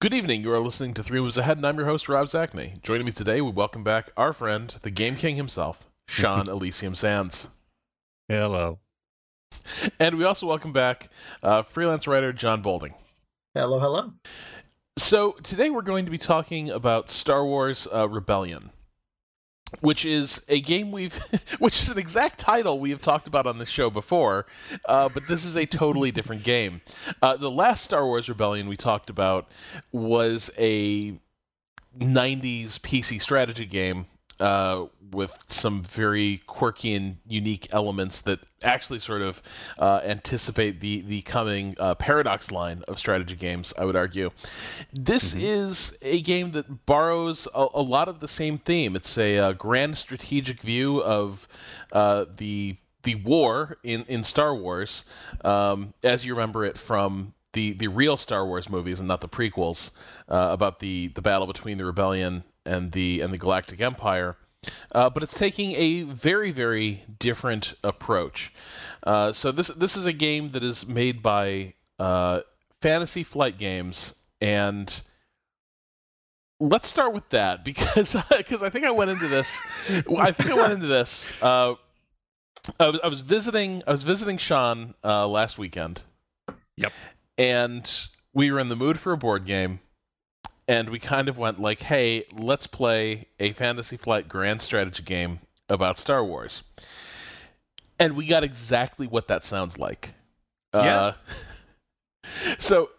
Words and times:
Good 0.00 0.14
evening. 0.14 0.40
You 0.40 0.50
are 0.54 0.60
listening 0.60 0.94
to 0.94 1.02
Three 1.02 1.20
Moves 1.20 1.36
Ahead, 1.36 1.58
and 1.58 1.66
I'm 1.66 1.76
your 1.76 1.84
host, 1.84 2.08
Rob 2.08 2.28
Zacny. 2.28 2.80
Joining 2.80 3.04
me 3.04 3.12
today, 3.12 3.42
we 3.42 3.50
welcome 3.50 3.84
back 3.84 4.08
our 4.16 4.32
friend, 4.32 4.74
the 4.80 4.90
Game 4.90 5.14
King 5.14 5.36
himself, 5.36 5.90
Sean 6.08 6.48
Elysium 6.48 6.94
Sands. 6.94 7.50
Hello. 8.26 8.78
And 9.98 10.16
we 10.16 10.24
also 10.24 10.46
welcome 10.46 10.72
back 10.72 11.10
uh, 11.42 11.60
freelance 11.60 12.06
writer 12.06 12.32
Jon 12.32 12.62
Bolding. 12.62 12.94
Hello, 13.52 13.78
hello. 13.78 14.14
So 14.96 15.32
today 15.42 15.68
we're 15.68 15.82
going 15.82 16.06
to 16.06 16.10
be 16.10 16.16
talking 16.16 16.70
about 16.70 17.10
Star 17.10 17.44
Wars 17.44 17.86
uh, 17.92 18.08
Rebellion 18.08 18.70
which 19.80 20.04
is 20.04 20.42
a 20.48 20.60
game 20.60 20.90
we've 20.92 21.16
which 21.58 21.82
is 21.82 21.88
an 21.88 21.98
exact 21.98 22.38
title 22.38 22.80
we 22.80 22.90
have 22.90 23.02
talked 23.02 23.26
about 23.26 23.46
on 23.46 23.58
the 23.58 23.66
show 23.66 23.90
before 23.90 24.46
uh, 24.86 25.08
but 25.12 25.26
this 25.28 25.44
is 25.44 25.56
a 25.56 25.66
totally 25.66 26.10
different 26.10 26.42
game. 26.42 26.80
Uh, 27.22 27.36
the 27.36 27.50
last 27.50 27.84
star 27.84 28.04
wars 28.06 28.28
rebellion 28.28 28.68
we 28.68 28.76
talked 28.76 29.10
about 29.10 29.48
was 29.92 30.50
a 30.58 31.18
90s 31.98 32.78
pc 32.78 33.20
strategy 33.20 33.66
game 33.66 34.06
uh, 34.40 34.86
with 35.12 35.36
some 35.48 35.82
very 35.82 36.42
quirky 36.46 36.94
and 36.94 37.18
unique 37.26 37.68
elements 37.72 38.20
that 38.22 38.40
actually 38.62 38.98
sort 38.98 39.22
of 39.22 39.42
uh, 39.78 40.00
anticipate 40.04 40.80
the 40.80 41.00
the 41.02 41.22
coming 41.22 41.74
uh, 41.78 41.94
paradox 41.94 42.50
line 42.50 42.82
of 42.88 42.98
strategy 42.98 43.36
games. 43.36 43.72
I 43.78 43.84
would 43.84 43.96
argue, 43.96 44.30
this 44.92 45.30
mm-hmm. 45.30 45.40
is 45.40 45.98
a 46.02 46.20
game 46.20 46.52
that 46.52 46.86
borrows 46.86 47.48
a, 47.54 47.66
a, 47.74 47.82
lot 47.82 48.08
of 48.08 48.20
the 48.20 48.28
same 48.28 48.58
theme. 48.58 48.96
It's 48.96 49.16
a, 49.18 49.36
a 49.36 49.48
uh, 49.48 49.52
grand 49.52 49.96
strategic 49.96 50.60
view 50.60 51.02
of 51.02 51.48
uh, 51.92 52.26
the 52.36 52.76
the 53.02 53.14
war 53.16 53.78
in 53.82 54.04
in 54.08 54.24
Star 54.24 54.54
Wars, 54.54 55.04
um, 55.44 55.94
as 56.04 56.26
you 56.26 56.34
remember 56.34 56.64
it 56.64 56.76
from 56.76 57.34
the 57.52 57.72
the 57.72 57.88
real 57.88 58.16
Star 58.16 58.46
Wars 58.46 58.68
movies 58.68 58.98
and 58.98 59.08
not 59.08 59.20
the 59.20 59.28
prequels 59.28 59.90
uh, 60.28 60.48
about 60.50 60.80
the 60.80 61.08
the 61.08 61.22
battle 61.22 61.46
between 61.46 61.78
the 61.78 61.84
rebellion 61.84 62.44
and 62.70 62.92
the 62.92 63.20
and 63.20 63.32
the 63.32 63.38
Galactic 63.38 63.80
Empire. 63.80 64.36
Uh, 64.94 65.08
but 65.08 65.22
it's 65.22 65.38
taking 65.38 65.72
a 65.72 66.02
very 66.02 66.50
very 66.50 67.04
different 67.18 67.74
approach. 67.82 68.52
Uh, 69.02 69.32
so 69.32 69.50
this 69.50 69.68
this 69.68 69.96
is 69.96 70.06
a 70.06 70.12
game 70.12 70.52
that 70.52 70.62
is 70.62 70.86
made 70.86 71.22
by 71.22 71.74
uh, 71.98 72.40
Fantasy 72.80 73.22
Flight 73.22 73.58
Games, 73.58 74.14
and 74.40 75.02
let's 76.60 76.88
start 76.88 77.12
with 77.12 77.28
that 77.30 77.64
because 77.64 78.16
because 78.36 78.62
I 78.62 78.70
think 78.70 78.84
I 78.84 78.90
went 78.90 79.10
into 79.10 79.28
this. 79.28 79.62
I 80.18 80.32
think 80.32 80.50
I 80.50 80.54
went 80.54 80.72
into 80.72 80.86
this. 80.86 81.30
Uh, 81.42 81.74
I 82.78 82.88
was, 82.88 83.00
I 83.02 83.08
was 83.08 83.20
visiting 83.22 83.82
I 83.86 83.90
was 83.90 84.02
visiting 84.02 84.36
Sean 84.36 84.94
uh, 85.02 85.26
last 85.26 85.58
weekend. 85.58 86.02
Yep. 86.76 86.92
And 87.36 88.08
we 88.32 88.50
were 88.50 88.60
in 88.60 88.68
the 88.68 88.76
mood 88.76 88.98
for 88.98 89.12
a 89.12 89.16
board 89.16 89.44
game 89.44 89.80
and 90.68 90.90
we 90.90 90.98
kind 90.98 91.28
of 91.28 91.38
went 91.38 91.58
like, 91.58 91.80
"Hey, 91.80 92.24
let's 92.32 92.66
play 92.66 93.26
a 93.38 93.52
Fantasy 93.52 93.96
Flight 93.96 94.28
Grand 94.28 94.62
Strategy 94.62 95.02
game 95.02 95.40
about 95.68 95.98
Star 95.98 96.24
Wars," 96.24 96.62
and 97.98 98.14
we 98.14 98.26
got 98.26 98.44
exactly 98.44 99.06
what 99.06 99.28
that 99.28 99.44
sounds 99.44 99.78
like. 99.78 100.14
Uh, 100.72 100.82
yes. 100.84 101.24
Uh, 102.46 102.54
so. 102.58 102.90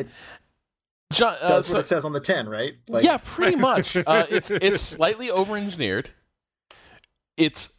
Jon, 1.14 1.38
uh, 1.40 1.48
That's 1.48 1.68
so, 1.68 1.74
what 1.76 1.80
it 1.82 1.84
says 1.84 2.06
on 2.06 2.12
the 2.12 2.20
tin, 2.20 2.50
right? 2.50 2.74
Like... 2.90 3.04
Yeah, 3.04 3.18
pretty 3.24 3.56
much. 3.56 3.96
uh, 3.96 4.26
it's 4.30 4.50
it's 4.50 4.82
slightly 4.82 5.30
over-engineered. 5.30 6.10
It's 7.38 7.72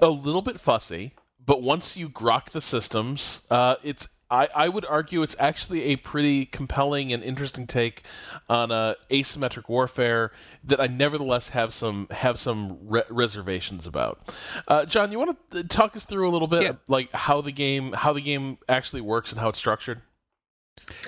a 0.00 0.08
little 0.08 0.42
bit 0.42 0.60
fussy, 0.60 1.14
but 1.44 1.62
once 1.62 1.96
you 1.96 2.08
grok 2.08 2.50
the 2.50 2.60
systems, 2.60 3.42
uh, 3.50 3.76
it's 3.82 4.08
I, 4.30 4.48
I 4.54 4.68
would 4.68 4.84
argue 4.84 5.22
it's 5.22 5.36
actually 5.38 5.84
a 5.84 5.96
pretty 5.96 6.46
compelling 6.46 7.12
and 7.12 7.22
interesting 7.22 7.66
take 7.66 8.02
on 8.48 8.72
uh, 8.72 8.94
asymmetric 9.10 9.68
warfare 9.68 10.32
that 10.64 10.80
I 10.80 10.88
nevertheless 10.88 11.50
have 11.50 11.72
some 11.72 12.08
have 12.10 12.38
some 12.38 12.78
re- 12.82 13.04
reservations 13.08 13.86
about. 13.86 14.20
Uh, 14.66 14.84
Jon, 14.84 15.12
you 15.12 15.18
want 15.18 15.38
to 15.52 15.64
talk 15.64 15.96
us 15.96 16.04
through 16.04 16.28
a 16.28 16.32
little 16.32 16.48
bit, 16.48 16.62
yeah. 16.62 16.72
like 16.88 17.12
how 17.12 17.40
the 17.40 17.52
game 17.52 17.92
how 17.92 18.12
the 18.12 18.20
game 18.20 18.58
actually 18.68 19.00
works 19.00 19.30
and 19.30 19.40
how 19.40 19.48
it's 19.48 19.58
structured? 19.58 20.02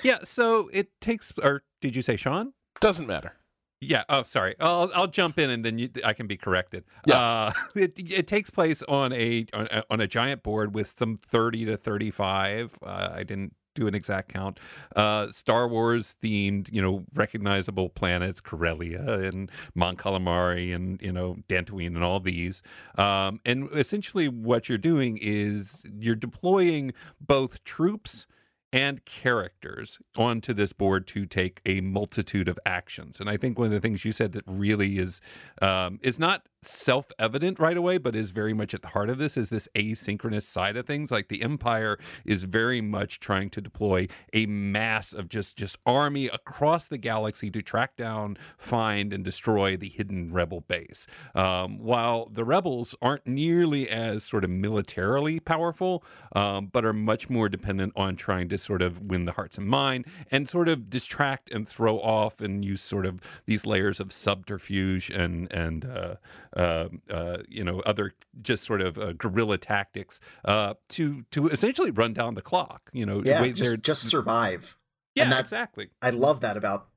Yeah. 0.03 0.19
So 0.23 0.69
it 0.71 1.01
takes, 1.01 1.33
or 1.43 1.63
did 1.81 1.95
you 1.95 2.01
say 2.01 2.15
Sean? 2.15 2.53
Doesn't 2.79 3.07
matter. 3.07 3.33
Yeah. 3.81 4.03
Oh, 4.09 4.23
sorry. 4.23 4.55
I'll 4.59 4.91
I'll 4.93 5.07
jump 5.07 5.39
in 5.39 5.49
and 5.49 5.63
then 5.63 5.79
you, 5.79 5.89
I 6.03 6.13
can 6.13 6.27
be 6.27 6.37
corrected. 6.37 6.83
Yeah. 7.05 7.19
Uh, 7.19 7.53
it 7.75 7.93
it 8.11 8.27
takes 8.27 8.49
place 8.49 8.83
on 8.83 9.13
a, 9.13 9.45
on 9.53 9.67
a 9.71 9.83
on 9.89 10.01
a 10.01 10.07
giant 10.07 10.43
board 10.43 10.75
with 10.75 10.87
some 10.87 11.17
thirty 11.17 11.65
to 11.65 11.77
thirty 11.77 12.11
five. 12.11 12.77
Uh, 12.83 13.09
I 13.13 13.23
didn't 13.23 13.53
do 13.75 13.87
an 13.87 13.95
exact 13.95 14.33
count. 14.33 14.59
Uh, 14.95 15.31
Star 15.31 15.67
Wars 15.67 16.15
themed, 16.21 16.71
you 16.71 16.81
know, 16.81 17.05
recognizable 17.13 17.89
planets, 17.89 18.41
Corellia 18.41 19.19
and 19.19 19.49
Mon 19.75 19.95
Calamari 19.95 20.75
and 20.75 21.01
you 21.01 21.11
know 21.11 21.37
Dantooine 21.47 21.95
and 21.95 22.03
all 22.03 22.19
these. 22.19 22.61
Um, 22.97 23.39
and 23.45 23.69
essentially, 23.73 24.27
what 24.27 24.67
you're 24.67 24.77
doing 24.77 25.17
is 25.21 25.83
you're 25.99 26.15
deploying 26.15 26.93
both 27.21 27.63
troops 27.63 28.27
and 28.71 29.03
characters 29.05 29.99
onto 30.17 30.53
this 30.53 30.73
board 30.73 31.07
to 31.07 31.25
take 31.25 31.61
a 31.65 31.81
multitude 31.81 32.47
of 32.47 32.59
actions. 32.65 33.19
And 33.19 33.29
I 33.29 33.37
think 33.37 33.57
one 33.57 33.67
of 33.67 33.71
the 33.71 33.79
things 33.79 34.05
you 34.05 34.11
said 34.11 34.31
that 34.33 34.43
really 34.45 34.99
is 34.99 35.21
um, 35.61 35.99
is 36.03 36.19
not 36.19 36.47
self-evident 36.61 37.59
right 37.59 37.77
away 37.77 37.97
but 37.97 38.15
is 38.15 38.31
very 38.31 38.53
much 38.53 38.73
at 38.73 38.81
the 38.81 38.89
heart 38.89 39.09
of 39.09 39.17
this 39.17 39.37
is 39.37 39.49
this 39.49 39.67
asynchronous 39.75 40.43
side 40.43 40.75
of 40.75 40.85
things. 40.85 41.11
Like 41.11 41.27
the 41.27 41.41
empire 41.41 41.97
is 42.25 42.43
very 42.43 42.81
much 42.81 43.19
trying 43.19 43.49
to 43.51 43.61
deploy 43.61 44.07
a 44.33 44.45
mass 44.45 45.13
of 45.13 45.29
just 45.29 45.57
just 45.57 45.77
army 45.85 46.27
across 46.27 46.87
the 46.87 46.97
galaxy 46.97 47.49
to 47.51 47.61
track 47.61 47.95
down 47.95 48.37
find 48.57 49.13
and 49.13 49.23
destroy 49.23 49.77
the 49.77 49.89
hidden 49.89 50.33
rebel 50.33 50.61
base. 50.61 51.07
Um, 51.35 51.79
while 51.79 52.27
the 52.31 52.43
rebels 52.43 52.95
aren't 53.01 53.25
nearly 53.25 53.89
as 53.89 54.23
sort 54.23 54.43
of 54.43 54.49
militarily 54.49 55.39
powerful 55.39 56.03
um, 56.35 56.67
but 56.67 56.85
are 56.85 56.93
much 56.93 57.29
more 57.29 57.49
dependent 57.49 57.93
on 57.95 58.15
trying 58.15 58.49
to 58.49 58.57
sort 58.57 58.81
of 58.81 59.01
win 59.01 59.25
the 59.25 59.31
hearts 59.31 59.57
and 59.57 59.67
mind 59.67 60.05
and 60.31 60.49
sort 60.49 60.67
of 60.67 60.89
distract 60.89 61.51
and 61.51 61.67
throw 61.67 61.97
off 61.99 62.41
and 62.41 62.65
use 62.65 62.81
sort 62.81 63.05
of 63.05 63.21
these 63.45 63.65
layers 63.65 63.99
of 63.99 64.11
subterfuge 64.11 65.09
and 65.09 65.51
and 65.51 65.85
uh, 65.85 66.15
you 66.57 67.63
know, 67.63 67.79
other 67.81 68.13
just 68.41 68.63
sort 68.63 68.81
of 68.81 68.97
uh, 68.97 69.13
guerrilla 69.13 69.57
tactics 69.57 70.19
uh, 70.45 70.73
to 70.89 71.23
to 71.31 71.47
essentially 71.49 71.91
run 71.91 72.13
down 72.13 72.35
the 72.35 72.41
clock. 72.41 72.89
You 72.93 73.05
know, 73.05 73.21
yeah, 73.23 73.45
just, 73.47 73.81
just 73.81 74.09
survive. 74.09 74.77
Yeah, 75.15 75.29
that, 75.29 75.39
exactly. 75.39 75.89
I 76.01 76.11
love 76.11 76.41
that 76.41 76.55
about 76.55 76.87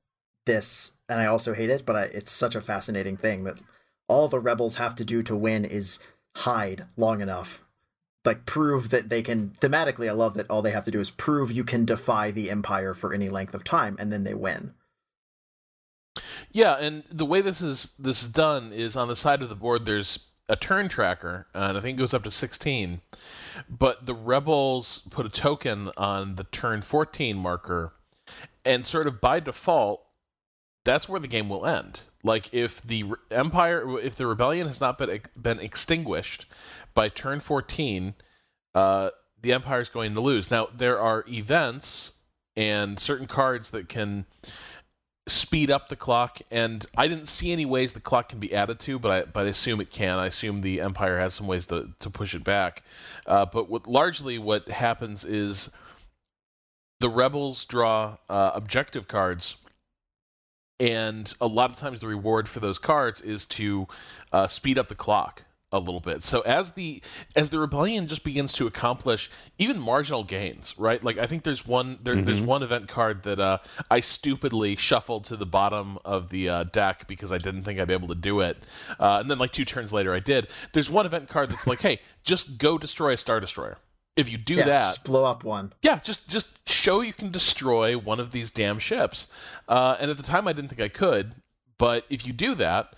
this, 0.47 0.93
and 1.09 1.21
I 1.21 1.27
also 1.27 1.55
hate 1.55 1.71
it, 1.71 1.85
but 1.87 1.97
I, 1.97 2.03
it's 2.05 2.31
such 2.31 2.55
a 2.55 2.61
fascinating 2.61 3.17
thing 3.17 3.45
that 3.45 3.59
all 4.09 4.29
the 4.29 4.41
rebels 4.41 4.77
have 4.77 4.95
to 4.97 5.05
do 5.05 5.23
to 5.23 5.37
win 5.37 5.65
is 5.65 5.99
hide 6.37 6.87
long 6.97 7.21
enough 7.21 7.63
like 8.25 8.47
prove 8.47 8.91
that 8.91 9.09
they 9.09 9.23
can 9.23 9.51
thematically 9.61 10.09
i 10.09 10.13
love 10.13 10.35
that 10.35 10.49
all 10.51 10.63
they 10.63 10.71
have 10.71 10.85
to 10.85 10.91
do 10.91 11.01
is 11.01 11.11
prove 11.11 11.53
you 11.53 11.65
can 11.65 11.85
defy 11.85 12.31
the 12.31 12.51
empire 12.51 12.95
for 12.95 13.13
any 13.13 13.29
length 13.29 13.55
of 13.55 13.65
time 13.65 13.97
and 13.99 14.13
then 14.13 14.25
they 14.25 14.35
win 14.35 14.75
yeah, 16.51 16.75
and 16.75 17.05
the 17.11 17.27
way 17.27 17.41
this 17.41 17.61
is 17.61 17.93
this 17.99 18.23
is 18.23 18.29
done 18.29 18.73
is 18.73 18.97
on 18.97 19.09
the 19.09 19.17
side 19.17 19.43
of 19.43 19.49
the 19.49 19.55
board. 19.55 19.87
There's 19.87 20.29
a 20.49 20.57
turn 20.57 20.89
tracker, 20.89 21.47
and 21.55 21.79
I 21.79 21.81
think 21.81 21.97
it 21.97 22.01
goes 22.01 22.15
up 22.15 22.25
to 22.25 22.31
16. 22.31 23.01
But 23.69 24.07
the 24.07 24.15
rebels 24.15 25.03
put 25.11 25.25
a 25.25 25.31
token 25.31 25.91
on 25.97 26.35
the 26.35 26.45
turn 26.45 26.83
14 26.83 27.37
marker, 27.37 27.95
and 28.65 28.85
sort 28.85 29.07
of 29.07 29.21
by 29.21 29.41
default, 29.41 30.05
that's 30.85 31.09
where 31.09 31.21
the 31.21 31.29
game 31.29 31.49
will 31.49 31.65
end. 31.65 32.03
Like 32.23 32.53
if 32.53 32.83
the 32.83 33.05
empire, 33.31 33.99
if 33.99 34.17
the 34.17 34.27
rebellion 34.27 34.67
has 34.67 34.81
not 34.81 34.99
been 34.99 35.23
been 35.41 35.59
extinguished 35.59 36.47
by 36.95 37.09
turn 37.09 37.41
14, 37.41 38.15
uh, 38.75 39.11
the 39.41 39.53
empire 39.53 39.81
is 39.81 39.89
going 39.89 40.15
to 40.15 40.21
lose. 40.21 40.51
Now 40.51 40.69
there 40.75 41.01
are 41.01 41.25
events 41.29 42.13
and 42.57 43.01
certain 43.01 43.27
cards 43.27 43.71
that 43.71 43.89
can 43.89 44.27
speed 45.43 45.71
up 45.71 45.89
the 45.89 45.97
clock 45.97 46.39
and 46.51 46.87
i 46.97 47.09
didn't 47.09 47.27
see 47.27 47.53
any 47.53 47.67
ways 47.67 47.93
the 47.93 48.01
clock 48.01 48.29
can 48.29 48.39
be 48.39 48.55
added 48.55 48.79
to 48.79 48.99
but 48.99 49.11
i 49.11 49.23
but 49.25 49.47
i 49.47 49.49
assume 49.49 49.81
it 49.81 49.91
can. 49.91 50.19
I 50.19 50.27
assume 50.27 50.61
the 50.61 50.81
empire 50.81 51.19
has 51.19 51.35
some 51.35 51.47
ways 51.47 51.67
to, 51.67 51.91
to 52.01 52.11
push 52.11 52.35
it 52.35 52.45
back. 52.45 52.83
Uh, 53.27 53.47
but 53.47 53.69
what 53.69 53.87
largely 53.87 54.39
what 54.39 54.69
happens 54.69 55.25
is 55.25 55.71
the 57.01 57.09
rebels 57.09 57.65
draw 57.65 58.17
uh, 58.29 58.53
objective 58.55 59.09
cards 59.09 59.57
and 60.81 61.33
a 61.41 61.47
lot 61.47 61.71
of 61.71 61.77
times 61.77 62.01
the 62.01 62.09
reward 62.09 62.49
for 62.49 62.61
those 62.61 62.79
cards 62.79 63.21
is 63.21 63.47
to 63.47 63.87
uh, 64.33 64.47
speed 64.47 64.79
up 64.79 64.89
the 64.89 64.95
clock 64.95 65.43
a 65.73 65.79
little 65.79 66.01
bit. 66.01 66.23
So 66.23 66.43
as 66.43 66.73
the 66.73 67.03
as 67.35 67.51
the 67.51 67.59
rebellion 67.59 68.07
just 68.07 68.23
begins 68.23 68.53
to 68.55 68.67
accomplish 68.67 69.31
even 69.59 69.81
marginal 69.81 70.23
gains, 70.23 70.79
right? 70.79 71.03
Like 71.03 71.19
I 71.19 71.27
think 71.27 71.43
there's 71.43 71.67
one 71.67 71.99
there, 72.03 72.15
mm-hmm. 72.15 72.25
there's 72.25 72.43
one 72.43 72.63
event 72.63 72.89
card 72.89 73.23
that 73.23 73.41
uh, 73.41 73.59
I 73.91 74.01
stupidly 74.01 74.77
shuffled 74.77 75.25
to 75.25 75.37
the 75.37 75.47
bottom 75.47 75.99
of 76.05 76.29
the 76.29 76.49
uh, 76.49 76.65
deck 76.65 77.09
because 77.09 77.33
I 77.33 77.39
didn't 77.39 77.63
think 77.63 77.81
I'd 77.81 77.89
be 77.89 77.95
able 77.95 78.09
to 78.09 78.15
do 78.15 78.41
it, 78.41 78.59
uh, 79.01 79.19
and 79.21 79.31
then 79.31 79.39
like 79.39 79.53
two 79.53 79.65
turns 79.65 79.93
later 79.93 80.13
I 80.13 80.21
did. 80.21 80.49
There's 80.73 80.91
one 80.91 81.07
event 81.07 81.29
card 81.29 81.51
that's 81.51 81.67
like, 81.67 81.81
hey, 81.81 82.01
just 82.23 82.59
go 82.59 82.79
destroy 82.79 83.13
a 83.13 83.17
star 83.17 83.41
destroyer. 83.41 83.79
if 84.17 84.31
you 84.31 84.37
do 84.39 84.57
yeah, 84.57 84.65
that, 84.67 84.83
just 84.83 85.05
blow 85.05 85.25
up 85.25 85.43
one. 85.43 85.73
yeah, 85.83 85.99
just 86.01 86.29
just 86.29 86.49
show 86.69 87.01
you 87.01 87.13
can 87.13 87.31
destroy 87.31 87.97
one 87.97 88.21
of 88.21 88.31
these 88.31 88.51
damn 88.51 88.79
ships. 88.79 89.29
Uh, 89.69 89.97
and 89.99 90.11
at 90.11 90.17
the 90.17 90.23
time, 90.23 90.47
I 90.47 90.53
didn't 90.53 90.69
think 90.69 90.81
I 90.81 90.89
could, 90.89 91.35
but 91.79 92.05
if 92.11 92.27
you 92.27 92.33
do 92.33 92.55
that, 92.57 92.95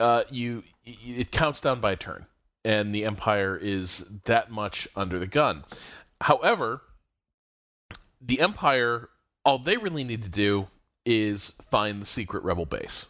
uh, 0.00 0.24
you 0.30 0.62
it 0.84 1.30
counts 1.30 1.60
down 1.60 1.80
by 1.80 1.92
a 1.92 1.96
turn, 1.96 2.26
and 2.64 2.94
the 2.94 3.04
Empire 3.04 3.58
is 3.60 4.04
that 4.24 4.50
much 4.50 4.88
under 4.94 5.18
the 5.18 5.26
gun. 5.26 5.64
However, 6.22 6.82
the 8.20 8.40
Empire, 8.40 9.10
all 9.44 9.58
they 9.58 9.76
really 9.76 10.04
need 10.04 10.22
to 10.22 10.30
do 10.30 10.68
is 11.04 11.50
find 11.62 12.02
the 12.02 12.06
secret 12.06 12.42
rebel 12.42 12.66
base 12.66 13.06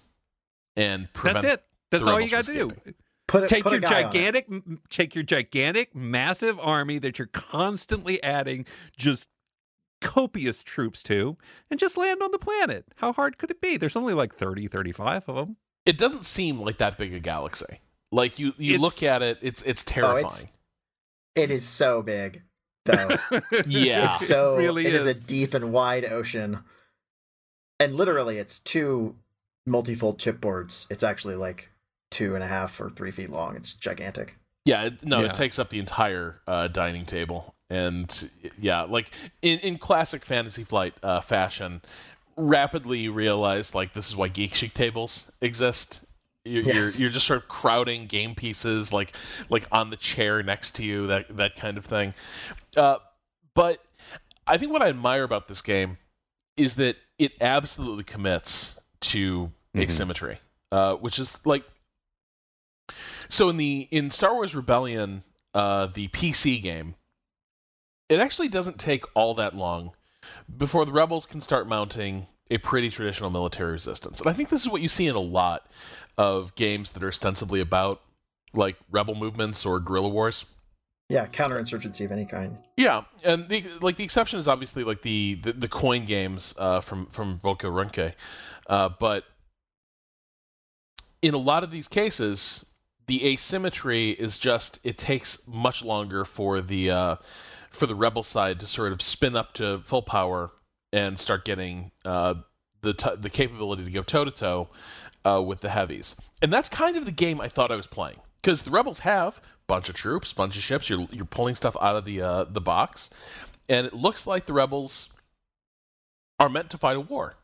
and 0.77 1.13
prevent. 1.13 1.43
That's 1.43 1.55
it. 1.55 1.65
That's 1.91 2.07
all 2.07 2.21
you 2.21 2.29
got 2.29 2.45
to 2.45 2.53
do. 2.53 2.67
escaping. 2.69 2.95
Put 3.29 3.43
a, 3.45 3.47
Take 3.49 3.65
put 3.65 3.73
your 3.73 3.81
guy 3.81 4.05
on 4.05 4.11
it. 4.11 4.13
gigantic, 4.13 4.47
take 4.89 5.15
your 5.15 5.25
gigantic, 5.25 5.95
massive 5.97 6.61
army 6.61 6.99
that 6.99 7.19
you're 7.19 7.27
constantly 7.27 8.23
adding 8.23 8.67
just 8.97 9.29
copious 10.01 10.63
troops 10.63 11.03
to, 11.05 11.37
and 11.71 11.81
just 11.81 11.97
land 11.97 12.23
on 12.23 12.31
the 12.31 12.39
planet. 12.39 12.85
How 12.97 13.13
hard 13.13 13.37
could 13.39 13.51
it 13.51 13.61
be? 13.61 13.77
There's 13.77 13.97
only 13.97 14.15
like 14.15 14.35
30, 14.35 14.69
35 14.69 15.29
of 15.29 15.35
them. 15.35 15.57
It 15.87 15.97
doesn't 15.99 16.25
seem 16.25 16.61
like 16.61 16.79
that 16.79 16.99
big 16.99 17.15
a 17.15 17.21
galaxy. 17.21 17.81
Like 18.13 18.39
you, 18.39 18.53
you 18.59 18.75
It's- 18.75 18.81
look 18.81 19.03
at 19.03 19.23
it, 19.23 19.39
it's 19.41 19.63
it's 19.63 19.83
Oh, 19.89 19.91
terrifying. 19.93 20.25
it's 20.27 20.47
it 21.35 21.51
is 21.51 21.67
so 21.67 22.03
big, 22.03 22.43
though. 22.85 23.17
Yeah. 23.67 24.07
it's 24.07 24.27
so 24.27 24.57
it 24.59 24.63
really 24.63 24.87
it 24.87 24.95
is. 24.95 25.07
is. 25.07 25.25
a 25.25 25.29
deep 25.29 25.55
and 25.55 25.73
wide 25.73 26.05
ocean, 26.05 26.61
and 27.79 27.95
literally, 27.95 28.39
it's 28.39 28.59
two 28.59 29.17
multifold 29.67 30.19
chipboards. 30.19 30.87
It's 30.91 31.03
actually 31.03 31.37
like 31.37 31.71
two 32.11 32.35
and 32.35 32.43
a 32.43 32.47
half 32.47 32.81
or 32.81 32.89
three 32.91 33.11
feet 33.11 33.31
long. 33.31 33.57
It's 33.57 33.75
gigantic. 33.75 34.39
Yeah, 34.65 34.85
it, 34.85 35.05
no, 35.05 35.21
Yeah. 35.21 35.27
it 35.27 35.35
takes 35.35 35.59
up 35.59 35.71
the 35.71 35.79
entire 35.79 36.41
uh, 36.47 36.69
dining 36.69 37.05
table, 37.05 37.55
and 37.69 38.31
yeah, 38.59 38.83
like 38.83 39.11
in, 39.43 39.59
in 39.61 39.79
classic 39.79 40.25
Fantasy 40.25 40.65
Flight 40.65 40.95
uh, 41.03 41.21
fashion, 41.21 41.83
rapidly 42.37 42.99
you 43.01 43.13
realize 43.13 43.75
like 43.75 43.93
this 43.93 44.09
is 44.09 44.17
why 44.17 44.29
Geek 44.29 44.55
Chic 44.55 44.75
tables 44.75 45.31
exist. 45.41 46.05
You're, 46.45 46.63
Yes. 46.63 46.75
you're 46.75 47.03
you're 47.05 47.11
just 47.11 47.27
sort 47.27 47.43
of 47.43 47.49
crowding 47.49 48.07
game 48.07 48.35
pieces 48.35 48.93
like 48.93 49.15
like 49.49 49.67
on 49.73 49.91
the 49.91 49.97
chair 49.97 50.43
next 50.43 50.77
to 50.77 50.85
you, 50.85 51.07
that 51.09 51.37
that 51.37 51.57
kind 51.57 51.77
of 51.79 51.85
thing. 51.85 52.15
Uh, 52.77 52.99
but 53.55 53.83
I 54.47 54.57
think 54.59 54.71
what 54.73 54.83
I 54.83 54.89
admire 54.89 55.25
about 55.25 55.49
this 55.49 55.61
game 55.63 55.99
is 56.57 56.77
that 56.77 56.97
it 57.19 57.33
absolutely 57.41 58.05
commits 58.05 58.79
to 59.01 59.51
Mhm. 59.75 59.83
asymmetry, 59.83 60.39
uh, 60.71 60.95
which 60.95 61.19
is 61.19 61.41
like 61.45 61.65
so 63.29 63.49
in 63.49 63.57
the 63.57 63.89
in 63.91 64.11
Star 64.11 64.35
Wars 64.35 64.55
Rebellion, 64.55 65.25
uh, 65.55 65.87
the 65.87 66.09
PC 66.09 66.61
game, 66.63 66.95
it 68.09 68.21
actually 68.21 68.49
doesn't 68.49 68.79
take 68.79 69.05
all 69.15 69.35
that 69.35 69.57
long 69.57 69.93
before 70.57 70.85
the 70.85 70.93
rebels 70.93 71.27
can 71.27 71.41
start 71.41 71.69
mounting 71.69 72.27
a 72.51 72.59
pretty 72.59 72.91
traditional 72.91 73.31
military 73.31 73.73
resistance. 73.73 74.21
And 74.21 74.29
I 74.29 74.33
think 74.33 74.49
this 74.49 74.63
is 74.63 74.69
what 74.69 74.81
you 74.81 74.89
see 74.89 75.07
in 75.07 75.17
a 75.17 75.21
lot 75.21 75.67
of 76.17 76.55
games 76.55 76.93
that 76.93 77.03
are 77.03 77.09
ostensibly 77.09 77.61
about 77.61 78.01
like 78.55 78.77
rebel 78.91 79.15
movements 79.15 79.67
or 79.67 79.81
guerrilla 79.81 80.09
wars. 80.09 80.47
Yeah, 81.09 81.27
counterinsurgency 81.27 82.05
of 82.05 82.11
any 82.11 82.25
kind. 82.25 82.59
Yeah, 82.77 83.05
and 83.25 83.49
the 83.49 83.65
like 83.81 83.97
the 83.97 84.03
exception 84.03 84.41
is 84.41 84.49
obviously 84.49 84.83
like 84.83 85.03
the 85.03 85.39
the, 85.41 85.53
the 85.53 85.69
coin 85.69 86.05
games 86.05 86.55
uh, 86.59 86.81
from 86.81 87.07
from 87.07 87.39
Volko 87.39 87.71
Ruhnke, 87.71 88.15
uh, 88.69 88.89
but 88.99 89.25
in 91.23 91.33
a 91.33 91.39
lot 91.39 91.63
of 91.63 91.71
these 91.71 91.87
cases, 91.87 92.67
the 93.07 93.25
asymmetry 93.25 94.11
is 94.11 94.37
just 94.37 94.81
it 94.83 94.99
takes 94.99 95.47
much 95.47 95.85
longer 95.85 96.25
for 96.25 96.61
the 96.61 96.91
uh, 96.91 97.17
for 97.77 97.87
the 97.87 97.95
rebel 97.95 98.23
side 98.23 98.61
to 98.61 98.67
sort 98.67 98.93
of 98.93 99.03
spin 99.03 99.37
up 99.37 99.53
to 99.55 99.81
full 99.85 100.03
power 100.03 100.51
and 100.93 101.19
start 101.19 101.45
getting 101.45 101.93
uh, 102.05 102.35
the 102.83 102.95
t- 102.95 103.17
the 103.17 103.31
capability 103.31 103.85
to 103.85 103.91
go 103.91 104.03
toe 104.03 104.25
to 104.25 104.31
toe 104.31 104.69
with 105.25 105.61
the 105.61 105.71
heavies, 105.71 106.15
and 106.41 106.53
that's 106.53 106.69
kind 106.69 106.97
of 106.97 107.05
the 107.05 107.11
game 107.11 107.41
I 107.41 107.49
thought 107.49 107.73
I 107.73 107.77
was 107.77 107.89
playing 107.89 108.21
because 108.41 108.63
the 108.63 108.71
rebels 108.71 109.01
have 109.01 109.41
bunch 109.67 109.89
of 109.89 109.95
troops, 109.95 110.33
bunch 110.33 110.57
of 110.57 110.63
ships. 110.63 110.89
You're 110.89 111.07
you're 111.11 111.25
pulling 111.25 111.55
stuff 111.55 111.77
out 111.81 111.97
of 111.97 112.05
the 112.05 112.21
uh, 112.21 112.45
the 112.45 112.61
box, 112.61 113.11
and 113.69 113.87
it 113.87 113.95
looks 113.95 114.27
like 114.27 114.47
the 114.47 114.53
rebels 114.53 115.09
are 116.39 116.49
meant 116.49 116.71
to 116.71 116.79
fight 116.79 116.97
a 116.97 117.01
war. 117.01 117.35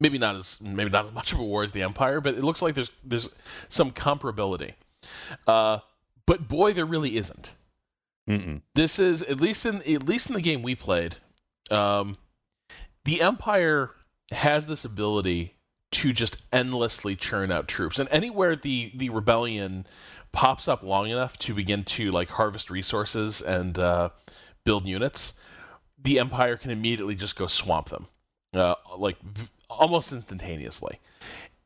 Maybe 0.00 0.18
not 0.18 0.34
as 0.34 0.60
maybe 0.60 0.90
not 0.90 1.06
as 1.06 1.12
much 1.12 1.32
of 1.32 1.38
a 1.38 1.44
war 1.44 1.62
as 1.62 1.72
the 1.72 1.82
Empire, 1.82 2.20
but 2.20 2.34
it 2.34 2.42
looks 2.42 2.62
like 2.62 2.74
there's 2.74 2.90
there's 3.04 3.28
some 3.68 3.90
comparability. 3.92 4.72
Uh, 5.46 5.78
but 6.26 6.48
boy, 6.48 6.72
there 6.72 6.86
really 6.86 7.16
isn't. 7.16 7.54
Mm-mm. 8.30 8.62
This 8.76 9.00
is 9.00 9.22
at 9.22 9.40
least 9.40 9.66
in 9.66 9.82
at 9.82 10.04
least 10.06 10.28
in 10.28 10.34
the 10.34 10.40
game 10.40 10.62
we 10.62 10.76
played. 10.76 11.16
Um, 11.68 12.16
the 13.04 13.20
Empire 13.20 13.90
has 14.30 14.66
this 14.66 14.84
ability 14.84 15.56
to 15.90 16.12
just 16.12 16.38
endlessly 16.52 17.16
churn 17.16 17.50
out 17.50 17.66
troops, 17.66 17.98
and 17.98 18.08
anywhere 18.12 18.54
the 18.54 18.92
the 18.94 19.10
rebellion 19.10 19.84
pops 20.30 20.68
up 20.68 20.84
long 20.84 21.08
enough 21.10 21.36
to 21.38 21.54
begin 21.54 21.82
to 21.82 22.12
like 22.12 22.28
harvest 22.28 22.70
resources 22.70 23.42
and 23.42 23.76
uh, 23.80 24.10
build 24.62 24.86
units, 24.86 25.34
the 26.00 26.20
Empire 26.20 26.56
can 26.56 26.70
immediately 26.70 27.16
just 27.16 27.34
go 27.34 27.48
swamp 27.48 27.88
them, 27.88 28.06
uh, 28.54 28.76
like 28.96 29.20
v- 29.22 29.48
almost 29.68 30.12
instantaneously. 30.12 31.00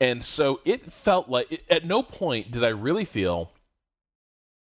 And 0.01 0.25
so 0.25 0.61
it 0.65 0.83
felt 0.83 1.29
like 1.29 1.63
at 1.69 1.85
no 1.85 2.03
point 2.03 2.51
did 2.51 2.65
I 2.65 2.69
really 2.69 3.05
feel 3.05 3.53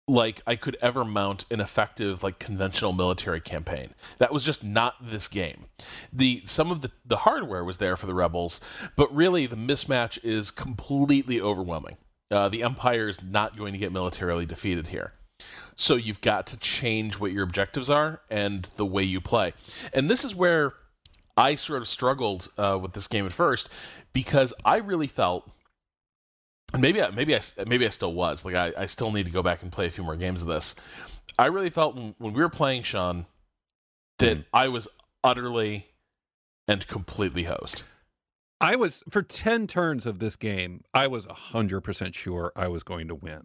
like 0.08 0.42
I 0.46 0.54
could 0.54 0.76
ever 0.80 1.04
mount 1.04 1.44
an 1.50 1.60
effective 1.60 2.22
like 2.22 2.38
conventional 2.38 2.92
military 2.92 3.40
campaign. 3.40 3.90
That 4.18 4.32
was 4.32 4.44
just 4.44 4.62
not 4.62 4.94
this 5.00 5.26
game. 5.28 5.66
The 6.12 6.42
some 6.44 6.70
of 6.70 6.80
the 6.80 6.92
the 7.04 7.18
hardware 7.18 7.64
was 7.64 7.78
there 7.78 7.96
for 7.96 8.06
the 8.06 8.14
rebels, 8.14 8.60
but 8.94 9.14
really 9.14 9.46
the 9.46 9.56
mismatch 9.56 10.22
is 10.24 10.50
completely 10.50 11.40
overwhelming. 11.40 11.96
Uh, 12.30 12.48
the 12.48 12.62
empire 12.62 13.08
is 13.08 13.22
not 13.22 13.56
going 13.56 13.72
to 13.72 13.78
get 13.78 13.92
militarily 13.92 14.46
defeated 14.46 14.88
here. 14.88 15.12
So 15.76 15.94
you've 15.94 16.20
got 16.20 16.46
to 16.48 16.58
change 16.58 17.18
what 17.18 17.32
your 17.32 17.44
objectives 17.44 17.90
are 17.90 18.22
and 18.30 18.64
the 18.76 18.86
way 18.86 19.02
you 19.02 19.20
play. 19.20 19.52
And 19.92 20.08
this 20.08 20.24
is 20.24 20.34
where 20.34 20.72
I 21.36 21.54
sort 21.54 21.82
of 21.82 21.88
struggled 21.88 22.48
uh, 22.56 22.78
with 22.80 22.94
this 22.94 23.06
game 23.06 23.26
at 23.26 23.32
first 23.32 23.68
because 24.12 24.54
I 24.64 24.78
really 24.78 25.06
felt 25.06 25.48
maybe 26.78 27.02
I, 27.02 27.10
maybe 27.10 27.34
I 27.36 27.40
maybe 27.66 27.86
I 27.86 27.90
still 27.90 28.12
was 28.12 28.44
like 28.44 28.54
I, 28.54 28.72
I 28.76 28.86
still 28.86 29.10
need 29.12 29.26
to 29.26 29.32
go 29.32 29.42
back 29.42 29.62
and 29.62 29.70
play 29.72 29.86
a 29.86 29.90
few 29.90 30.04
more 30.04 30.16
games 30.16 30.42
of 30.42 30.48
this. 30.48 30.74
I 31.38 31.46
really 31.46 31.70
felt 31.70 31.94
when, 31.94 32.14
when 32.18 32.32
we 32.32 32.42
were 32.42 32.48
playing 32.48 32.82
Sean 32.82 33.26
that 34.18 34.38
Mhm. 34.38 34.44
I 34.52 34.68
was 34.68 34.88
utterly 35.22 35.86
and 36.68 36.86
completely 36.86 37.44
hosed. 37.44 37.82
I 38.60 38.74
was 38.76 39.02
for 39.10 39.22
10 39.22 39.66
turns 39.66 40.06
of 40.06 40.18
this 40.18 40.34
game, 40.34 40.82
I 40.94 41.06
was 41.08 41.26
100% 41.26 42.14
sure 42.14 42.52
I 42.56 42.68
was 42.68 42.82
going 42.82 43.08
to 43.08 43.14
win. 43.14 43.44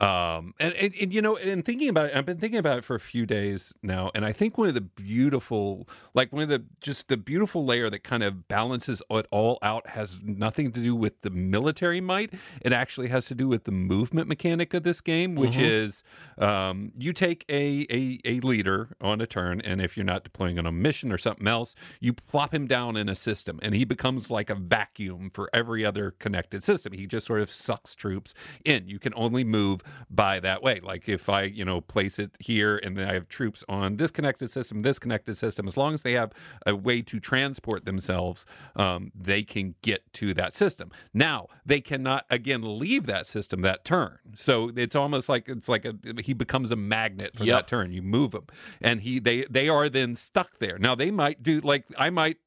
Um, 0.00 0.54
and, 0.58 0.72
and, 0.74 0.94
and, 0.98 1.12
you 1.12 1.20
know, 1.20 1.36
and 1.36 1.62
thinking 1.62 1.90
about 1.90 2.06
it, 2.06 2.16
I've 2.16 2.24
been 2.24 2.38
thinking 2.38 2.58
about 2.58 2.78
it 2.78 2.84
for 2.84 2.94
a 2.94 3.00
few 3.00 3.26
days 3.26 3.74
now. 3.82 4.10
And 4.14 4.24
I 4.24 4.32
think 4.32 4.56
one 4.56 4.66
of 4.68 4.72
the 4.72 4.80
beautiful, 4.80 5.86
like 6.14 6.32
one 6.32 6.44
of 6.44 6.48
the, 6.48 6.64
just 6.80 7.08
the 7.08 7.18
beautiful 7.18 7.66
layer 7.66 7.90
that 7.90 8.02
kind 8.02 8.22
of 8.22 8.48
balances 8.48 9.02
it 9.10 9.26
all 9.30 9.58
out 9.60 9.88
has 9.90 10.18
nothing 10.22 10.72
to 10.72 10.80
do 10.82 10.96
with 10.96 11.20
the 11.20 11.28
military 11.28 12.00
might. 12.00 12.32
It 12.62 12.72
actually 12.72 13.08
has 13.08 13.26
to 13.26 13.34
do 13.34 13.46
with 13.46 13.64
the 13.64 13.72
movement 13.72 14.26
mechanic 14.26 14.72
of 14.72 14.84
this 14.84 15.02
game, 15.02 15.34
which 15.34 15.56
Mhm. 15.56 15.64
is 15.64 16.02
um, 16.38 16.92
you 16.98 17.12
take 17.12 17.44
a, 17.50 17.86
a, 17.90 18.18
a 18.24 18.40
leader 18.40 18.96
on 19.02 19.20
a 19.20 19.26
turn. 19.26 19.60
And 19.60 19.82
if 19.82 19.98
you're 19.98 20.04
not 20.06 20.24
deploying 20.24 20.58
on 20.58 20.64
a 20.64 20.72
mission 20.72 21.12
or 21.12 21.18
something 21.18 21.46
else, 21.46 21.74
you 22.00 22.14
plop 22.14 22.54
him 22.54 22.66
down 22.66 22.96
in 22.96 23.10
a 23.10 23.14
system 23.14 23.58
and 23.60 23.74
he 23.74 23.84
becomes 23.84 24.30
like 24.30 24.48
a 24.48 24.54
vacuum 24.54 25.30
for 25.34 25.50
every 25.52 25.84
other 25.84 26.12
connected 26.12 26.64
system. 26.64 26.94
He 26.94 27.06
just 27.06 27.26
sort 27.26 27.42
of 27.42 27.50
sucks 27.50 27.94
troops 27.94 28.32
in. 28.64 28.88
You 28.88 28.98
can 28.98 29.12
only 29.14 29.44
move 29.44 29.82
by 30.10 30.40
that 30.40 30.62
way. 30.62 30.80
Like 30.82 31.08
if 31.08 31.28
I, 31.28 31.42
you 31.42 31.64
know, 31.64 31.80
place 31.80 32.18
it 32.18 32.30
here 32.38 32.78
and 32.82 32.96
then 32.96 33.08
I 33.08 33.14
have 33.14 33.28
troops 33.28 33.64
on 33.68 33.96
this 33.96 34.10
connected 34.10 34.50
system, 34.50 34.82
this 34.82 34.98
connected 34.98 35.36
system, 35.36 35.66
as 35.66 35.76
long 35.76 35.94
as 35.94 36.02
they 36.02 36.12
have 36.12 36.32
a 36.66 36.74
way 36.74 37.02
to 37.02 37.20
transport 37.20 37.84
themselves, 37.84 38.46
um, 38.76 39.12
they 39.14 39.42
can 39.42 39.74
get 39.82 40.12
to 40.14 40.34
that 40.34 40.54
system. 40.54 40.90
Now 41.14 41.46
they 41.64 41.80
cannot 41.80 42.26
again 42.30 42.78
leave 42.78 43.06
that 43.06 43.26
system 43.26 43.60
that 43.62 43.84
turn. 43.84 44.18
So 44.36 44.70
it's 44.76 44.96
almost 44.96 45.28
like 45.28 45.48
it's 45.48 45.68
like 45.68 45.84
a, 45.84 45.94
he 46.22 46.32
becomes 46.32 46.70
a 46.70 46.76
magnet 46.76 47.36
for 47.36 47.44
Yep. 47.44 47.56
that 47.58 47.68
turn. 47.68 47.92
You 47.92 48.02
move 48.02 48.34
him, 48.34 48.46
and 48.80 49.00
he 49.00 49.18
they 49.18 49.44
they 49.50 49.68
are 49.68 49.88
then 49.88 50.16
stuck 50.16 50.58
there. 50.58 50.78
Now 50.78 50.94
they 50.94 51.10
might 51.10 51.42
do 51.42 51.60
like 51.60 51.84
I 51.98 52.10
might 52.10 52.38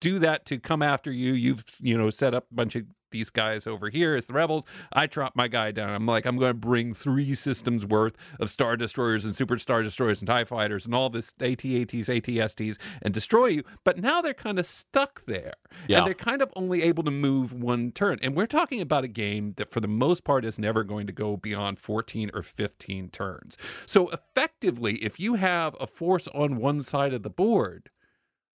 do 0.00 0.18
that 0.18 0.44
to 0.46 0.58
come 0.58 0.82
after 0.82 1.10
you. 1.12 1.32
You've 1.32 1.64
you 1.80 1.96
know 1.96 2.10
set 2.10 2.34
up 2.34 2.46
a 2.50 2.54
bunch 2.54 2.76
of 2.76 2.84
these 3.12 3.30
guys 3.30 3.66
over 3.66 3.88
here 3.88 4.14
as 4.16 4.26
the 4.26 4.32
rebels. 4.32 4.64
I 4.92 5.06
drop 5.06 5.36
my 5.36 5.48
guy 5.48 5.70
down. 5.70 5.90
I'm 5.90 6.06
like, 6.06 6.26
I'm 6.26 6.36
going 6.38 6.50
to 6.50 6.54
bring 6.54 6.92
three 6.94 7.34
systems 7.34 7.86
worth 7.86 8.16
of 8.40 8.50
star 8.50 8.76
destroyers 8.76 9.24
and 9.24 9.34
super 9.36 9.58
star 9.58 9.82
destroyers 9.82 10.20
and 10.20 10.26
tie 10.26 10.44
fighters 10.44 10.86
and 10.86 10.94
all 10.94 11.08
this 11.10 11.32
AT-ATs, 11.40 12.08
AT-STs 12.08 12.78
and 13.02 13.14
destroy 13.14 13.46
you. 13.46 13.62
But 13.84 13.98
now 13.98 14.20
they're 14.20 14.34
kind 14.34 14.58
of 14.58 14.66
stuck 14.66 15.24
there, 15.26 15.54
Yeah. 15.86 15.98
and 15.98 16.06
they're 16.06 16.14
kind 16.14 16.42
of 16.42 16.50
only 16.56 16.82
able 16.82 17.04
to 17.04 17.10
move 17.10 17.52
one 17.52 17.92
turn. 17.92 18.18
And 18.22 18.34
we're 18.34 18.46
talking 18.46 18.80
about 18.80 19.04
a 19.04 19.08
game 19.08 19.54
that, 19.56 19.70
for 19.70 19.80
the 19.80 19.88
most 19.88 20.24
part, 20.24 20.44
is 20.44 20.58
never 20.58 20.82
going 20.84 21.06
to 21.06 21.12
go 21.12 21.36
beyond 21.36 21.78
14 21.78 22.30
or 22.34 22.42
15 22.42 23.10
turns. 23.10 23.56
So 23.86 24.08
effectively, 24.08 24.94
if 24.96 25.20
you 25.20 25.34
have 25.34 25.76
a 25.80 25.86
force 25.86 26.26
on 26.28 26.56
one 26.56 26.80
side 26.82 27.12
of 27.12 27.22
the 27.22 27.30
board 27.30 27.90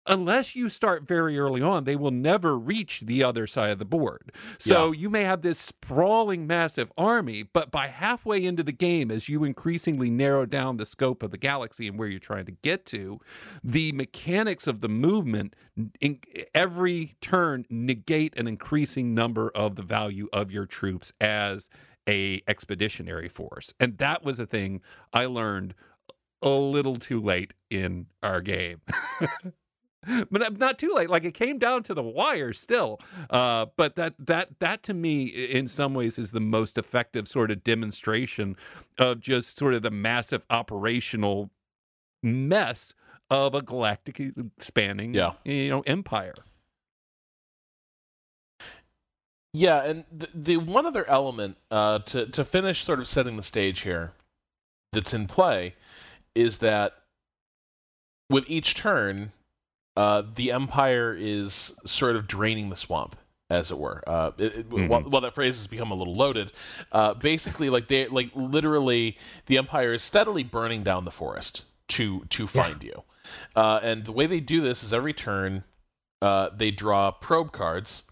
unless 0.07 0.55
you 0.55 0.69
start 0.69 1.07
very 1.07 1.37
early 1.37 1.61
on, 1.61 1.83
they 1.83 1.95
will 1.95 2.11
never 2.11 2.57
reach 2.57 3.01
the 3.01 3.23
other 3.23 3.47
side 3.47 3.71
of 3.71 3.79
the 3.79 3.85
board. 3.85 4.31
So 4.57 4.91
you 4.91 5.09
may 5.09 5.23
have 5.23 5.41
this 5.41 5.59
sprawling, 5.59 6.47
massive 6.47 6.91
army, 6.97 7.43
but 7.43 7.71
by 7.71 7.87
halfway 7.87 8.45
into 8.45 8.63
the 8.63 8.71
game, 8.71 9.11
as 9.11 9.29
you 9.29 9.43
increasingly 9.43 10.09
narrow 10.09 10.45
down 10.45 10.77
the 10.77 10.85
scope 10.85 11.23
of 11.23 11.31
the 11.31 11.37
galaxy 11.37 11.87
and 11.87 11.97
where 11.97 12.07
you're 12.07 12.19
trying 12.19 12.45
to 12.45 12.51
get 12.51 12.85
to, 12.87 13.19
the 13.63 13.91
mechanics 13.91 14.67
of 14.67 14.81
the 14.81 14.89
movement 14.89 15.55
in 16.01 16.19
every 16.53 17.15
turn 17.21 17.65
negate 17.69 18.37
an 18.37 18.47
increasing 18.47 19.13
number 19.13 19.49
of 19.55 19.75
the 19.75 19.83
value 19.83 20.27
of 20.33 20.51
your 20.51 20.65
troops 20.65 21.11
as 21.21 21.69
a 22.07 22.41
expeditionary 22.47 23.29
force. 23.29 23.73
And 23.79 23.97
that 23.97 24.23
was 24.23 24.39
a 24.39 24.45
thing 24.45 24.81
I 25.13 25.25
learned 25.25 25.73
a 26.41 26.49
little 26.49 26.95
too 26.95 27.21
late 27.21 27.53
in 27.69 28.07
our 28.23 28.41
game. 28.41 28.81
but 30.31 30.57
not 30.57 30.77
too 30.79 30.93
late. 30.95 31.09
Like 31.09 31.23
it 31.25 31.33
came 31.33 31.57
down 31.57 31.83
to 31.83 31.93
the 31.93 32.03
wire 32.03 32.53
still. 32.53 32.99
Uh, 33.29 33.65
but 33.75 33.95
that 33.95 34.13
that 34.19 34.59
that 34.59 34.83
to 34.83 34.93
me, 34.93 35.23
in 35.23 35.67
some 35.67 35.93
ways, 35.93 36.17
is 36.19 36.31
the 36.31 36.39
most 36.39 36.77
effective 36.77 37.27
sort 37.27 37.51
of 37.51 37.63
demonstration 37.63 38.55
of 38.97 39.19
just 39.19 39.57
sort 39.57 39.73
of 39.73 39.81
the 39.81 39.91
massive 39.91 40.43
operational 40.49 41.49
mess 42.23 42.93
of 43.29 43.53
a 43.53 43.61
galactic 43.61 44.21
spanning, 44.59 45.13
Yeah. 45.13 45.33
you 45.43 45.69
know, 45.69 45.81
empire. 45.81 46.33
Yeah, 49.53 49.83
and 49.83 50.03
the, 50.11 50.29
the 50.33 50.57
one 50.57 50.85
other 50.85 51.07
element 51.09 51.57
uh, 51.71 51.99
to 51.99 52.27
to 52.27 52.45
finish 52.45 52.83
sort 52.83 52.99
of 52.99 53.07
setting 53.07 53.37
the 53.37 53.43
stage 53.43 53.81
here 53.81 54.11
that's 54.93 55.13
in 55.13 55.25
play 55.27 55.75
is 56.35 56.59
that 56.59 56.93
with 58.29 58.45
each 58.47 58.75
turn, 58.75 59.31
uh, 59.97 60.23
the 60.35 60.51
Empire 60.51 61.13
is 61.17 61.73
sort 61.85 62.15
of 62.15 62.27
draining 62.27 62.69
the 62.69 62.75
swamp, 62.75 63.15
as 63.49 63.71
it 63.71 63.77
were. 63.77 64.03
Uh, 64.07 64.31
it, 64.37 64.55
it- 64.55 64.69
while, 64.69 65.01
while 65.01 65.21
that 65.21 65.33
phrase 65.33 65.57
has 65.57 65.67
become 65.67 65.91
a 65.91 65.95
little 65.95 66.15
loaded, 66.15 66.51
uh, 66.91 67.13
basically, 67.15 67.69
like 67.69 67.87
they 67.87 68.07
like 68.07 68.29
literally, 68.35 69.17
the 69.47 69.57
Empire 69.57 69.91
is 69.93 70.03
steadily 70.03 70.43
burning 70.43 70.83
down 70.83 71.03
the 71.03 71.11
forest 71.11 71.65
to 71.89 72.25
to 72.29 72.47
find 72.47 72.83
you. 72.83 73.03
Uh, 73.55 73.79
and 73.83 74.05
the 74.05 74.11
way 74.11 74.25
they 74.27 74.39
do 74.39 74.61
this 74.61 74.83
is 74.83 74.93
every 74.93 75.13
turn, 75.13 75.63
uh, 76.21 76.49
they 76.55 76.71
draw 76.71 77.11
probe 77.11 77.51
cards 77.51 78.03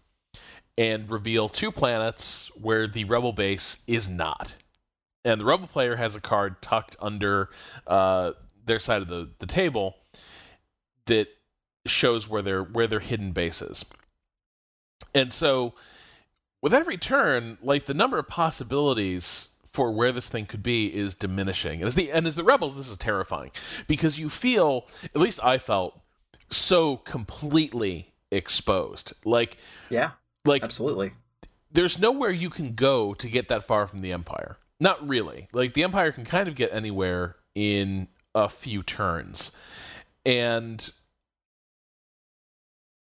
and 0.78 1.10
reveal 1.10 1.48
two 1.48 1.72
planets 1.72 2.52
where 2.60 2.86
the 2.88 3.04
rebel 3.06 3.32
base 3.32 3.78
is 3.88 4.10
not. 4.10 4.56
And 5.24 5.40
the 5.40 5.46
rebel 5.46 5.68
player 5.68 5.96
has 5.96 6.16
a 6.16 6.22
card 6.22 6.62
tucked 6.62 6.96
under 7.00 7.50
uh, 7.88 8.34
their 8.66 8.80
side 8.80 9.02
of 9.02 9.08
the, 9.08 9.30
the 9.40 9.46
table 9.46 9.96
that 11.06 11.30
shows 11.86 12.28
where 12.28 12.42
their 12.42 12.64
where 12.64 12.88
their 12.88 13.00
hidden 13.00 13.32
base 13.32 13.62
is. 13.62 13.86
And 15.14 15.32
so 15.32 15.74
with 16.62 16.74
every 16.74 16.98
turn, 16.98 17.58
like 17.62 17.86
the 17.86 17.94
number 17.94 18.18
of 18.18 18.28
possibilities 18.28 19.50
for 19.66 19.92
where 19.92 20.12
this 20.12 20.30
thing 20.30 20.46
could 20.46 20.64
be 20.64 20.94
is 20.94 21.16
diminishing. 21.16 21.80
And 21.80 21.86
as 21.88 21.96
the 21.96 22.12
and 22.12 22.28
as 22.28 22.36
the 22.36 22.44
rebels, 22.44 22.76
this 22.76 22.90
is 22.90 22.98
terrifying 22.98 23.52
because 23.88 24.20
you 24.20 24.30
feel, 24.30 24.88
at 25.04 25.18
least 25.22 25.44
I 25.44 25.58
felt, 25.58 26.00
so 26.50 26.98
completely 26.98 28.14
exposed. 28.32 29.14
Like 29.24 29.58
Yeah, 29.90 30.12
like 30.46 30.64
absolutely. 30.64 31.14
there's 31.72 32.00
nowhere 32.00 32.32
you 32.32 32.50
can 32.50 32.74
go 32.76 33.14
to 33.14 33.28
get 33.30 33.48
that 33.50 33.64
far 33.64 33.88
from 33.88 34.02
the 34.02 34.12
empire 34.12 34.58
not 34.80 35.08
really 35.08 35.48
like 35.54 35.74
the 35.74 35.84
empire 35.84 36.12
can 36.12 36.26
kind 36.26 36.48
of 36.48 36.56
get 36.56 36.72
anywhere 36.74 37.38
in 37.54 38.08
a 38.34 38.50
few 38.50 38.84
turns 38.84 39.52
and 40.26 40.92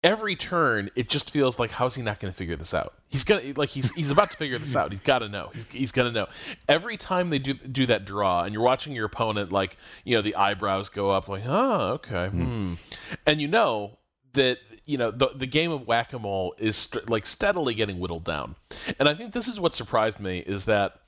every 0.04 0.36
turn 0.36 0.90
it 0.96 1.10
just 1.10 1.32
feels 1.32 1.60
like 1.60 1.72
how's 1.72 1.96
he 1.96 2.02
not 2.02 2.20
going 2.20 2.32
to 2.32 2.38
figure 2.38 2.56
this 2.56 2.74
out? 2.74 2.94
He's 3.10 3.24
gonna 3.24 3.54
like 3.56 3.70
he's 3.70 3.92
he's 3.94 4.12
about 4.12 4.32
to 4.32 4.38
figure 4.38 4.58
this 4.58 4.76
out. 4.76 4.92
He's 4.92 5.02
got 5.02 5.20
to 5.20 5.30
know. 5.30 5.50
He's, 5.54 5.66
he's 5.72 5.92
gonna 5.92 6.12
know. 6.12 6.28
Every 6.68 6.98
time 6.98 7.30
they 7.30 7.40
do 7.40 7.54
do 7.54 7.86
that 7.86 8.06
draw 8.06 8.44
and 8.44 8.54
you're 8.54 8.64
watching 8.64 8.94
your 8.94 9.06
opponent 9.06 9.52
like 9.52 9.78
you 10.04 10.16
know 10.16 10.22
the 10.22 10.36
eyebrows 10.36 10.90
go 10.90 11.10
up 11.10 11.28
like 11.28 11.44
oh 11.46 11.94
okay 11.94 12.28
hmm. 12.28 12.74
and 13.26 13.42
you 13.42 13.48
know 13.48 13.98
that 14.34 14.60
you 14.86 14.98
know 14.98 15.12
the 15.12 15.30
the 15.36 15.48
game 15.48 15.72
of 15.72 15.88
whack-a-mole 15.88 16.56
is 16.58 16.76
st- 16.76 17.10
like 17.10 17.26
steadily 17.26 17.74
getting 17.74 18.00
whittled 18.00 18.24
down. 18.24 18.56
And 19.00 19.08
i 19.08 19.14
think 19.14 19.34
this 19.34 19.48
is 19.48 19.60
what 19.60 19.74
surprised 19.74 20.20
me 20.20 20.40
is 20.40 20.66
that 20.66 21.00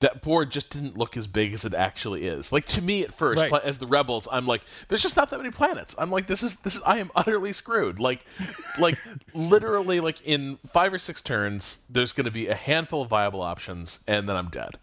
that 0.00 0.20
board 0.22 0.50
just 0.50 0.70
didn't 0.70 0.98
look 0.98 1.16
as 1.16 1.26
big 1.26 1.52
as 1.54 1.64
it 1.64 1.72
actually 1.72 2.26
is. 2.26 2.52
Like 2.52 2.66
to 2.66 2.82
me 2.82 3.02
at 3.04 3.14
first, 3.14 3.40
Right. 3.40 3.48
pla- 3.48 3.60
as 3.64 3.78
the 3.78 3.86
rebels, 3.86 4.28
I'm 4.30 4.46
like, 4.46 4.62
there's 4.88 5.00
just 5.02 5.16
not 5.16 5.30
that 5.30 5.38
many 5.38 5.50
planets. 5.50 5.94
I'm 5.96 6.10
like, 6.10 6.26
this 6.26 6.42
is 6.42 6.56
this 6.56 6.74
is 6.76 6.82
I 6.82 6.98
am 6.98 7.10
utterly 7.14 7.52
screwed. 7.52 8.00
Like, 8.00 8.24
like 8.78 8.98
literally, 9.32 10.00
like 10.00 10.20
in 10.22 10.58
five 10.66 10.92
or 10.92 10.98
six 10.98 11.22
turns, 11.22 11.82
there's 11.88 12.12
going 12.12 12.24
to 12.26 12.30
be 12.30 12.48
a 12.48 12.54
handful 12.54 13.02
of 13.02 13.08
viable 13.08 13.40
options, 13.40 14.00
and 14.06 14.28
then 14.28 14.36
I'm 14.36 14.48
dead. 14.48 14.78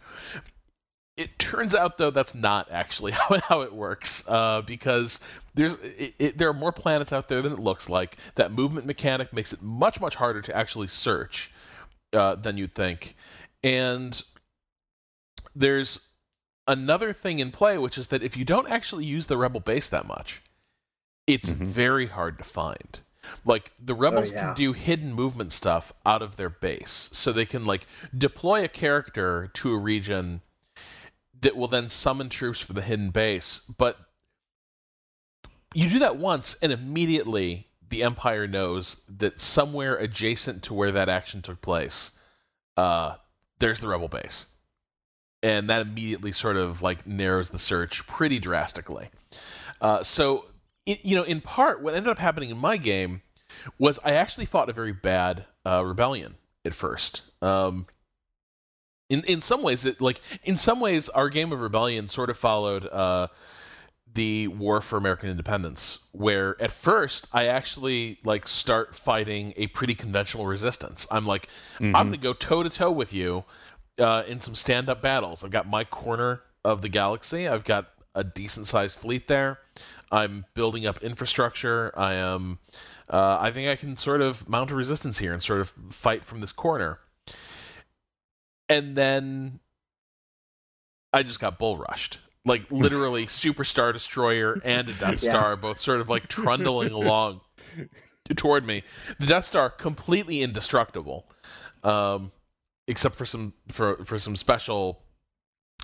It 1.17 1.37
turns 1.37 1.75
out 1.75 1.97
though 1.97 2.09
that's 2.09 2.33
not 2.33 2.71
actually 2.71 3.11
how, 3.11 3.37
how 3.41 3.61
it 3.61 3.73
works 3.73 4.23
uh, 4.27 4.61
because 4.61 5.19
there's 5.53 5.75
it, 5.83 6.15
it, 6.17 6.37
there 6.37 6.49
are 6.49 6.53
more 6.53 6.71
planets 6.71 7.13
out 7.13 7.27
there 7.27 7.41
than 7.41 7.51
it 7.53 7.59
looks 7.59 7.89
like. 7.89 8.17
That 8.35 8.51
movement 8.51 8.87
mechanic 8.87 9.33
makes 9.33 9.53
it 9.53 9.61
much 9.61 9.99
much 9.99 10.15
harder 10.15 10.41
to 10.41 10.55
actually 10.55 10.87
search 10.87 11.51
uh, 12.13 12.35
than 12.35 12.57
you'd 12.57 12.73
think, 12.73 13.15
and 13.63 14.19
there's 15.55 16.09
another 16.67 17.13
thing 17.13 17.39
in 17.39 17.51
play, 17.51 17.77
which 17.77 17.97
is 17.97 18.07
that 18.07 18.23
if 18.23 18.37
you 18.37 18.45
don't 18.45 18.69
actually 18.69 19.05
use 19.05 19.27
the 19.27 19.37
rebel 19.37 19.59
base 19.59 19.89
that 19.89 20.07
much, 20.07 20.41
it's 21.27 21.49
Mhm. 21.49 21.65
very 21.65 22.07
hard 22.07 22.37
to 22.37 22.43
find. 22.43 23.01
Like 23.45 23.71
the 23.79 23.93
rebels 23.93 24.31
yeah. 24.31 24.47
can 24.47 24.55
do 24.55 24.73
hidden 24.73 25.13
movement 25.13 25.53
stuff 25.53 25.93
out 26.05 26.21
of 26.21 26.37
their 26.37 26.49
base, 26.49 27.09
so 27.13 27.31
they 27.31 27.45
can 27.45 27.65
like 27.65 27.85
deploy 28.17 28.63
a 28.63 28.67
character 28.67 29.49
to 29.53 29.73
a 29.73 29.77
region 29.77 30.41
that 31.39 31.55
will 31.55 31.67
then 31.67 31.89
summon 31.89 32.29
troops 32.29 32.59
for 32.61 32.73
the 32.73 32.81
hidden 32.81 33.09
base. 33.11 33.59
But 33.77 33.97
you 35.73 35.89
do 35.89 35.99
that 35.99 36.17
once, 36.17 36.55
and 36.61 36.71
immediately 36.71 37.67
the 37.87 38.03
Empire 38.03 38.47
knows 38.47 39.01
that 39.07 39.39
somewhere 39.39 39.95
adjacent 39.95 40.63
to 40.63 40.73
where 40.73 40.91
that 40.91 41.09
action 41.09 41.41
took 41.41 41.61
place, 41.61 42.11
uh, 42.77 43.17
there's 43.59 43.79
the 43.81 43.87
rebel 43.87 44.07
base 44.07 44.47
and 45.43 45.69
that 45.69 45.81
immediately 45.81 46.31
sort 46.31 46.57
of 46.57 46.81
like 46.81 47.05
narrows 47.07 47.49
the 47.49 47.59
search 47.59 48.05
pretty 48.07 48.39
drastically. 48.39 49.09
Uh, 49.79 50.03
so, 50.03 50.45
it, 50.85 51.03
you 51.03 51.15
know, 51.15 51.23
in 51.23 51.41
part, 51.41 51.81
what 51.81 51.95
ended 51.95 52.09
up 52.09 52.19
happening 52.19 52.49
in 52.49 52.57
my 52.57 52.77
game 52.77 53.21
was 53.79 53.99
I 54.03 54.13
actually 54.13 54.45
fought 54.45 54.69
a 54.69 54.73
very 54.73 54.91
bad 54.91 55.45
uh, 55.65 55.83
rebellion 55.85 56.35
at 56.65 56.73
first. 56.73 57.23
Um, 57.41 57.87
in 59.09 59.23
in 59.25 59.41
some 59.41 59.61
ways, 59.61 59.85
it 59.85 59.99
like 59.99 60.21
in 60.43 60.57
some 60.57 60.79
ways, 60.79 61.09
our 61.09 61.29
game 61.29 61.51
of 61.51 61.59
rebellion 61.59 62.07
sort 62.07 62.29
of 62.29 62.37
followed 62.37 62.85
uh, 62.85 63.27
the 64.13 64.47
War 64.47 64.81
for 64.81 64.97
American 64.97 65.29
Independence, 65.29 65.99
where 66.11 66.55
at 66.61 66.71
first 66.71 67.27
I 67.33 67.47
actually 67.47 68.19
like 68.23 68.47
start 68.47 68.95
fighting 68.95 69.53
a 69.57 69.67
pretty 69.67 69.95
conventional 69.95 70.45
resistance. 70.45 71.07
I'm 71.11 71.25
like, 71.25 71.47
I'm 71.79 72.07
going 72.07 72.11
to 72.11 72.17
go 72.17 72.33
toe 72.33 72.63
to 72.63 72.69
toe 72.69 72.91
with 72.91 73.13
you 73.13 73.43
uh, 73.99 74.23
in 74.27 74.39
some 74.39 74.55
stand 74.55 74.89
up 74.89 75.01
battles. 75.01 75.43
I've 75.43 75.51
got 75.51 75.67
my 75.67 75.83
corner 75.83 76.41
of 76.63 76.81
the 76.81 76.89
galaxy. 76.89 77.47
I've 77.47 77.63
got 77.63 77.89
a 78.13 78.23
decent 78.23 78.67
sized 78.67 78.99
fleet 78.99 79.27
there. 79.27 79.59
I'm 80.11 80.45
building 80.53 80.85
up 80.85 81.01
infrastructure. 81.01 81.93
I 81.97 82.15
am. 82.15 82.59
Uh, 83.09 83.37
I 83.39 83.51
think 83.51 83.69
I 83.69 83.75
can 83.75 83.95
sort 83.97 84.21
of 84.21 84.47
mount 84.49 84.71
a 84.71 84.75
resistance 84.75 85.19
here 85.19 85.33
and 85.33 85.41
sort 85.41 85.61
of 85.61 85.69
fight 85.89 86.25
from 86.25 86.41
this 86.41 86.51
corner. 86.51 86.99
And 88.67 88.95
then 88.95 89.59
I 91.13 91.23
just 91.23 91.39
got 91.39 91.57
bull 91.57 91.77
rushed. 91.77 92.19
Like 92.45 92.63
literally, 92.71 93.25
Superstar 93.25 93.93
Destroyer 93.93 94.59
and 94.63 94.89
a 94.89 94.93
Death 94.93 95.23
Yeah. 95.23 95.29
Star 95.29 95.55
both 95.55 95.79
sort 95.79 95.99
of 96.01 96.09
like 96.09 96.27
trundling 96.27 96.91
along 96.91 97.41
toward 98.35 98.65
me. 98.65 98.83
The 99.19 99.27
Death 99.27 99.45
Star 99.45 99.69
completely 99.69 100.41
indestructible, 100.41 101.25
um, 101.83 102.31
except 102.91 103.15
for 103.15 103.25
some 103.25 103.53
for 103.69 104.03
for 104.05 104.19
some 104.19 104.35
special 104.35 105.01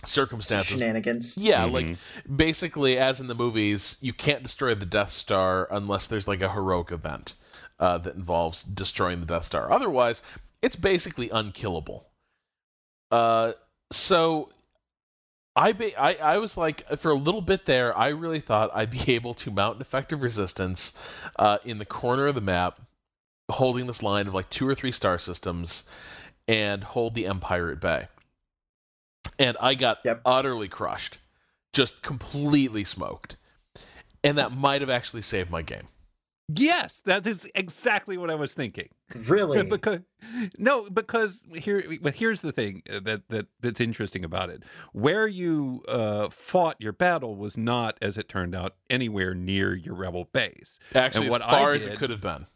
circumstances. 0.06 0.78
Shenanigans. 0.78 1.36
Yeah, 1.38 1.64
Mhm. 1.68 1.72
like 1.74 1.98
basically, 2.36 2.98
as 3.00 3.20
in 3.20 3.26
the 3.28 3.34
movies, 3.36 3.98
you 4.00 4.14
can't 4.14 4.44
destroy 4.44 4.76
the 4.76 4.86
Death 4.86 5.10
Star 5.10 5.68
unless 5.72 6.06
there's 6.08 6.28
like 6.28 6.42
a 6.42 6.52
heroic 6.52 6.92
event. 6.92 7.34
uh, 7.80 7.96
that 8.00 8.16
involves 8.16 8.64
destroying 8.64 9.20
the 9.20 9.26
Death 9.28 9.44
Star. 9.44 9.72
Otherwise, 9.72 10.24
it's 10.64 10.76
basically 10.76 11.30
unkillable. 11.30 12.08
Uh, 13.12 13.52
so 13.92 14.50
I, 15.56 15.74
be, 15.74 15.96
I 15.96 16.14
I 16.14 16.38
was 16.40 16.58
like 16.58 16.82
for 16.98 17.12
a 17.12 17.14
little 17.14 17.42
bit 17.42 17.66
there, 17.66 17.96
I 17.96 18.08
really 18.08 18.40
thought 18.40 18.72
I'd 18.74 18.90
be 18.90 19.12
able 19.14 19.36
to 19.36 19.52
mount 19.52 19.76
an 19.76 19.82
effective 19.82 20.24
resistance 20.24 20.92
uh, 21.38 21.60
in 21.64 21.78
the 21.78 21.86
corner 21.86 22.26
of 22.26 22.34
the 22.34 22.42
map, 22.42 22.82
holding 23.48 23.86
this 23.86 24.02
line 24.02 24.26
of 24.28 24.34
like 24.34 24.50
two 24.50 24.68
or 24.68 24.74
three 24.74 24.92
star 24.92 25.20
systems, 25.20 25.84
and 26.48 26.84
hold 26.84 27.14
the 27.14 27.26
Empire 27.28 27.72
at 27.72 27.80
bay. 27.80 28.08
And 29.40 29.58
I 29.60 29.76
got 29.76 30.00
Yep. 30.04 30.22
utterly 30.26 30.68
crushed, 30.68 31.20
just 31.74 32.02
completely 32.02 32.84
smoked, 32.84 33.38
and 34.24 34.38
that 34.38 34.52
might 34.52 34.82
have 34.82 34.90
actually 34.90 35.22
saved 35.22 35.50
my 35.52 35.62
game. 35.62 35.88
Yes, 36.50 37.02
that 37.02 37.28
is 37.28 37.52
exactly 37.56 38.18
what 38.18 38.30
I 38.30 38.36
was 38.36 38.54
thinking. 38.54 38.88
Really? 39.28 39.64
because 39.70 40.00
no, 40.58 40.90
because 40.90 41.44
here, 41.54 41.84
but 42.02 42.16
here's 42.16 42.40
the 42.40 42.54
thing 42.54 42.84
that 42.90 43.24
that 43.28 43.48
that's 43.60 43.82
interesting 43.82 44.24
about 44.24 44.50
it. 44.50 44.64
Where 44.94 45.28
you 45.28 45.84
uh, 45.90 46.30
fought 46.30 46.78
your 46.80 46.94
battle 46.94 47.36
was 47.36 47.58
not, 47.58 47.98
as 48.02 48.18
it 48.18 48.30
turned 48.30 48.56
out, 48.56 48.76
anywhere 48.90 49.36
near 49.36 49.76
your 49.76 49.94
rebel 49.94 50.30
base. 50.32 50.80
Actually, 50.96 51.26
And 51.26 51.26
as 51.26 51.32
what 51.32 51.42
I 51.42 51.52
far 51.52 51.74
as 51.74 51.86
it 51.86 51.98
could 52.00 52.12
have 52.12 52.22
been. 52.22 52.48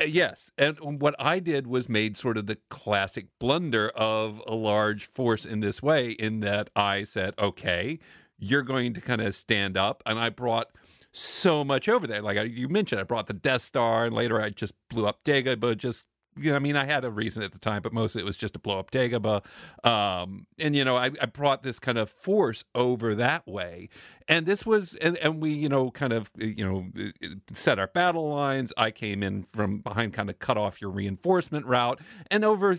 Uh, 0.00 0.04
Yes, 0.04 0.50
and 0.58 0.78
what 1.00 1.14
I 1.18 1.38
did 1.40 1.66
was 1.66 1.88
made 1.88 2.16
sort 2.16 2.38
of 2.38 2.46
the 2.46 2.58
classic 2.68 3.26
blunder 3.38 3.90
of 3.90 4.42
a 4.46 4.54
large 4.54 5.04
force 5.06 5.44
in 5.44 5.60
this 5.60 5.82
way, 5.82 6.10
in 6.12 6.40
that 6.40 6.70
I 6.74 7.04
said, 7.04 7.34
"Okay, 7.38 7.98
you're 8.38 8.62
going 8.62 8.94
to 8.94 9.00
kind 9.00 9.20
of 9.20 9.34
stand 9.34 9.76
up," 9.76 10.02
and 10.06 10.18
I 10.18 10.30
brought 10.30 10.68
so 11.12 11.64
much 11.64 11.88
over 11.88 12.06
there. 12.06 12.22
Like 12.22 12.50
you 12.50 12.68
mentioned, 12.68 13.00
I 13.00 13.04
brought 13.04 13.26
the 13.26 13.34
Death 13.34 13.62
Star, 13.62 14.06
and 14.06 14.14
later 14.14 14.40
I 14.40 14.50
just 14.50 14.74
blew 14.88 15.06
up 15.06 15.22
Dagobah. 15.24 15.76
Just 15.76 16.06
you 16.36 16.50
know, 16.50 16.56
I 16.56 16.58
mean, 16.58 16.76
I 16.76 16.84
had 16.84 17.04
a 17.04 17.10
reason 17.10 17.42
at 17.42 17.52
the 17.52 17.58
time, 17.58 17.82
but 17.82 17.92
mostly 17.92 18.22
it 18.22 18.24
was 18.24 18.36
just 18.36 18.54
to 18.54 18.60
blow 18.60 18.78
up 18.78 18.90
Dagobah. 18.90 19.44
Um, 19.84 20.46
and 20.58 20.74
you 20.76 20.84
know, 20.84 20.96
I, 20.96 21.10
I 21.20 21.26
brought 21.26 21.62
this 21.62 21.78
kind 21.78 21.98
of 21.98 22.10
force 22.10 22.64
over 22.74 23.14
that 23.14 23.46
way, 23.46 23.88
and 24.28 24.46
this 24.46 24.64
was, 24.64 24.94
and, 24.96 25.16
and 25.18 25.40
we, 25.40 25.52
you 25.52 25.68
know, 25.68 25.90
kind 25.90 26.12
of, 26.12 26.30
eh, 26.40 26.52
you 26.56 26.64
know, 26.64 26.86
eh, 26.98 27.10
eh, 27.22 27.28
set 27.52 27.78
our 27.78 27.88
battle 27.88 28.28
lines. 28.28 28.72
I 28.76 28.90
came 28.90 29.22
in 29.22 29.42
from 29.42 29.78
behind, 29.78 30.12
kind 30.12 30.30
of 30.30 30.38
cut 30.38 30.56
off 30.56 30.80
your 30.80 30.90
reinforcement 30.90 31.66
route, 31.66 32.00
and 32.30 32.44
over 32.44 32.78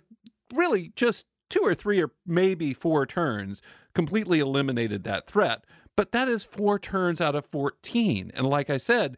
really 0.54 0.92
just 0.96 1.26
two 1.50 1.62
or 1.62 1.76
three 1.76 2.02
or 2.02 2.12
maybe 2.26 2.74
four 2.74 3.06
turns, 3.06 3.62
completely 3.94 4.40
eliminated 4.40 5.04
that 5.04 5.28
threat. 5.28 5.64
But 5.96 6.14
that 6.14 6.30
is 6.30 6.44
four 6.44 6.80
turns 6.80 7.20
out 7.20 7.36
of 7.36 7.46
14. 7.48 8.32
And 8.34 8.48
like 8.48 8.70
I 8.70 8.78
said, 8.78 9.18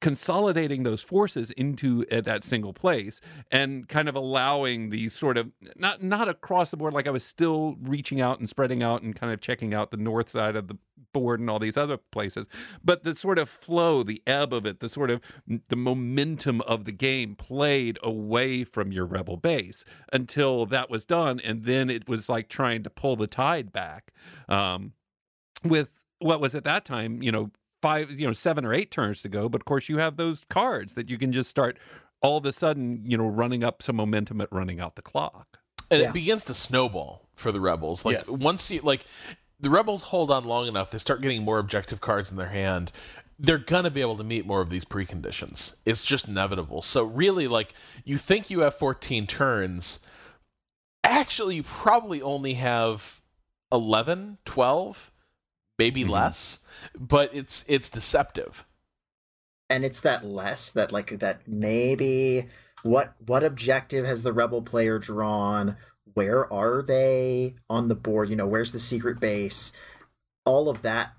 consolidating 0.00 0.82
those 0.82 1.02
forces 1.02 1.50
into 1.52 2.04
uh, 2.12 2.20
that 2.20 2.44
single 2.44 2.72
place 2.72 3.20
and 3.50 3.88
kind 3.88 4.08
of 4.08 4.14
allowing 4.14 4.90
the 4.90 5.08
sort 5.08 5.38
of 5.38 5.50
not 5.76 6.02
not 6.02 6.28
across 6.28 6.70
the 6.70 6.76
board 6.76 6.92
like 6.92 7.06
I 7.06 7.10
was 7.10 7.24
still 7.24 7.76
reaching 7.80 8.20
out 8.20 8.38
and 8.38 8.48
spreading 8.48 8.82
out 8.82 9.02
and 9.02 9.16
kind 9.16 9.32
of 9.32 9.40
checking 9.40 9.72
out 9.72 9.90
the 9.90 9.96
north 9.96 10.28
side 10.28 10.54
of 10.54 10.68
the 10.68 10.76
board 11.12 11.40
and 11.40 11.48
all 11.48 11.58
these 11.58 11.78
other 11.78 11.96
places 11.96 12.46
but 12.84 13.04
the 13.04 13.14
sort 13.14 13.38
of 13.38 13.48
flow 13.48 14.02
the 14.02 14.22
ebb 14.26 14.52
of 14.52 14.66
it 14.66 14.80
the 14.80 14.88
sort 14.88 15.10
of 15.10 15.20
the 15.68 15.76
momentum 15.76 16.60
of 16.62 16.84
the 16.84 16.92
game 16.92 17.34
played 17.34 17.98
away 18.02 18.64
from 18.64 18.92
your 18.92 19.06
rebel 19.06 19.38
base 19.38 19.82
until 20.12 20.66
that 20.66 20.90
was 20.90 21.06
done 21.06 21.40
and 21.40 21.62
then 21.62 21.88
it 21.88 22.06
was 22.06 22.28
like 22.28 22.48
trying 22.48 22.82
to 22.82 22.90
pull 22.90 23.16
the 23.16 23.26
tide 23.26 23.72
back 23.72 24.12
um, 24.48 24.92
with 25.64 25.90
what 26.18 26.40
was 26.40 26.54
at 26.54 26.64
that 26.64 26.84
time 26.84 27.22
you 27.22 27.32
know 27.32 27.50
five, 27.86 28.10
you 28.18 28.26
know, 28.26 28.32
seven 28.32 28.64
or 28.64 28.74
eight 28.74 28.90
turns 28.90 29.22
to 29.22 29.28
go. 29.28 29.48
But 29.48 29.60
of 29.60 29.64
course, 29.64 29.88
you 29.88 29.98
have 29.98 30.16
those 30.16 30.42
cards 30.50 30.94
that 30.94 31.08
you 31.08 31.18
can 31.18 31.32
just 31.32 31.48
start 31.48 31.78
all 32.20 32.38
of 32.38 32.44
a 32.46 32.52
sudden, 32.52 33.02
you 33.04 33.16
know, 33.16 33.26
running 33.26 33.62
up 33.62 33.82
some 33.82 33.94
momentum 33.96 34.40
at 34.40 34.48
running 34.52 34.80
out 34.80 34.96
the 34.96 35.02
clock. 35.02 35.58
and 35.90 36.02
Yeah. 36.02 36.08
it 36.08 36.14
begins 36.14 36.44
to 36.46 36.54
snowball 36.54 37.28
for 37.36 37.52
the 37.52 37.60
rebels 37.60 38.04
like 38.04 38.16
Yes. 38.16 38.28
once 38.28 38.68
you 38.72 38.80
like 38.80 39.04
the 39.60 39.70
rebels 39.70 40.02
hold 40.04 40.32
on 40.32 40.44
long 40.44 40.66
enough 40.66 40.90
they 40.90 40.98
start 40.98 41.20
getting 41.20 41.44
more 41.44 41.60
objective 41.60 42.00
cards 42.00 42.28
in 42.32 42.36
their 42.36 42.48
hand 42.48 42.90
they're 43.38 43.56
gonna 43.56 43.90
be 43.90 44.00
able 44.00 44.16
to 44.16 44.24
meet 44.24 44.44
more 44.46 44.60
of 44.60 44.68
these 44.68 44.84
preconditions 44.84 45.76
it's 45.84 46.04
just 46.04 46.26
inevitable 46.26 46.82
so 46.82 47.04
really 47.04 47.46
like 47.46 47.72
you 48.04 48.16
think 48.18 48.50
you 48.50 48.60
have 48.60 48.74
14 48.74 49.28
turns 49.28 50.00
actually 51.04 51.54
you 51.56 51.62
probably 51.62 52.20
only 52.20 52.54
have 52.54 53.22
11 53.70 54.38
12 54.44 55.12
maybe 55.78 56.04
Mhm. 56.04 56.10
less 56.10 56.60
but 56.98 57.34
it's 57.34 57.64
it's 57.68 57.88
deceptive. 57.90 58.64
And 59.68 59.84
it's 59.84 60.00
that 60.00 60.24
less 60.24 60.70
that 60.72 60.92
like 60.92 61.18
that 61.18 61.48
maybe 61.48 62.46
what 62.82 63.14
what 63.24 63.42
objective 63.42 64.04
has 64.06 64.22
the 64.22 64.32
rebel 64.32 64.62
player 64.62 64.98
drawn? 64.98 65.76
Where 66.14 66.50
are 66.52 66.82
they 66.82 67.56
on 67.68 67.88
the 67.88 67.94
board? 67.96 68.28
You 68.30 68.36
know 68.36 68.46
where's 68.46 68.72
the 68.72 68.78
secret 68.80 69.18
base? 69.20 69.72
All 70.44 70.68
of 70.68 70.82
that 70.82 71.12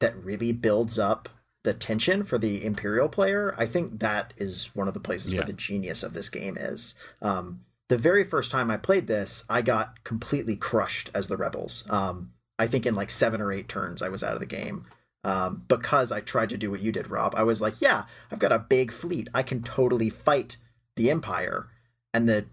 that 0.00 0.16
really 0.16 0.52
builds 0.52 0.98
up 0.98 1.28
the 1.64 1.74
tension 1.74 2.24
for 2.24 2.38
the 2.38 2.64
imperial 2.64 3.08
player. 3.08 3.54
I 3.58 3.66
think 3.66 4.00
that 4.00 4.32
is 4.36 4.74
one 4.74 4.88
of 4.88 4.94
the 4.94 5.00
places 5.00 5.32
Yeah. 5.32 5.40
where 5.40 5.46
the 5.46 5.52
genius 5.52 6.02
of 6.02 6.14
this 6.14 6.28
game 6.28 6.56
is. 6.56 6.94
Um 7.20 7.64
the 7.88 7.98
very 7.98 8.24
first 8.24 8.50
time 8.50 8.70
i 8.70 8.78
played 8.78 9.06
this 9.06 9.44
i 9.50 9.60
got 9.60 10.02
completely 10.02 10.56
crushed 10.56 11.10
as 11.14 11.28
the 11.28 11.36
rebels. 11.36 11.84
Um 11.90 12.32
i 12.62 12.66
think 12.66 12.86
in 12.86 12.94
like 12.94 13.10
seven 13.10 13.40
or 13.40 13.52
eight 13.52 13.68
turns 13.68 14.00
i 14.02 14.08
was 14.08 14.22
out 14.22 14.34
of 14.34 14.40
the 14.40 14.46
game 14.46 14.84
um, 15.24 15.62
because 15.68 16.10
I 16.10 16.18
tried 16.20 16.48
to 16.50 16.56
do 16.56 16.68
what 16.68 16.80
you 16.80 16.90
did, 16.90 17.08
Rob. 17.08 17.34
I 17.36 17.44
was 17.44 17.60
like, 17.60 17.80
yeah, 17.80 18.06
I've 18.32 18.40
got 18.40 18.50
a 18.50 18.58
big 18.58 18.90
fleet. 18.90 19.28
I 19.32 19.44
can 19.44 19.62
totally 19.62 20.10
fight 20.10 20.56
the 20.96 21.12
Empire. 21.12 21.68
And 22.12 22.28
the 22.28 22.46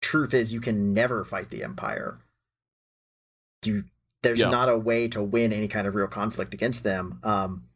truth 0.00 0.34
is, 0.34 0.52
you 0.52 0.60
can 0.60 0.92
never 0.92 1.24
fight 1.24 1.50
the 1.50 1.62
Empire. 1.62 2.18
You 3.64 3.84
there's 4.24 4.40
Yeah. 4.40 4.50
not 4.50 4.68
a 4.68 4.76
way 4.76 5.06
to 5.08 5.22
win 5.22 5.52
any 5.52 5.68
kind 5.68 5.86
of 5.86 5.94
real 5.94 6.08
conflict 6.08 6.54
against 6.54 6.82
them. 6.82 7.20
Um, 7.22 7.68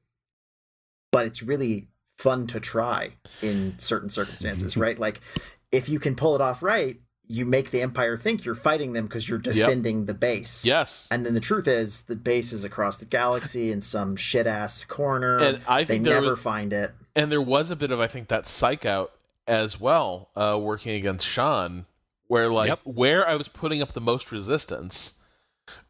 but 1.13 1.27
it's 1.27 1.43
really 1.43 1.87
fun 2.19 2.49
to 2.49 2.59
try 2.59 3.13
in 3.43 3.79
certain 3.79 4.11
circumstances, 4.11 4.77
right? 4.85 4.99
Like 4.99 5.21
if 5.71 5.89
you 5.89 6.01
can 6.01 6.17
pull 6.17 6.35
it 6.35 6.41
off 6.41 6.65
right, 6.65 7.01
you 7.29 7.45
make 7.45 7.71
the 7.73 7.83
Empire 7.83 8.17
think 8.17 8.45
you're 8.45 8.55
fighting 8.55 8.93
them 8.93 9.07
because 9.07 9.29
you're 9.29 9.39
defending 9.39 10.07
the 10.07 10.15
base. 10.15 10.65
yes 10.65 11.09
And 11.11 11.27
then 11.27 11.35
the 11.35 11.41
truth 11.41 11.67
is, 11.67 12.03
the 12.03 12.15
base 12.17 12.53
is 12.53 12.63
across 12.65 12.99
the 12.99 13.05
galaxy 13.05 13.73
in 13.73 13.81
some 13.81 14.15
shit 14.17 14.47
ass 14.47 14.85
corner. 14.85 15.39
And 15.39 15.61
I 15.67 15.83
they 15.83 15.95
think 15.95 16.05
there 16.05 16.15
never 16.21 16.31
was- 16.33 16.41
find 16.41 16.73
it. 16.73 16.93
and 17.17 17.33
there 17.33 17.43
was 17.43 17.71
a 17.71 17.77
bit 17.77 17.91
of 17.91 17.99
I 18.01 18.07
think 18.07 18.29
that 18.29 18.47
psych 18.47 18.87
out 18.87 19.13
as 19.49 19.81
well, 19.81 20.31
uh, 20.37 20.59
working 20.61 20.95
against 20.95 21.27
Sean, 21.27 21.87
where 22.29 22.49
like 22.49 22.69
Yep. 22.69 22.81
where 22.85 23.29
I 23.29 23.35
was 23.37 23.49
putting 23.49 23.81
up 23.83 23.93
the 23.93 24.01
most 24.01 24.31
resistance 24.33 25.13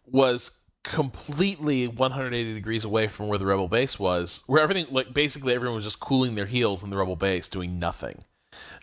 was 0.06 0.52
completely 0.84 1.86
180 1.88 2.54
degrees 2.54 2.84
away 2.84 3.08
from 3.08 3.28
where 3.28 3.38
the 3.38 3.44
rebel 3.46 3.68
base 3.68 3.98
was, 3.98 4.42
where 4.46 4.62
everything 4.62 4.86
like 4.90 5.12
basically 5.12 5.52
everyone 5.52 5.74
was 5.74 5.84
just 5.84 6.00
cooling 6.00 6.34
their 6.34 6.46
heels 6.46 6.82
in 6.82 6.90
the 6.90 6.96
rebel 6.96 7.16
base, 7.16 7.48
doing 7.48 7.78
nothing. 7.78 8.18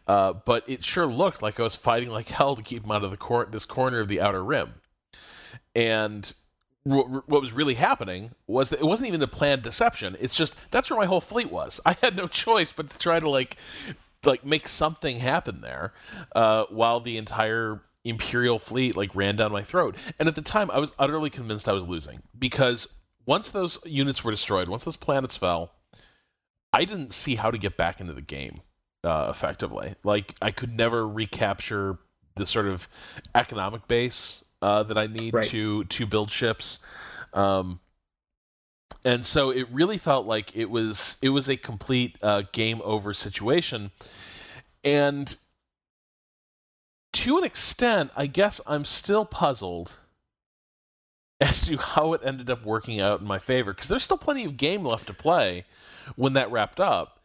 Uh, 0.07 0.33
but 0.33 0.67
it 0.69 0.83
sure 0.83 1.05
looked 1.05 1.41
like 1.41 1.59
I 1.59 1.63
was 1.63 1.75
fighting 1.75 2.09
like 2.09 2.27
hell 2.27 2.55
to 2.55 2.61
keep 2.61 2.83
him 2.83 2.91
out 2.91 3.03
of 3.03 3.11
the 3.11 3.17
cor- 3.17 3.45
this 3.45 3.65
corner 3.65 3.99
of 3.99 4.07
the 4.07 4.19
outer 4.19 4.43
rim, 4.43 4.75
and 5.75 6.33
wh- 6.83 7.23
what 7.27 7.41
was 7.41 7.53
really 7.53 7.75
happening 7.75 8.31
was 8.45 8.69
that 8.69 8.79
it 8.79 8.85
wasn't 8.85 9.07
even 9.07 9.21
a 9.21 9.27
planned 9.27 9.61
deception. 9.61 10.17
It's 10.19 10.35
just 10.35 10.55
that's 10.71 10.89
where 10.89 10.99
my 10.99 11.05
whole 11.05 11.21
fleet 11.21 11.51
was. 11.51 11.79
I 11.85 11.95
had 12.01 12.15
no 12.15 12.27
choice 12.27 12.71
but 12.71 12.89
to 12.89 12.97
try 12.97 13.19
to 13.19 13.29
like 13.29 13.57
like 14.25 14.45
make 14.45 14.67
something 14.67 15.19
happen 15.19 15.61
there, 15.61 15.93
uh, 16.35 16.65
while 16.69 16.99
the 16.99 17.17
entire 17.17 17.81
imperial 18.05 18.59
fleet 18.59 18.97
like 18.97 19.15
ran 19.15 19.35
down 19.37 19.51
my 19.51 19.63
throat. 19.63 19.95
And 20.19 20.27
at 20.27 20.35
the 20.35 20.41
time, 20.41 20.69
I 20.71 20.79
was 20.79 20.93
utterly 20.99 21.29
convinced 21.29 21.69
I 21.69 21.73
was 21.73 21.87
losing 21.87 22.21
because 22.37 22.87
once 23.25 23.49
those 23.51 23.79
units 23.85 24.23
were 24.23 24.31
destroyed, 24.31 24.67
once 24.67 24.83
those 24.83 24.97
planets 24.97 25.37
fell, 25.37 25.71
I 26.73 26.85
didn't 26.85 27.13
see 27.13 27.35
how 27.35 27.51
to 27.51 27.57
get 27.57 27.77
back 27.77 28.01
into 28.01 28.13
the 28.13 28.21
game 28.21 28.61
uh, 29.03 29.27
effectively. 29.29 29.95
Like 30.03 30.35
I 30.41 30.51
could 30.51 30.75
never 30.75 31.07
recapture 31.07 31.97
the 32.35 32.45
sort 32.45 32.65
of 32.67 32.87
economic 33.35 33.87
base 33.87 34.43
uh, 34.61 34.83
that 34.83 34.97
I 34.97 35.07
need 35.07 35.33
Right. 35.33 35.45
to 35.47 35.83
to 35.85 36.05
build 36.05 36.31
ships. 36.31 36.79
Um, 37.33 37.79
and 39.05 39.25
so 39.25 39.49
it 39.49 39.67
really 39.71 39.97
felt 39.97 40.25
like 40.25 40.55
it 40.55 40.69
was 40.69 41.17
it 41.21 41.29
was 41.29 41.49
a 41.49 41.57
complete 41.57 42.17
uh, 42.21 42.43
game 42.51 42.81
over 42.83 43.13
situation, 43.13 43.91
and 44.83 45.35
to 47.13 47.37
an 47.37 47.43
extent, 47.43 48.11
I 48.15 48.25
guess 48.27 48.59
I'm 48.65 48.85
still 48.85 49.25
puzzled 49.25 49.97
as 51.41 51.65
to 51.67 51.77
how 51.77 52.13
it 52.13 52.21
ended 52.23 52.49
up 52.49 52.63
working 52.65 53.01
out 53.01 53.19
in 53.19 53.27
my 53.27 53.39
favor 53.39 53.73
because 53.73 53.87
there's 53.89 54.03
still 54.03 54.17
plenty 54.17 54.45
of 54.45 54.55
game 54.57 54.85
left 54.85 55.07
to 55.07 55.13
play 55.13 55.65
when 56.15 56.33
that 56.33 56.49
wrapped 56.51 56.79
up, 56.79 57.19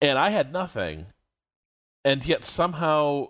and 0.00 0.18
I 0.18 0.30
had 0.30 0.52
nothing, 0.52 1.06
and 2.04 2.24
yet 2.26 2.44
somehow 2.44 3.28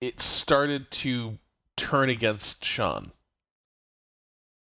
it 0.00 0.20
started 0.20 0.90
to 0.90 1.38
turn 1.76 2.08
against 2.08 2.64
Sean. 2.64 3.12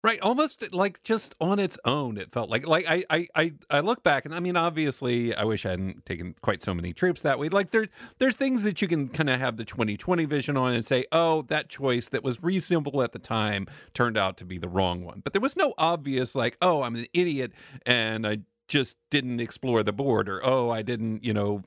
Right, 0.03 0.19
almost 0.21 0.73
like 0.73 1.03
just 1.03 1.35
on 1.39 1.59
its 1.59 1.77
own, 1.85 2.17
it 2.17 2.31
felt 2.31 2.49
like. 2.49 2.67
Like 2.67 2.85
I, 2.89 3.03
I, 3.11 3.27
I, 3.35 3.53
I 3.69 3.79
look 3.81 4.01
back, 4.01 4.25
and 4.25 4.33
I 4.33 4.39
mean, 4.39 4.57
obviously, 4.57 5.35
I 5.35 5.43
wish 5.43 5.63
I 5.63 5.71
hadn't 5.71 6.07
taken 6.07 6.33
quite 6.41 6.63
so 6.63 6.73
many 6.73 6.91
troops 6.91 7.21
that 7.21 7.37
way. 7.37 7.49
Like 7.49 7.69
there's, 7.69 7.87
there's 8.17 8.35
things 8.35 8.63
that 8.63 8.81
you 8.81 8.87
can 8.87 9.09
kind 9.09 9.29
of 9.29 9.39
have 9.39 9.57
the 9.57 9.65
2020 9.65 10.25
vision 10.25 10.57
on 10.57 10.73
and 10.73 10.83
say, 10.83 11.05
oh, 11.11 11.43
that 11.49 11.69
choice 11.69 12.09
that 12.09 12.23
was 12.23 12.41
reasonable 12.41 13.03
at 13.03 13.11
the 13.11 13.19
time 13.19 13.67
turned 13.93 14.17
out 14.17 14.37
to 14.37 14.45
be 14.45 14.57
the 14.57 14.67
wrong 14.67 15.03
one. 15.03 15.21
But 15.23 15.33
there 15.33 15.41
was 15.41 15.55
no 15.55 15.75
obvious 15.77 16.33
like, 16.33 16.57
oh, 16.63 16.81
I'm 16.81 16.95
an 16.95 17.05
idiot 17.13 17.51
and 17.85 18.25
I 18.25 18.39
just 18.71 18.95
didn't 19.09 19.41
explore 19.41 19.83
the 19.83 19.91
board, 19.91 20.29
or 20.29 20.39
oh, 20.43 20.69
I 20.69 20.81
didn't, 20.81 21.25
you 21.25 21.33
know, 21.33 21.63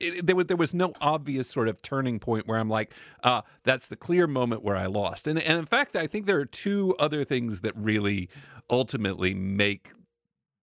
it, 0.00 0.24
there 0.24 0.36
was 0.36 0.46
there 0.46 0.56
was 0.56 0.72
no 0.72 0.92
obvious 1.00 1.48
sort 1.48 1.68
of 1.68 1.82
turning 1.82 2.20
point 2.20 2.46
where 2.46 2.58
I'm 2.58 2.70
like, 2.70 2.94
uh, 3.24 3.42
that's 3.64 3.88
the 3.88 3.96
clear 3.96 4.28
moment 4.28 4.62
where 4.62 4.76
I 4.76 4.86
lost. 4.86 5.26
And 5.26 5.42
and 5.42 5.58
in 5.58 5.66
fact, 5.66 5.96
I 5.96 6.06
think 6.06 6.26
there 6.26 6.38
are 6.38 6.46
two 6.46 6.94
other 6.98 7.24
things 7.24 7.62
that 7.62 7.76
really 7.76 8.28
ultimately 8.70 9.34
make 9.34 9.92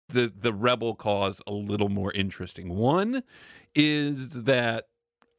the 0.10 0.34
the 0.36 0.54
rebel 0.54 0.96
cause 0.96 1.40
a 1.46 1.52
little 1.52 1.90
more 1.90 2.12
interesting. 2.14 2.76
One 2.76 3.22
is 3.76 4.30
that 4.30 4.86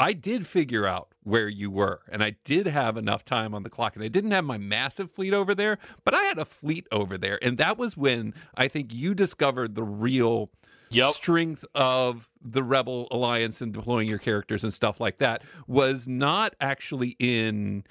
I 0.00 0.14
did 0.14 0.46
figure 0.46 0.86
out 0.86 1.14
where 1.24 1.46
you 1.48 1.70
were, 1.70 2.00
and 2.10 2.24
I 2.24 2.30
did 2.42 2.66
have 2.66 2.96
enough 2.96 3.22
time 3.24 3.54
on 3.54 3.62
the 3.64 3.70
clock, 3.70 3.94
and 3.96 4.04
I 4.04 4.08
didn't 4.08 4.30
have 4.30 4.44
my 4.44 4.56
massive 4.56 5.12
fleet 5.12 5.34
over 5.34 5.54
there, 5.54 5.78
but 6.04 6.14
I 6.14 6.22
had 6.22 6.38
a 6.38 6.46
fleet 6.46 6.86
over 6.90 7.18
there, 7.18 7.38
and 7.42 7.58
that 7.58 7.76
was 7.76 7.98
when 7.98 8.32
I 8.56 8.66
think 8.66 8.94
you 8.94 9.14
discovered 9.14 9.74
the 9.74 9.84
real 9.84 10.50
Yep. 10.90 11.14
strength 11.14 11.66
of 11.74 12.30
the 12.42 12.62
rebel 12.62 13.08
alliance 13.10 13.60
and 13.60 13.74
deploying 13.74 14.08
your 14.08 14.18
characters 14.18 14.64
and 14.64 14.72
stuff 14.72 15.00
like 15.00 15.18
that 15.18 15.42
was 15.68 16.08
not 16.08 16.54
actually 16.60 17.14
in 17.18 17.84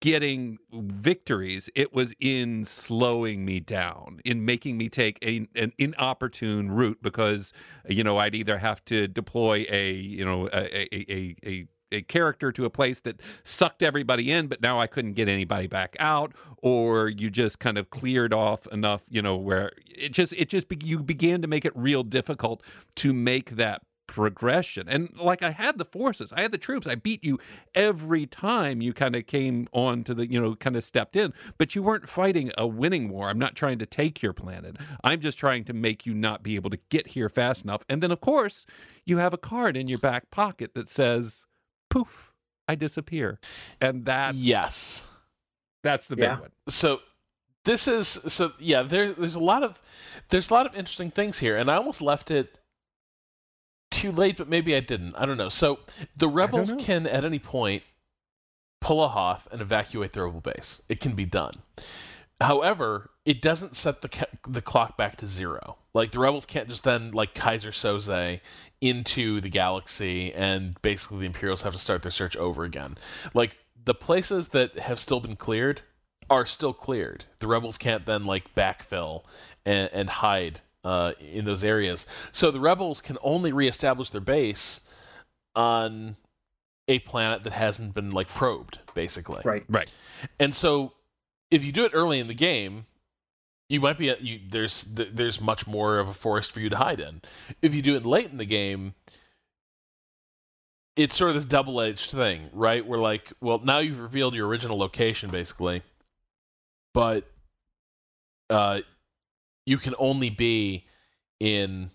getting 0.00 0.58
victories 0.72 1.70
it 1.74 1.92
was 1.94 2.14
in 2.20 2.64
slowing 2.64 3.44
me 3.44 3.58
down 3.58 4.20
in 4.24 4.44
making 4.44 4.76
me 4.76 4.88
take 4.88 5.18
a, 5.24 5.46
an 5.54 5.72
inopportune 5.78 6.70
route 6.70 6.98
because 7.02 7.52
you 7.88 8.04
know 8.04 8.18
i'd 8.18 8.34
either 8.34 8.58
have 8.58 8.84
to 8.84 9.08
deploy 9.08 9.64
a 9.70 9.92
you 9.92 10.24
know 10.24 10.48
a 10.52 10.86
a, 10.94 11.12
a, 11.12 11.36
a 11.44 11.66
a 11.92 12.02
character 12.02 12.52
to 12.52 12.64
a 12.64 12.70
place 12.70 13.00
that 13.00 13.20
sucked 13.44 13.82
everybody 13.82 14.30
in, 14.30 14.48
but 14.48 14.60
now 14.60 14.80
I 14.80 14.86
couldn't 14.86 15.12
get 15.12 15.28
anybody 15.28 15.66
back 15.66 15.96
out, 15.98 16.32
or 16.58 17.08
you 17.08 17.30
just 17.30 17.58
kind 17.58 17.78
of 17.78 17.90
cleared 17.90 18.32
off 18.32 18.66
enough, 18.68 19.04
you 19.08 19.22
know, 19.22 19.36
where 19.36 19.72
it 19.86 20.12
just 20.12 20.32
it 20.32 20.48
just 20.48 20.68
be, 20.68 20.78
you 20.82 21.02
began 21.02 21.42
to 21.42 21.48
make 21.48 21.64
it 21.64 21.72
real 21.74 22.02
difficult 22.02 22.62
to 22.96 23.12
make 23.12 23.50
that 23.50 23.82
progression. 24.06 24.88
And 24.88 25.10
like 25.16 25.42
I 25.42 25.50
had 25.50 25.78
the 25.78 25.84
forces, 25.84 26.32
I 26.32 26.42
had 26.42 26.52
the 26.52 26.58
troops, 26.58 26.86
I 26.86 26.94
beat 26.94 27.22
you 27.24 27.38
every 27.74 28.26
time 28.26 28.80
you 28.80 28.92
kind 28.92 29.16
of 29.16 29.26
came 29.26 29.68
on 29.72 30.04
to 30.04 30.14
the, 30.14 30.30
you 30.30 30.40
know, 30.40 30.54
kind 30.54 30.76
of 30.76 30.84
stepped 30.84 31.16
in, 31.16 31.32
but 31.58 31.74
you 31.74 31.82
weren't 31.82 32.08
fighting 32.08 32.50
a 32.58 32.66
winning 32.66 33.08
war. 33.08 33.28
I'm 33.28 33.38
not 33.38 33.54
trying 33.54 33.78
to 33.78 33.86
take 33.86 34.22
your 34.22 34.32
planet. 34.32 34.76
I'm 35.04 35.20
just 35.20 35.38
trying 35.38 35.64
to 35.64 35.72
make 35.72 36.06
you 36.06 36.14
not 36.14 36.42
be 36.42 36.54
able 36.56 36.70
to 36.70 36.78
get 36.88 37.08
here 37.08 37.28
fast 37.28 37.64
enough. 37.64 37.82
And 37.88 38.02
then 38.02 38.10
of 38.10 38.20
course, 38.20 38.66
you 39.04 39.18
have 39.18 39.32
a 39.34 39.38
card 39.38 39.76
in 39.76 39.86
your 39.88 39.98
back 39.98 40.30
pocket 40.30 40.74
that 40.74 40.88
says 40.88 41.46
poof, 41.90 42.32
I 42.68 42.74
disappear. 42.74 43.38
And 43.80 44.04
that 44.06 44.34
Yes. 44.34 45.06
that's 45.82 46.08
the 46.08 46.16
big 46.16 46.24
Yeah. 46.24 46.40
one. 46.40 46.50
So 46.68 47.00
this 47.64 47.88
is 47.88 48.06
so 48.08 48.52
yeah. 48.58 48.82
There, 48.82 49.12
there's 49.12 49.34
a 49.34 49.40
lot 49.40 49.62
of 49.64 49.80
there's 50.28 50.50
a 50.50 50.54
lot 50.54 50.66
of 50.66 50.74
interesting 50.76 51.10
things 51.10 51.38
here, 51.40 51.56
and 51.56 51.68
I 51.70 51.74
almost 51.76 52.00
left 52.00 52.30
it 52.30 52.58
late, 54.12 54.36
but 54.36 54.48
maybe 54.48 54.74
I 54.74 54.80
didn't. 54.80 55.14
I 55.16 55.26
don't 55.26 55.36
know. 55.36 55.48
So 55.48 55.80
the 56.16 56.28
rebels 56.28 56.72
can 56.78 57.06
at 57.06 57.24
any 57.24 57.38
point 57.38 57.82
pull 58.80 59.02
a 59.02 59.08
Hoth 59.08 59.48
and 59.50 59.60
evacuate 59.60 60.12
their 60.12 60.26
rebel 60.26 60.40
base. 60.40 60.82
It 60.88 61.00
can 61.00 61.14
be 61.14 61.24
done. 61.24 61.54
However, 62.40 63.10
it 63.24 63.40
doesn't 63.40 63.76
set 63.76 64.02
the 64.02 64.08
ca- 64.08 64.26
the 64.46 64.60
clock 64.60 64.96
back 64.96 65.16
to 65.16 65.26
zero. 65.26 65.76
Like 65.94 66.10
the 66.10 66.18
rebels 66.18 66.44
can't 66.46 66.68
just 66.68 66.84
then 66.84 67.12
like 67.12 67.34
Keyser 67.34 67.70
Söze 67.70 68.40
into 68.80 69.40
the 69.40 69.48
galaxy, 69.48 70.32
and 70.34 70.80
basically 70.82 71.20
the 71.20 71.26
Imperials 71.26 71.62
have 71.62 71.72
to 71.72 71.78
start 71.78 72.02
their 72.02 72.10
search 72.10 72.36
over 72.36 72.64
again. 72.64 72.98
Like 73.32 73.56
the 73.82 73.94
places 73.94 74.48
that 74.48 74.78
have 74.78 75.00
still 75.00 75.20
been 75.20 75.36
cleared 75.36 75.80
are 76.28 76.44
still 76.44 76.72
cleared. 76.72 77.24
The 77.38 77.46
rebels 77.46 77.78
can't 77.78 78.04
then 78.04 78.24
like 78.24 78.54
backfill 78.54 79.24
and, 79.64 79.88
and 79.92 80.10
hide 80.10 80.60
uh, 80.86 81.12
in 81.18 81.44
those 81.44 81.64
areas. 81.64 82.06
So 82.30 82.52
the 82.52 82.60
rebels 82.60 83.00
can 83.00 83.18
only 83.20 83.52
reestablish 83.52 84.10
their 84.10 84.20
base 84.20 84.82
on 85.56 86.16
a 86.86 87.00
planet 87.00 87.42
that 87.42 87.52
hasn't 87.52 87.92
been 87.92 88.12
like 88.12 88.28
probed, 88.28 88.78
basically. 88.94 89.42
Right. 89.44 89.64
Right. 89.68 89.92
And 90.38 90.54
so, 90.54 90.92
if 91.50 91.64
you 91.64 91.72
do 91.72 91.84
it 91.84 91.90
early 91.92 92.20
in 92.20 92.28
the 92.28 92.34
game, 92.34 92.86
you 93.68 93.80
might 93.80 93.98
be 93.98 94.14
you, 94.20 94.38
there's 94.48 94.84
th- 94.84 95.10
there's 95.12 95.40
much 95.40 95.66
more 95.66 95.98
of 95.98 96.06
a 96.06 96.14
forest 96.14 96.52
for 96.52 96.60
you 96.60 96.68
to 96.70 96.76
hide 96.76 97.00
in. 97.00 97.20
If 97.60 97.74
you 97.74 97.82
do 97.82 97.96
it 97.96 98.04
late 98.04 98.30
in 98.30 98.36
the 98.36 98.44
game, 98.44 98.94
it's 100.94 101.16
sort 101.16 101.30
of 101.30 101.34
this 101.34 101.46
double 101.46 101.80
edged 101.80 102.12
thing, 102.12 102.48
right? 102.52 102.86
Where 102.86 102.98
like, 102.98 103.32
well, 103.40 103.58
now 103.58 103.78
you've 103.78 104.00
revealed 104.00 104.36
your 104.36 104.46
original 104.46 104.78
location, 104.78 105.30
basically, 105.30 105.82
but 106.94 107.24
uh, 108.48 108.82
you 109.66 109.76
can 109.78 109.94
only 109.98 110.30
be 110.30 110.86
in 111.38 111.90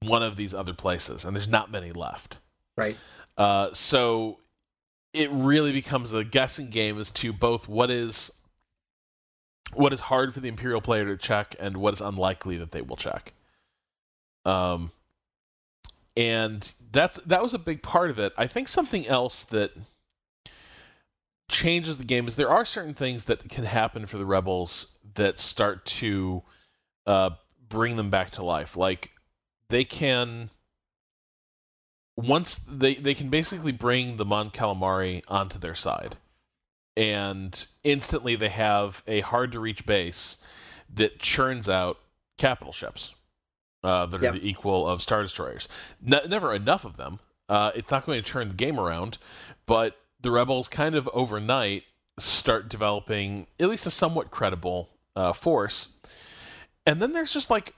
one 0.00 0.22
of 0.22 0.36
these 0.36 0.54
other 0.54 0.72
places, 0.72 1.24
and 1.24 1.34
there's 1.36 1.48
not 1.48 1.70
many 1.70 1.92
left. 1.92 2.36
Right. 2.76 2.96
Uh, 3.36 3.72
so 3.72 4.38
it 5.12 5.28
really 5.30 5.72
becomes 5.72 6.14
a 6.14 6.24
guessing 6.24 6.70
game 6.70 6.98
as 6.98 7.10
to 7.10 7.32
both 7.32 7.68
what 7.68 7.90
is 7.90 8.30
what 9.74 9.92
is 9.92 10.00
hard 10.00 10.32
for 10.32 10.40
the 10.40 10.48
imperial 10.48 10.80
player 10.80 11.04
to 11.04 11.16
check 11.16 11.54
and 11.60 11.76
what 11.76 11.92
is 11.92 12.00
unlikely 12.00 12.56
that 12.56 12.70
they 12.70 12.80
will 12.80 12.96
check. 12.96 13.34
Um, 14.46 14.92
and 16.16 16.72
that's 16.90 17.16
that 17.16 17.42
was 17.42 17.52
a 17.52 17.58
big 17.58 17.82
part 17.82 18.10
of 18.10 18.18
it. 18.18 18.32
I 18.38 18.46
think 18.46 18.68
something 18.68 19.06
else 19.06 19.44
that 19.44 19.72
changes 21.50 21.98
the 21.98 22.04
game 22.04 22.28
is 22.28 22.36
there 22.36 22.50
are 22.50 22.64
certain 22.64 22.94
things 22.94 23.24
that 23.24 23.48
can 23.48 23.64
happen 23.64 24.06
for 24.06 24.18
the 24.18 24.26
rebels 24.26 24.98
that 25.14 25.38
start 25.38 25.84
to 25.84 26.42
uh, 27.08 27.30
bring 27.68 27.96
them 27.96 28.10
back 28.10 28.30
to 28.30 28.44
life. 28.44 28.76
Like 28.76 29.10
they 29.68 29.82
can 29.84 30.50
once 32.16 32.54
they 32.56 32.94
they 32.94 33.14
can 33.14 33.28
basically 33.30 33.72
bring 33.72 34.16
the 34.16 34.24
Mon 34.24 34.50
Calamari 34.50 35.22
onto 35.28 35.58
their 35.58 35.74
side, 35.74 36.16
and 36.96 37.66
instantly 37.84 38.36
they 38.36 38.48
have 38.48 39.02
a 39.06 39.20
hard 39.20 39.52
to 39.52 39.60
reach 39.60 39.86
base 39.86 40.36
that 40.92 41.18
churns 41.18 41.68
out 41.68 41.98
capital 42.38 42.72
ships 42.72 43.14
uh, 43.84 44.06
that 44.06 44.20
are 44.20 44.24
Yep. 44.24 44.34
the 44.34 44.48
equal 44.48 44.86
of 44.86 45.02
star 45.02 45.22
destroyers. 45.22 45.68
Ne- 46.00 46.26
never 46.28 46.52
enough 46.54 46.84
of 46.84 46.96
them. 46.96 47.20
Uh, 47.48 47.70
it's 47.74 47.90
not 47.90 48.04
going 48.04 48.22
to 48.22 48.30
turn 48.30 48.48
the 48.50 48.54
game 48.54 48.78
around, 48.78 49.16
but 49.64 49.96
the 50.20 50.30
rebels 50.30 50.68
kind 50.68 50.94
of 50.94 51.08
overnight 51.14 51.84
start 52.18 52.68
developing 52.68 53.46
at 53.60 53.68
least 53.68 53.86
a 53.86 53.90
somewhat 53.90 54.30
credible 54.30 54.90
uh, 55.16 55.32
force, 55.32 55.88
and 56.86 57.00
then 57.00 57.12
there's 57.12 57.32
just 57.32 57.50
like 57.50 57.74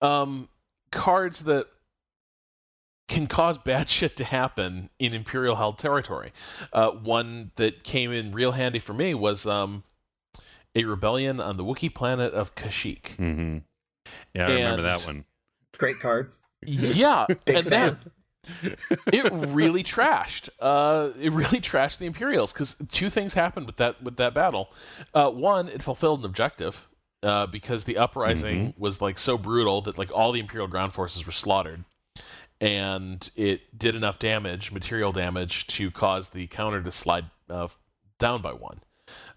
um, 0.00 0.48
cards 0.90 1.44
that 1.44 1.66
can 3.08 3.26
cause 3.26 3.58
bad 3.58 3.88
shit 3.88 4.16
to 4.16 4.24
happen 4.24 4.90
in 4.98 5.14
imperial 5.14 5.56
held 5.56 5.78
territory. 5.78 6.32
Uh, 6.72 6.90
one 6.90 7.52
that 7.56 7.84
came 7.84 8.12
in 8.12 8.32
real 8.32 8.52
handy 8.52 8.78
for 8.78 8.94
me 8.94 9.14
was 9.14 9.46
um, 9.46 9.84
a 10.74 10.84
rebellion 10.84 11.40
on 11.40 11.56
the 11.56 11.64
Wookiee 11.64 11.94
planet 11.94 12.32
of 12.32 12.54
Kashyyyk. 12.54 13.16
Mm-hmm. 13.16 13.58
Yeah, 14.34 14.48
I 14.48 14.52
remember 14.54 14.82
that 14.82 15.02
one. 15.02 15.24
Great 15.78 16.00
card. 16.00 16.32
Yeah, 16.64 17.26
and 17.46 17.66
fan. 17.66 17.96
then 18.60 18.76
it 19.12 19.30
really 19.32 19.82
trashed. 19.84 20.48
Uh, 20.58 21.10
it 21.20 21.32
really 21.32 21.60
trashed 21.60 21.98
the 21.98 22.06
Imperials 22.06 22.52
because 22.52 22.76
two 22.90 23.10
things 23.10 23.34
happened 23.34 23.66
with 23.66 23.76
that 23.76 24.02
with 24.02 24.16
that 24.16 24.34
battle. 24.34 24.72
Uh, 25.14 25.30
one, 25.30 25.68
it 25.68 25.82
fulfilled 25.82 26.20
an 26.20 26.26
objective 26.26 26.88
uh, 27.22 27.46
because 27.46 27.84
the 27.84 27.96
uprising 27.96 28.74
was 28.76 29.00
like 29.00 29.18
so 29.18 29.38
brutal 29.38 29.80
that 29.82 29.98
like 29.98 30.10
all 30.12 30.32
the 30.32 30.40
Imperial 30.40 30.68
ground 30.68 30.92
forces 30.92 31.24
were 31.24 31.32
slaughtered, 31.32 31.84
and 32.60 33.30
it 33.36 33.78
did 33.78 33.94
enough 33.94 34.18
damage, 34.18 34.72
material 34.72 35.12
damage, 35.12 35.66
to 35.68 35.90
cause 35.90 36.30
the 36.30 36.46
counter 36.48 36.82
to 36.82 36.90
slide 36.90 37.26
uh, 37.48 37.68
down 38.18 38.42
by 38.42 38.52
one. 38.52 38.80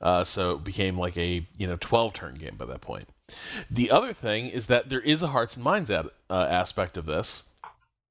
Uh, 0.02 0.24
so 0.24 0.56
it 0.56 0.63
became 0.63 0.98
like 0.98 1.17
a 1.17 1.45
you 1.58 1.67
know 1.67 1.78
twelve 1.80 2.13
turn 2.13 2.36
game 2.36 2.56
by 2.58 2.65
that 2.65 2.82
point. 2.82 3.10
The 3.69 3.91
other 3.91 4.13
thing 4.13 4.48
is 4.48 4.67
that 4.67 4.89
there 4.89 5.02
is 5.02 5.24
a 5.24 5.28
hearts 5.28 5.56
and 5.56 5.63
minds 5.63 5.89
ad, 5.89 6.08
uh, 6.30 6.48
aspect 6.50 6.98
of 6.98 7.06
this, 7.06 7.45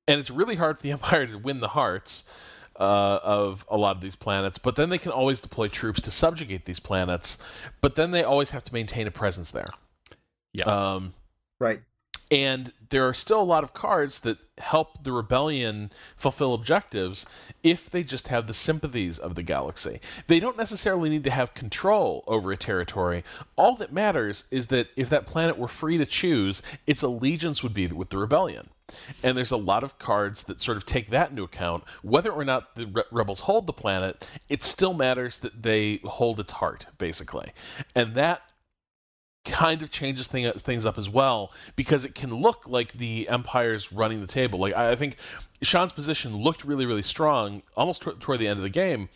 and 0.06 0.20
it's 0.20 0.30
really 0.30 0.56
hard 0.56 0.76
for 0.76 0.82
the 0.82 0.92
Empire 0.92 1.26
to 1.26 1.38
win 1.38 1.60
the 1.60 1.68
hearts 1.68 2.24
uh, 2.78 3.18
of 3.22 3.64
a 3.68 3.76
lot 3.76 3.96
of 3.96 4.02
these 4.02 4.16
planets. 4.16 4.58
But 4.58 4.76
then 4.76 4.90
they 4.90 4.98
can 4.98 5.12
always 5.12 5.40
deploy 5.40 5.68
troops 5.68 6.00
to 6.02 6.10
subjugate 6.10 6.64
these 6.64 6.80
planets. 6.80 7.38
But 7.80 7.94
then 7.94 8.10
they 8.10 8.24
always 8.24 8.50
have 8.50 8.62
to 8.64 8.72
maintain 8.72 9.06
a 9.06 9.10
presence 9.10 9.50
there. 9.50 9.68
Yeah. 10.52 10.64
Um, 10.64 11.14
Right. 11.60 11.82
And 12.30 12.72
there 12.90 13.06
are 13.06 13.14
still 13.14 13.40
a 13.40 13.42
lot 13.42 13.64
of 13.64 13.74
cards 13.74 14.20
that 14.20 14.38
help 14.58 15.02
the 15.02 15.12
rebellion 15.12 15.90
fulfill 16.16 16.54
objectives 16.54 17.26
if 17.62 17.90
they 17.90 18.02
just 18.02 18.28
have 18.28 18.46
the 18.46 18.54
sympathies 18.54 19.18
of 19.18 19.34
the 19.34 19.42
galaxy. 19.42 20.00
They 20.26 20.40
don't 20.40 20.56
necessarily 20.56 21.10
need 21.10 21.24
to 21.24 21.30
have 21.30 21.54
control 21.54 22.24
over 22.26 22.52
a 22.52 22.56
territory. 22.56 23.24
All 23.56 23.74
that 23.76 23.92
matters 23.92 24.44
is 24.50 24.68
that 24.68 24.88
if 24.96 25.10
that 25.10 25.26
planet 25.26 25.58
were 25.58 25.68
free 25.68 25.98
to 25.98 26.06
choose, 26.06 26.62
its 26.86 27.02
allegiance 27.02 27.62
would 27.62 27.74
be 27.74 27.86
with 27.88 28.10
the 28.10 28.18
rebellion. 28.18 28.68
And 29.22 29.36
there's 29.36 29.50
a 29.50 29.56
lot 29.56 29.82
of 29.82 29.98
cards 29.98 30.44
that 30.44 30.60
sort 30.60 30.76
of 30.76 30.84
take 30.84 31.10
that 31.10 31.30
into 31.30 31.42
account. 31.42 31.84
Whether 32.02 32.30
or 32.30 32.44
not 32.44 32.74
the 32.74 32.86
re- 32.86 33.02
rebels 33.10 33.40
hold 33.40 33.66
the 33.66 33.72
planet, 33.72 34.24
it 34.48 34.62
still 34.62 34.94
matters 34.94 35.38
that 35.38 35.62
they 35.62 36.00
hold 36.04 36.38
its 36.38 36.52
heart, 36.52 36.86
basically. 36.98 37.52
And 37.94 38.14
that 38.14 38.42
kind 39.44 39.82
of 39.82 39.90
changes 39.90 40.26
thing, 40.26 40.50
things 40.52 40.86
up 40.86 40.98
as 40.98 41.08
well 41.08 41.52
because 41.76 42.04
it 42.04 42.14
can 42.14 42.34
look 42.34 42.66
like 42.66 42.94
the 42.94 43.28
empire's 43.28 43.92
running 43.92 44.20
the 44.20 44.26
table. 44.26 44.58
Like 44.58 44.74
I, 44.74 44.92
I 44.92 44.96
think 44.96 45.16
Sean's 45.62 45.92
position 45.92 46.36
looked 46.36 46.64
really, 46.64 46.86
really 46.86 47.02
strong 47.02 47.62
almost 47.76 48.02
t- 48.02 48.12
toward 48.20 48.38
the 48.38 48.48
end 48.48 48.58
of 48.58 48.62
the 48.62 48.70
game, 48.70 49.08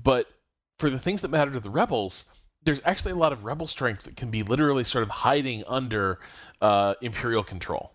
but 0.00 0.26
for 0.78 0.90
the 0.90 0.98
things 0.98 1.22
that 1.22 1.28
matter 1.28 1.50
to 1.50 1.60
the 1.60 1.70
rebels, 1.70 2.24
there's 2.62 2.80
actually 2.84 3.12
a 3.12 3.16
lot 3.16 3.32
of 3.32 3.44
rebel 3.44 3.66
strength 3.66 4.02
that 4.02 4.16
can 4.16 4.30
be 4.30 4.42
literally 4.42 4.84
sort 4.84 5.02
of 5.02 5.10
hiding 5.10 5.64
under 5.66 6.18
uh, 6.60 6.94
imperial 7.00 7.42
control. 7.42 7.92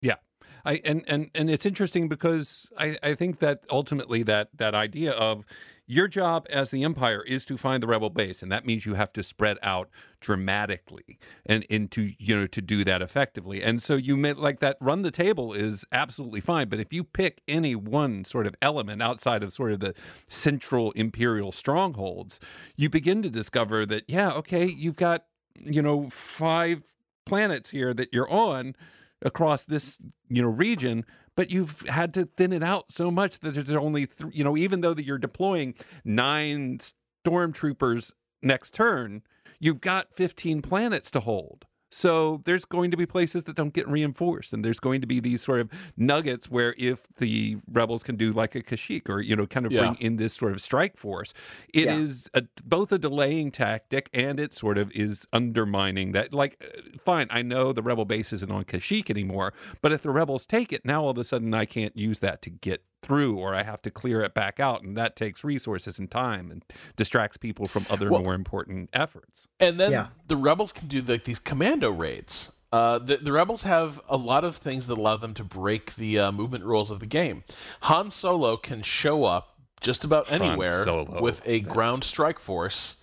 Yeah. 0.00 0.16
I, 0.64 0.80
and, 0.84 1.04
and, 1.06 1.30
and 1.34 1.50
it's 1.50 1.66
interesting 1.66 2.08
because 2.08 2.66
I, 2.78 2.96
I 3.02 3.14
think 3.14 3.40
that 3.40 3.62
ultimately 3.70 4.22
that, 4.24 4.48
that 4.56 4.74
idea 4.74 5.12
of 5.12 5.44
your 5.90 6.06
job 6.06 6.46
as 6.50 6.70
the 6.70 6.84
Empire 6.84 7.24
is 7.26 7.44
to 7.44 7.56
find 7.56 7.82
the 7.82 7.86
rebel 7.88 8.10
base, 8.10 8.44
and 8.44 8.52
that 8.52 8.64
means 8.64 8.86
you 8.86 8.94
have 8.94 9.12
to 9.12 9.24
spread 9.24 9.58
out 9.60 9.90
dramatically 10.20 11.18
and 11.44 11.64
into 11.64 12.12
you 12.16 12.36
know 12.36 12.46
to 12.46 12.62
do 12.62 12.84
that 12.84 13.02
effectively. 13.02 13.60
And 13.60 13.82
so 13.82 13.96
you 13.96 14.16
meant 14.16 14.40
like 14.40 14.60
that 14.60 14.76
run 14.80 15.02
the 15.02 15.10
table 15.10 15.52
is 15.52 15.84
absolutely 15.90 16.40
fine, 16.40 16.68
but 16.68 16.78
if 16.78 16.92
you 16.92 17.02
pick 17.02 17.42
any 17.48 17.74
one 17.74 18.24
sort 18.24 18.46
of 18.46 18.54
element 18.62 19.02
outside 19.02 19.42
of 19.42 19.52
sort 19.52 19.72
of 19.72 19.80
the 19.80 19.94
central 20.28 20.92
imperial 20.92 21.50
strongholds, 21.50 22.38
you 22.76 22.88
begin 22.88 23.20
to 23.22 23.30
discover 23.30 23.84
that 23.86 24.04
yeah, 24.06 24.30
okay, 24.30 24.66
you've 24.66 24.96
got 24.96 25.24
you 25.56 25.82
know 25.82 26.08
five 26.08 26.84
planets 27.26 27.70
here 27.70 27.92
that 27.92 28.10
you're 28.12 28.30
on 28.30 28.76
across 29.22 29.64
this 29.64 29.98
you 30.28 30.40
know 30.40 30.48
region 30.48 31.04
but 31.36 31.50
you've 31.50 31.80
had 31.88 32.14
to 32.14 32.26
thin 32.36 32.52
it 32.52 32.62
out 32.62 32.90
so 32.92 33.10
much 33.10 33.40
that 33.40 33.54
there's 33.54 33.70
only 33.72 34.06
th- 34.06 34.34
you 34.34 34.44
know 34.44 34.56
even 34.56 34.80
though 34.80 34.94
that 34.94 35.04
you're 35.04 35.18
deploying 35.18 35.74
nine 36.04 36.78
stormtroopers 37.24 38.12
next 38.42 38.74
turn 38.74 39.22
you've 39.58 39.80
got 39.80 40.12
15 40.14 40.62
planets 40.62 41.10
to 41.10 41.20
hold 41.20 41.66
so 41.90 42.40
there's 42.44 42.64
going 42.64 42.90
to 42.90 42.96
be 42.96 43.06
places 43.06 43.44
that 43.44 43.56
don't 43.56 43.74
get 43.74 43.88
reinforced, 43.88 44.52
and 44.52 44.64
there's 44.64 44.80
going 44.80 45.00
to 45.00 45.06
be 45.06 45.20
these 45.20 45.42
sort 45.42 45.60
of 45.60 45.70
nuggets 45.96 46.50
where 46.50 46.74
if 46.78 47.06
the 47.18 47.58
rebels 47.70 48.02
can 48.02 48.16
do 48.16 48.32
like 48.32 48.54
a 48.54 48.62
Kashyyyk 48.62 49.08
or 49.08 49.20
you 49.20 49.34
know 49.36 49.46
kind 49.46 49.66
of 49.66 49.72
yeah. 49.72 49.80
bring 49.80 49.96
in 49.96 50.16
this 50.16 50.34
sort 50.34 50.52
of 50.52 50.60
strike 50.60 50.96
force, 50.96 51.34
it 51.74 51.86
yeah. 51.86 51.96
is 51.96 52.28
a, 52.34 52.42
both 52.64 52.92
a 52.92 52.98
delaying 52.98 53.50
tactic 53.50 54.08
and 54.14 54.38
it 54.38 54.54
sort 54.54 54.78
of 54.78 54.92
is 54.92 55.26
undermining 55.32 56.12
that. 56.12 56.32
Like, 56.32 56.62
uh, 56.62 56.98
fine, 56.98 57.26
I 57.30 57.42
know 57.42 57.72
the 57.72 57.82
rebel 57.82 58.04
base 58.04 58.32
isn't 58.32 58.50
on 58.50 58.64
Kashyyyk 58.64 59.10
anymore, 59.10 59.52
but 59.82 59.92
if 59.92 60.02
the 60.02 60.10
rebels 60.10 60.46
take 60.46 60.72
it, 60.72 60.84
now 60.84 61.02
all 61.02 61.10
of 61.10 61.18
a 61.18 61.24
sudden 61.24 61.52
I 61.54 61.64
can't 61.64 61.96
use 61.96 62.20
that 62.20 62.42
to 62.42 62.50
get 62.50 62.84
through 63.02 63.38
or 63.38 63.54
I 63.54 63.62
have 63.62 63.82
to 63.82 63.90
clear 63.90 64.22
it 64.22 64.34
back 64.34 64.60
out 64.60 64.82
and 64.82 64.96
that 64.96 65.16
takes 65.16 65.42
resources 65.44 65.98
and 65.98 66.10
time 66.10 66.50
and 66.50 66.64
distracts 66.96 67.36
people 67.36 67.66
from 67.66 67.86
other 67.88 68.10
well, 68.10 68.22
more 68.22 68.34
important 68.34 68.90
efforts. 68.92 69.48
And 69.58 69.78
then 69.78 69.92
yeah. 69.92 70.06
the 70.26 70.36
rebels 70.36 70.72
can 70.72 70.88
do 70.88 71.00
like 71.02 71.24
these 71.24 71.38
commando 71.38 71.90
raids. 71.90 72.52
Uh, 72.72 72.98
the, 72.98 73.16
the 73.16 73.32
rebels 73.32 73.64
have 73.64 74.00
a 74.08 74.16
lot 74.16 74.44
of 74.44 74.56
things 74.56 74.86
that 74.86 74.96
allow 74.96 75.16
them 75.16 75.34
to 75.34 75.42
break 75.42 75.96
the 75.96 76.18
uh, 76.18 76.32
movement 76.32 76.64
rules 76.64 76.90
of 76.90 77.00
the 77.00 77.06
game. 77.06 77.42
Han 77.82 78.10
Solo 78.10 78.56
can 78.56 78.82
show 78.82 79.24
up 79.24 79.58
just 79.80 80.04
about 80.04 80.30
anywhere 80.30 80.84
with 81.20 81.42
a 81.46 81.60
ground 81.60 82.04
strike 82.04 82.38
force 82.38 82.96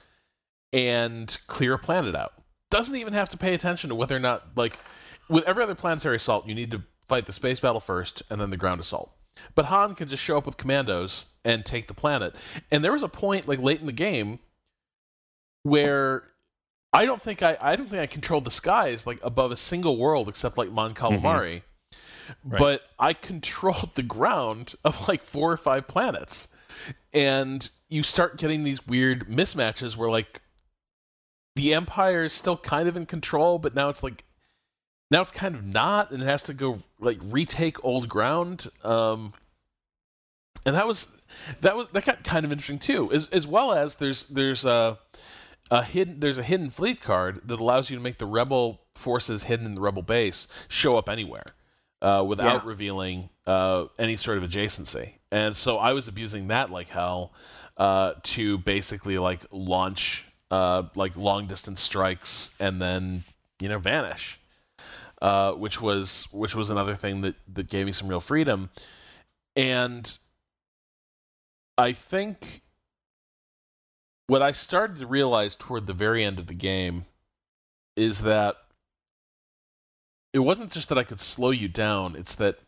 and 0.71 1.37
clear 1.47 1.73
a 1.73 1.79
planet 1.79 2.15
out. 2.15 2.33
Doesn't 2.69 2.95
even 2.95 3.13
have 3.13 3.29
to 3.29 3.37
pay 3.37 3.53
attention 3.53 3.89
to 3.89 3.95
whether 3.95 4.15
or 4.15 4.19
not 4.19 4.49
like 4.55 4.77
with 5.29 5.43
every 5.45 5.63
other 5.63 5.75
planetary 5.75 6.15
assault, 6.15 6.47
you 6.47 6.55
need 6.55 6.71
to 6.71 6.83
fight 7.07 7.25
the 7.25 7.33
space 7.33 7.59
battle 7.59 7.79
first 7.79 8.23
and 8.29 8.39
then 8.39 8.49
the 8.49 8.57
ground 8.57 8.79
assault. 8.79 9.11
But 9.55 9.65
Han 9.65 9.95
can 9.95 10.07
just 10.07 10.23
show 10.23 10.37
up 10.37 10.45
with 10.45 10.57
commandos 10.57 11.27
and 11.43 11.65
take 11.65 11.87
the 11.87 11.93
planet. 11.93 12.35
And 12.71 12.83
there 12.83 12.91
was 12.91 13.03
a 13.03 13.09
point 13.09 13.47
like 13.47 13.59
late 13.59 13.79
in 13.79 13.85
the 13.85 13.91
game 13.91 14.39
where 15.63 16.23
I 16.93 17.05
don't 17.05 17.21
think 17.21 17.43
I 17.43 17.57
I 17.59 17.75
don't 17.75 17.89
think 17.89 18.01
I 18.01 18.07
controlled 18.07 18.43
the 18.43 18.51
skies 18.51 19.05
like 19.05 19.19
above 19.23 19.51
a 19.51 19.55
single 19.55 19.97
world 19.97 20.29
except 20.29 20.57
like 20.57 20.71
Mon 20.71 20.93
Calamari. 20.93 21.21
Mm-hmm. 21.21 22.49
Right. 22.49 22.59
But 22.59 22.81
I 22.99 23.13
controlled 23.13 23.95
the 23.95 24.03
ground 24.03 24.75
of 24.83 25.07
like 25.07 25.23
four 25.23 25.51
or 25.51 25.57
five 25.57 25.87
planets. 25.87 26.47
And 27.13 27.69
you 27.89 28.03
start 28.03 28.37
getting 28.37 28.63
these 28.63 28.85
weird 28.85 29.27
mismatches 29.27 29.95
where 29.95 30.09
like 30.09 30.41
the 31.55 31.73
empire 31.73 32.23
is 32.23 32.33
still 32.33 32.57
kind 32.57 32.87
of 32.87 32.95
in 32.95 33.05
control, 33.05 33.57
but 33.57 33.73
now 33.73 33.89
it's 33.89 34.03
like 34.03 34.23
now 35.09 35.21
it's 35.21 35.31
kind 35.31 35.55
of 35.55 35.65
not, 35.65 36.11
and 36.11 36.21
it 36.21 36.25
has 36.25 36.43
to 36.43 36.53
go 36.53 36.79
like 36.99 37.17
retake 37.21 37.83
old 37.83 38.09
ground. 38.09 38.67
Um, 38.83 39.33
and 40.65 40.75
that 40.75 40.85
was 40.85 41.15
that 41.61 41.77
was 41.77 41.87
that 41.89 42.05
got 42.05 42.23
kind 42.23 42.45
of 42.45 42.51
interesting 42.51 42.79
too, 42.79 43.11
as 43.11 43.27
as 43.29 43.47
well 43.47 43.73
as 43.73 43.95
there's 43.95 44.25
there's 44.25 44.65
a 44.65 44.99
a 45.71 45.83
hidden 45.83 46.19
there's 46.19 46.37
a 46.37 46.43
hidden 46.43 46.69
fleet 46.69 47.01
card 47.01 47.41
that 47.45 47.59
allows 47.59 47.89
you 47.89 47.97
to 47.97 48.03
make 48.03 48.17
the 48.17 48.25
rebel 48.25 48.81
forces 48.95 49.43
hidden 49.43 49.65
in 49.65 49.75
the 49.75 49.81
rebel 49.81 50.01
base 50.01 50.47
show 50.67 50.97
up 50.97 51.09
anywhere 51.09 51.45
uh, 52.01 52.23
without 52.27 52.63
yeah. 52.63 52.69
revealing 52.69 53.29
uh, 53.45 53.85
any 53.97 54.15
sort 54.15 54.37
of 54.37 54.43
adjacency. 54.43 55.13
And 55.31 55.55
so 55.55 55.77
I 55.77 55.93
was 55.93 56.07
abusing 56.07 56.47
that 56.47 56.71
like 56.71 56.89
hell 56.89 57.33
uh, 57.77 58.13
to 58.23 58.57
basically 58.59 59.17
like 59.17 59.45
launch 59.51 60.25
uh, 60.51 60.83
like 60.95 61.15
long 61.15 61.47
distance 61.47 61.81
strikes 61.81 62.51
and 62.59 62.81
then 62.81 63.23
you 63.59 63.69
know 63.69 63.79
vanish 63.79 64.39
uh, 65.21 65.53
which 65.53 65.81
was 65.81 66.27
which 66.31 66.55
was 66.55 66.69
another 66.69 66.95
thing 66.95 67.21
that 67.21 67.35
that 67.53 67.69
gave 67.69 67.85
me 67.85 67.91
some 67.91 68.07
real 68.07 68.19
freedom, 68.19 68.69
and 69.55 70.17
I 71.77 71.93
think 71.93 72.61
what 74.27 74.41
I 74.41 74.51
started 74.51 74.97
to 74.97 75.07
realize 75.07 75.55
toward 75.55 75.87
the 75.87 75.93
very 75.93 76.23
end 76.23 76.39
of 76.39 76.47
the 76.47 76.53
game 76.53 77.05
is 77.95 78.21
that 78.21 78.57
it 80.33 80.39
wasn't 80.39 80.71
just 80.71 80.89
that 80.89 80.97
I 80.97 81.03
could 81.03 81.19
slow 81.19 81.51
you 81.51 81.67
down; 81.67 82.15
it's 82.15 82.35
that 82.35 82.59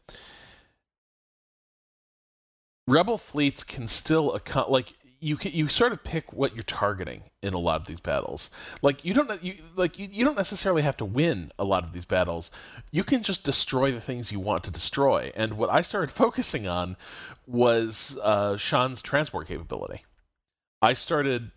rebel 2.88 3.18
fleets 3.18 3.64
can 3.64 3.88
still 3.88 4.40
like 4.68 4.94
you 5.20 5.36
can, 5.36 5.52
you 5.52 5.68
sort 5.68 5.92
of 5.92 6.04
pick 6.04 6.32
what 6.32 6.56
you're 6.56 6.64
targeting 6.64 7.24
in 7.42 7.54
a 7.54 7.58
lot 7.58 7.82
of 7.82 7.88
these 7.88 8.00
battles. 8.00 8.50
Like 8.82 9.04
you 9.04 9.14
don't 9.14 9.44
you 9.44 9.56
like 9.76 10.00
you, 10.00 10.08
you 10.12 10.24
don't 10.26 10.38
necessarily 10.38 10.82
have 10.82 10.98
to 10.98 11.06
win 11.06 11.52
a 11.60 11.64
lot 11.64 11.84
of 11.84 11.94
these 11.94 12.06
battles. 12.06 12.52
You 12.92 13.04
can 13.04 13.24
just 13.24 13.44
destroy 13.44 13.92
the 13.92 14.02
things 14.02 14.32
you 14.32 14.40
want 14.40 14.64
to 14.66 14.72
destroy. 14.72 15.32
And 15.36 15.54
what 15.54 15.70
I 15.70 15.82
started 15.82 16.12
focusing 16.24 16.68
on 16.68 16.96
was 17.46 18.18
uh, 18.22 18.58
Sean's 18.58 19.02
transport 19.02 19.48
capability. 19.48 20.06
I 20.82 20.94
started 20.94 21.52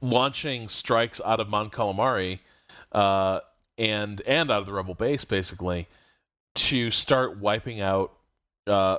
launching 0.00 0.68
strikes 0.68 1.20
out 1.24 1.40
of 1.40 1.48
Mon 1.48 1.70
Calamari 1.70 2.40
uh, 2.92 3.40
and 3.78 4.20
and 4.22 4.50
out 4.50 4.60
of 4.60 4.66
the 4.66 4.72
Rebel 4.72 4.94
base 4.94 5.24
basically 5.24 5.88
to 6.54 6.90
start 6.90 7.38
wiping 7.38 7.80
out 7.80 8.12
uh, 8.66 8.98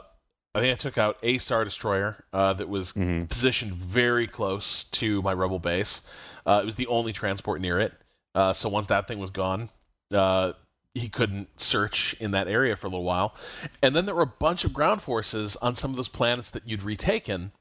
I 0.53 0.59
think 0.59 0.73
I 0.73 0.75
took 0.75 0.97
out 0.97 1.17
a 1.23 1.37
Star 1.37 1.63
Destroyer 1.63 2.25
uh, 2.33 2.53
that 2.53 2.67
was 2.67 2.93
mm-hmm. 2.93 3.25
positioned 3.27 3.73
very 3.73 4.27
close 4.27 4.83
to 4.85 5.21
my 5.21 5.33
Rebel 5.33 5.59
base. 5.59 6.01
Uh, 6.45 6.59
it 6.61 6.65
was 6.65 6.75
the 6.75 6.87
only 6.87 7.13
transport 7.13 7.61
near 7.61 7.79
it. 7.79 7.93
Uh, 8.35 8.51
so 8.51 8.67
once 8.67 8.87
that 8.87 9.07
thing 9.07 9.19
was 9.19 9.29
gone, 9.29 9.69
uh, 10.13 10.53
he 10.93 11.07
couldn't 11.07 11.59
search 11.59 12.15
in 12.19 12.31
that 12.31 12.49
area 12.49 12.75
for 12.75 12.87
a 12.87 12.89
little 12.89 13.05
while. 13.05 13.33
And 13.81 13.95
then 13.95 14.05
there 14.05 14.15
were 14.15 14.23
a 14.23 14.27
bunch 14.27 14.65
of 14.65 14.73
ground 14.73 15.01
forces 15.01 15.55
on 15.57 15.75
some 15.75 15.91
of 15.91 15.97
those 15.97 16.09
planets 16.09 16.51
that 16.51 16.67
you'd 16.67 16.83
retaken. 16.83 17.53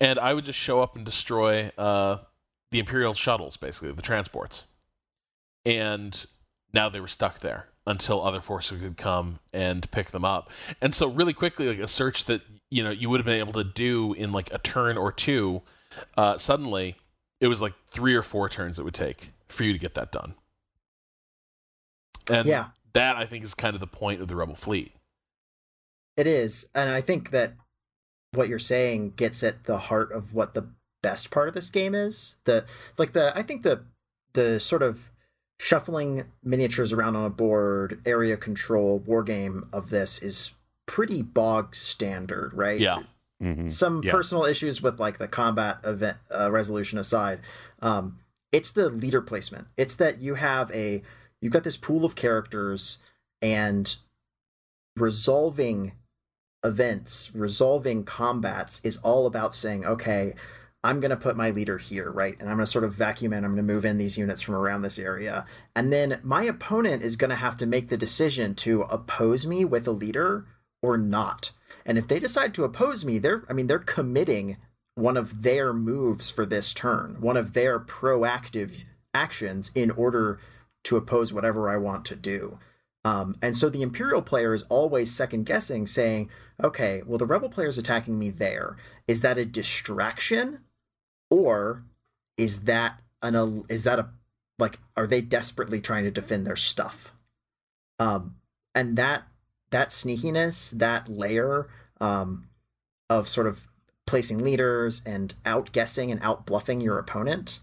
And 0.00 0.18
I 0.18 0.34
would 0.34 0.44
just 0.44 0.58
show 0.58 0.80
up 0.80 0.96
and 0.96 1.04
destroy 1.04 1.70
uh, 1.78 2.18
the 2.72 2.80
Imperial 2.80 3.14
shuttles, 3.14 3.56
basically, 3.56 3.92
the 3.92 4.02
transports. 4.02 4.64
And 5.64 6.26
now 6.72 6.88
they 6.88 6.98
were 6.98 7.06
stuck 7.06 7.38
there 7.38 7.69
until 7.86 8.22
other 8.22 8.40
forces 8.40 8.80
could 8.80 8.96
come 8.96 9.40
and 9.52 9.90
pick 9.90 10.10
them 10.10 10.24
up. 10.24 10.50
And 10.80 10.94
so 10.94 11.08
really 11.08 11.32
quickly, 11.32 11.68
like 11.68 11.78
a 11.78 11.86
search 11.86 12.26
that 12.26 12.42
you 12.70 12.82
know 12.82 12.90
you 12.90 13.10
would 13.10 13.20
have 13.20 13.26
been 13.26 13.40
able 13.40 13.52
to 13.54 13.64
do 13.64 14.12
in 14.14 14.32
like 14.32 14.52
a 14.52 14.58
turn 14.58 14.96
or 14.96 15.12
two, 15.12 15.62
uh, 16.16 16.36
suddenly 16.36 16.96
it 17.40 17.48
was 17.48 17.60
like 17.60 17.74
three 17.90 18.14
or 18.14 18.22
four 18.22 18.48
turns 18.48 18.78
it 18.78 18.84
would 18.84 18.94
take 18.94 19.32
for 19.48 19.64
you 19.64 19.72
to 19.72 19.78
get 19.78 19.94
that 19.94 20.12
done. 20.12 20.34
And 22.30 22.46
yeah. 22.46 22.66
that 22.92 23.16
I 23.16 23.26
think 23.26 23.44
is 23.44 23.54
kind 23.54 23.74
of 23.74 23.80
the 23.80 23.86
point 23.86 24.20
of 24.20 24.28
the 24.28 24.36
Rebel 24.36 24.54
fleet. 24.54 24.92
It 26.16 26.26
is, 26.26 26.66
and 26.74 26.90
I 26.90 27.00
think 27.00 27.30
that 27.30 27.54
what 28.32 28.48
you're 28.48 28.58
saying 28.58 29.14
gets 29.16 29.42
at 29.42 29.64
the 29.64 29.78
heart 29.78 30.12
of 30.12 30.34
what 30.34 30.54
the 30.54 30.68
best 31.02 31.30
part 31.30 31.48
of 31.48 31.54
this 31.54 31.70
game 31.70 31.94
is. 31.94 32.36
The 32.44 32.66
like 32.98 33.12
the 33.12 33.36
I 33.36 33.42
think 33.42 33.62
the 33.62 33.84
the 34.34 34.60
sort 34.60 34.82
of 34.82 35.10
shuffling 35.62 36.24
miniatures 36.42 36.90
around 36.90 37.14
on 37.16 37.26
a 37.26 37.30
board, 37.30 38.00
area 38.06 38.34
control, 38.34 38.98
war 39.00 39.22
game 39.22 39.68
of 39.74 39.90
this 39.90 40.22
is 40.22 40.54
pretty 40.86 41.20
bog 41.20 41.76
standard, 41.76 42.54
right? 42.54 42.80
Yeah. 42.80 43.00
Mm-hmm. 43.42 43.68
Some 43.68 44.02
Yeah. 44.02 44.12
personal 44.12 44.46
issues 44.46 44.80
with 44.80 44.98
like 44.98 45.18
the 45.18 45.28
combat 45.28 45.80
event 45.84 46.16
uh, 46.30 46.50
resolution 46.50 46.98
aside, 46.98 47.40
um, 47.82 48.20
it's 48.50 48.70
the 48.70 48.88
leader 48.88 49.20
placement. 49.20 49.68
It's 49.76 49.94
that 49.96 50.18
you 50.22 50.36
have 50.36 50.70
a 50.70 51.02
you've 51.42 51.52
got 51.52 51.64
this 51.64 51.76
pool 51.76 52.06
of 52.06 52.14
characters 52.14 52.98
and 53.42 53.96
resolving 54.96 55.92
events, 56.64 57.32
resolving 57.34 58.04
combats 58.04 58.80
is 58.82 58.96
all 58.98 59.26
about 59.26 59.54
saying, 59.54 59.84
okay, 59.84 60.34
I'm 60.82 61.00
going 61.00 61.10
to 61.10 61.16
put 61.16 61.36
my 61.36 61.50
leader 61.50 61.76
here, 61.76 62.10
right? 62.10 62.36
And 62.40 62.48
I'm 62.48 62.56
going 62.56 62.64
to 62.64 62.70
sort 62.70 62.84
of 62.84 62.94
vacuum 62.94 63.32
in, 63.32 63.44
I'm 63.44 63.54
going 63.54 63.66
to 63.66 63.72
move 63.74 63.84
in 63.84 63.98
these 63.98 64.16
units 64.16 64.40
from 64.40 64.54
around 64.54 64.82
this 64.82 64.98
area. 64.98 65.44
And 65.76 65.92
then 65.92 66.20
my 66.22 66.44
opponent 66.44 67.02
is 67.02 67.16
going 67.16 67.28
to 67.28 67.36
have 67.36 67.56
to 67.58 67.66
make 67.66 67.88
the 67.88 67.98
decision 67.98 68.54
to 68.56 68.82
oppose 68.82 69.46
me 69.46 69.64
with 69.64 69.86
a 69.86 69.92
leader 69.92 70.46
or 70.82 70.96
not. 70.96 71.52
And 71.84 71.98
if 71.98 72.08
they 72.08 72.18
decide 72.18 72.54
to 72.54 72.64
oppose 72.64 73.04
me, 73.04 73.18
they're, 73.18 73.44
I 73.48 73.52
mean, 73.52 73.66
they're 73.66 73.78
committing 73.78 74.56
one 74.94 75.16
of 75.16 75.42
their 75.42 75.72
moves 75.72 76.30
for 76.30 76.46
this 76.46 76.72
turn, 76.72 77.20
one 77.20 77.36
of 77.36 77.52
their 77.52 77.78
proactive 77.78 78.84
actions 79.12 79.70
in 79.74 79.90
order 79.90 80.38
to 80.84 80.96
oppose 80.96 81.32
whatever 81.32 81.68
I 81.68 81.76
want 81.76 82.04
to 82.06 82.16
do. 82.16 82.58
Um, 83.04 83.36
and 83.40 83.56
so 83.56 83.68
the 83.68 83.82
Imperial 83.82 84.22
player 84.22 84.52
is 84.54 84.64
always 84.68 85.14
second 85.14 85.44
guessing, 85.44 85.86
saying, 85.86 86.30
okay, 86.62 87.02
well, 87.06 87.18
the 87.18 87.26
Rebel 87.26 87.48
player 87.48 87.68
is 87.68 87.78
attacking 87.78 88.18
me 88.18 88.30
there. 88.30 88.76
Is 89.08 89.22
that 89.22 89.38
a 89.38 89.44
distraction? 89.44 90.60
Or 91.30 91.84
is 92.36 92.62
that 92.62 93.00
an 93.22 93.64
is 93.68 93.84
that 93.84 93.98
a 93.98 94.08
like 94.58 94.78
are 94.96 95.06
they 95.06 95.20
desperately 95.20 95.80
trying 95.80 96.04
to 96.04 96.10
defend 96.10 96.46
their 96.46 96.56
stuff? 96.56 97.14
Um, 97.98 98.36
and 98.74 98.96
that 98.96 99.24
that 99.70 99.90
sneakiness, 99.90 100.70
that 100.72 101.08
layer 101.08 101.68
um, 102.00 102.48
of 103.08 103.28
sort 103.28 103.46
of 103.46 103.68
placing 104.06 104.38
leaders 104.38 105.02
and 105.06 105.34
outguessing 105.44 106.10
and 106.10 106.20
outbluffing 106.22 106.82
your 106.82 106.98
opponent 106.98 107.60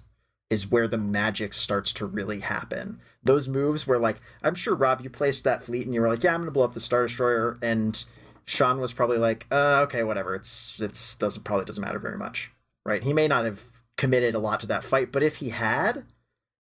is 0.49 0.71
where 0.71 0.87
the 0.87 0.97
magic 0.97 1.53
starts 1.53 1.91
to 1.91 2.05
really 2.05 2.39
happen. 2.39 2.99
Those 3.21 3.49
moves 3.49 3.85
where 3.85 3.99
like 3.99 4.17
I'm 4.41 4.55
sure 4.55 4.75
Rob, 4.75 5.01
you 5.01 5.09
placed 5.09 5.43
that 5.43 5.63
fleet 5.63 5.85
and 5.85 5.93
you 5.93 6.01
were 6.01 6.07
like, 6.07 6.23
yeah, 6.23 6.33
I'm 6.33 6.41
gonna 6.41 6.51
blow 6.51 6.63
up 6.63 6.73
the 6.73 6.79
Star 6.79 7.03
Destroyer, 7.03 7.57
and 7.61 8.03
Sean 8.45 8.79
was 8.79 8.93
probably 8.93 9.17
like, 9.17 9.45
uh, 9.51 9.81
okay, 9.83 10.03
whatever. 10.03 10.35
It's 10.35 10.79
it's 10.79 11.15
doesn't 11.15 11.43
probably 11.43 11.65
doesn't 11.65 11.83
matter 11.83 11.99
very 11.99 12.17
much, 12.17 12.51
right? 12.87 13.03
He 13.03 13.13
may 13.13 13.27
not 13.27 13.45
have 13.45 13.63
committed 13.97 14.33
a 14.33 14.39
lot 14.39 14.61
to 14.61 14.67
that 14.67 14.83
fight, 14.83 15.11
but 15.11 15.21
if 15.21 15.35
he 15.35 15.49
had, 15.49 16.05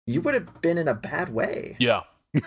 you 0.07 0.21
would 0.21 0.35
have 0.35 0.61
been 0.61 0.77
in 0.77 0.89
a 0.89 0.95
bad 0.95 1.33
way. 1.33 1.77
Yeah. 1.79 2.03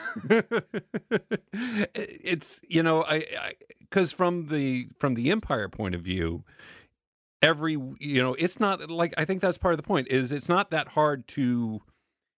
it's 1.54 2.62
you 2.70 2.82
know 2.82 3.04
I 3.04 3.54
because 3.80 4.14
from 4.14 4.48
the 4.48 4.88
from 4.98 5.16
the 5.16 5.30
empire 5.30 5.68
point 5.68 5.94
of 5.94 6.02
view 6.02 6.46
every 7.42 7.74
you 8.00 8.24
know 8.24 8.34
it's 8.36 8.62
not 8.62 8.90
like 8.90 9.14
i 9.18 9.26
think 9.26 9.42
that's 9.42 9.58
part 9.58 9.74
of 9.74 9.78
the 9.78 9.84
point 9.84 10.08
is 10.08 10.32
it's 10.32 10.48
not 10.48 10.72
that 10.72 10.88
hard 10.88 11.28
to 11.28 11.82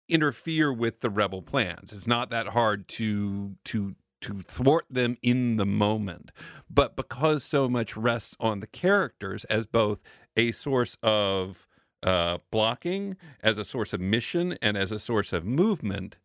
interfere 0.08 0.72
with 0.72 1.02
the 1.02 1.08
rebel 1.08 1.40
plans 1.40 1.92
it's 1.92 2.08
not 2.08 2.30
that 2.30 2.48
hard 2.48 2.88
to 2.88 3.54
to 3.64 3.94
to 4.20 4.42
thwart 4.42 4.84
them 4.90 5.16
in 5.22 5.56
the 5.56 5.66
moment 5.66 6.32
but 6.68 6.96
because 6.96 7.44
so 7.44 7.68
much 7.68 7.96
rests 7.96 8.36
on 8.40 8.58
the 8.58 8.66
characters 8.66 9.44
as 9.44 9.66
both 9.68 10.02
a 10.36 10.52
source 10.52 10.96
of 11.02 11.66
uh, 12.02 12.38
blocking 12.50 13.16
as 13.42 13.58
a 13.58 13.64
source 13.64 13.92
of 13.92 14.00
mission 14.00 14.56
and 14.62 14.76
as 14.76 14.92
a 14.92 14.98
source 14.98 15.32
of 15.32 15.44
movement 15.44 16.16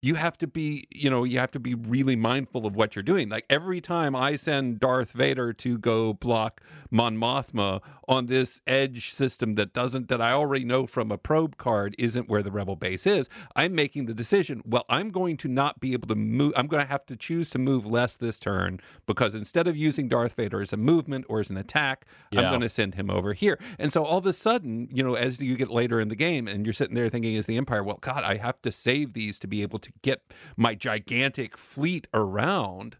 you 0.00 0.14
have 0.14 0.38
to 0.38 0.46
be 0.46 0.86
you 0.90 1.10
know 1.10 1.24
you 1.24 1.38
have 1.38 1.50
to 1.50 1.60
be 1.60 1.74
really 1.74 2.16
mindful 2.16 2.66
of 2.66 2.76
what 2.76 2.94
you're 2.94 3.02
doing. 3.02 3.28
Like 3.28 3.46
every 3.50 3.80
time 3.80 4.14
i 4.14 4.36
send 4.36 4.78
darth 4.80 5.12
vader 5.12 5.52
to 5.52 5.78
go 5.78 6.12
block 6.12 6.60
mon 6.90 7.16
mothma 7.16 7.80
on 8.06 8.26
this 8.26 8.60
edge 8.66 9.12
system 9.12 9.54
that 9.56 9.72
doesn't 9.72 10.08
that 10.08 10.20
i 10.20 10.32
already 10.32 10.64
know 10.64 10.86
from 10.86 11.10
a 11.10 11.18
probe 11.18 11.56
card 11.58 11.94
isn't 11.98 12.28
where 12.28 12.42
the 12.42 12.50
rebel 12.50 12.76
base 12.76 13.06
is 13.06 13.28
i'm 13.56 13.74
making 13.74 14.06
the 14.06 14.14
decision 14.14 14.62
well 14.64 14.84
i'm 14.88 15.10
going 15.10 15.36
to 15.36 15.48
not 15.48 15.78
be 15.80 15.92
able 15.92 16.08
to 16.08 16.14
move 16.14 16.52
i'm 16.56 16.66
going 16.66 16.82
to 16.82 16.88
have 16.88 17.04
to 17.04 17.16
choose 17.16 17.50
to 17.50 17.58
move 17.58 17.84
less 17.84 18.16
this 18.16 18.38
turn 18.38 18.80
because 19.06 19.34
instead 19.34 19.66
of 19.66 19.76
using 19.76 20.08
darth 20.08 20.34
vader 20.34 20.62
as 20.62 20.72
a 20.72 20.76
movement 20.76 21.24
or 21.28 21.40
as 21.40 21.50
an 21.50 21.56
attack 21.56 22.06
i'm 22.32 22.50
going 22.50 22.60
to 22.60 22.68
send 22.68 22.94
him 22.94 23.10
over 23.10 23.32
here. 23.32 23.58
And 23.78 23.92
so 23.92 24.04
all 24.04 24.18
of 24.18 24.26
a 24.26 24.32
sudden 24.32 24.88
you 24.90 25.02
know 25.02 25.14
as 25.14 25.40
you 25.40 25.56
get 25.56 25.70
later 25.70 26.00
in 26.00 26.08
the 26.08 26.16
game 26.16 26.48
and 26.48 26.64
you're 26.64 26.72
sitting 26.72 26.94
there 26.94 27.08
thinking 27.08 27.36
as 27.36 27.46
the 27.46 27.56
empire 27.56 27.82
well 27.82 27.98
god 28.00 28.24
i 28.24 28.36
have 28.36 28.60
to 28.62 28.72
save 28.72 29.12
these 29.12 29.38
to 29.38 29.46
be 29.46 29.62
able 29.62 29.78
to 29.78 29.87
get 30.02 30.22
my 30.56 30.74
gigantic 30.74 31.56
fleet 31.56 32.08
around 32.12 32.96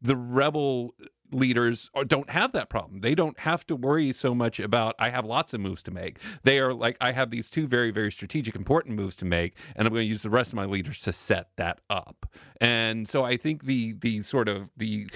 the 0.00 0.16
rebel 0.16 0.94
leaders 1.32 1.90
uh, 1.94 2.04
don't 2.04 2.30
have 2.30 2.52
that 2.52 2.68
problem. 2.68 3.00
They 3.00 3.14
don't 3.14 3.38
have 3.40 3.66
to 3.68 3.76
worry 3.76 4.12
so 4.12 4.34
much 4.34 4.60
about 4.60 4.94
i 4.98 5.08
have 5.08 5.24
lots 5.24 5.54
of 5.54 5.60
moves 5.60 5.82
to 5.84 5.90
make. 5.90 6.18
They 6.42 6.58
are 6.58 6.74
like 6.74 6.96
i 7.00 7.12
have 7.12 7.30
these 7.30 7.48
two 7.48 7.66
very 7.66 7.90
very 7.90 8.12
strategic 8.12 8.54
important 8.54 8.96
moves 8.96 9.16
to 9.16 9.24
make 9.24 9.56
and 9.74 9.86
i'm 9.86 9.92
going 9.92 10.04
to 10.04 10.08
use 10.08 10.22
the 10.22 10.30
rest 10.30 10.50
of 10.50 10.56
my 10.56 10.66
leaders 10.66 10.98
to 11.00 11.12
set 11.12 11.48
that 11.56 11.80
up. 11.88 12.26
And 12.60 13.08
so 13.08 13.24
i 13.24 13.36
think 13.36 13.64
the 13.64 13.94
the 13.94 14.22
sort 14.22 14.48
of 14.48 14.70
the 14.76 15.08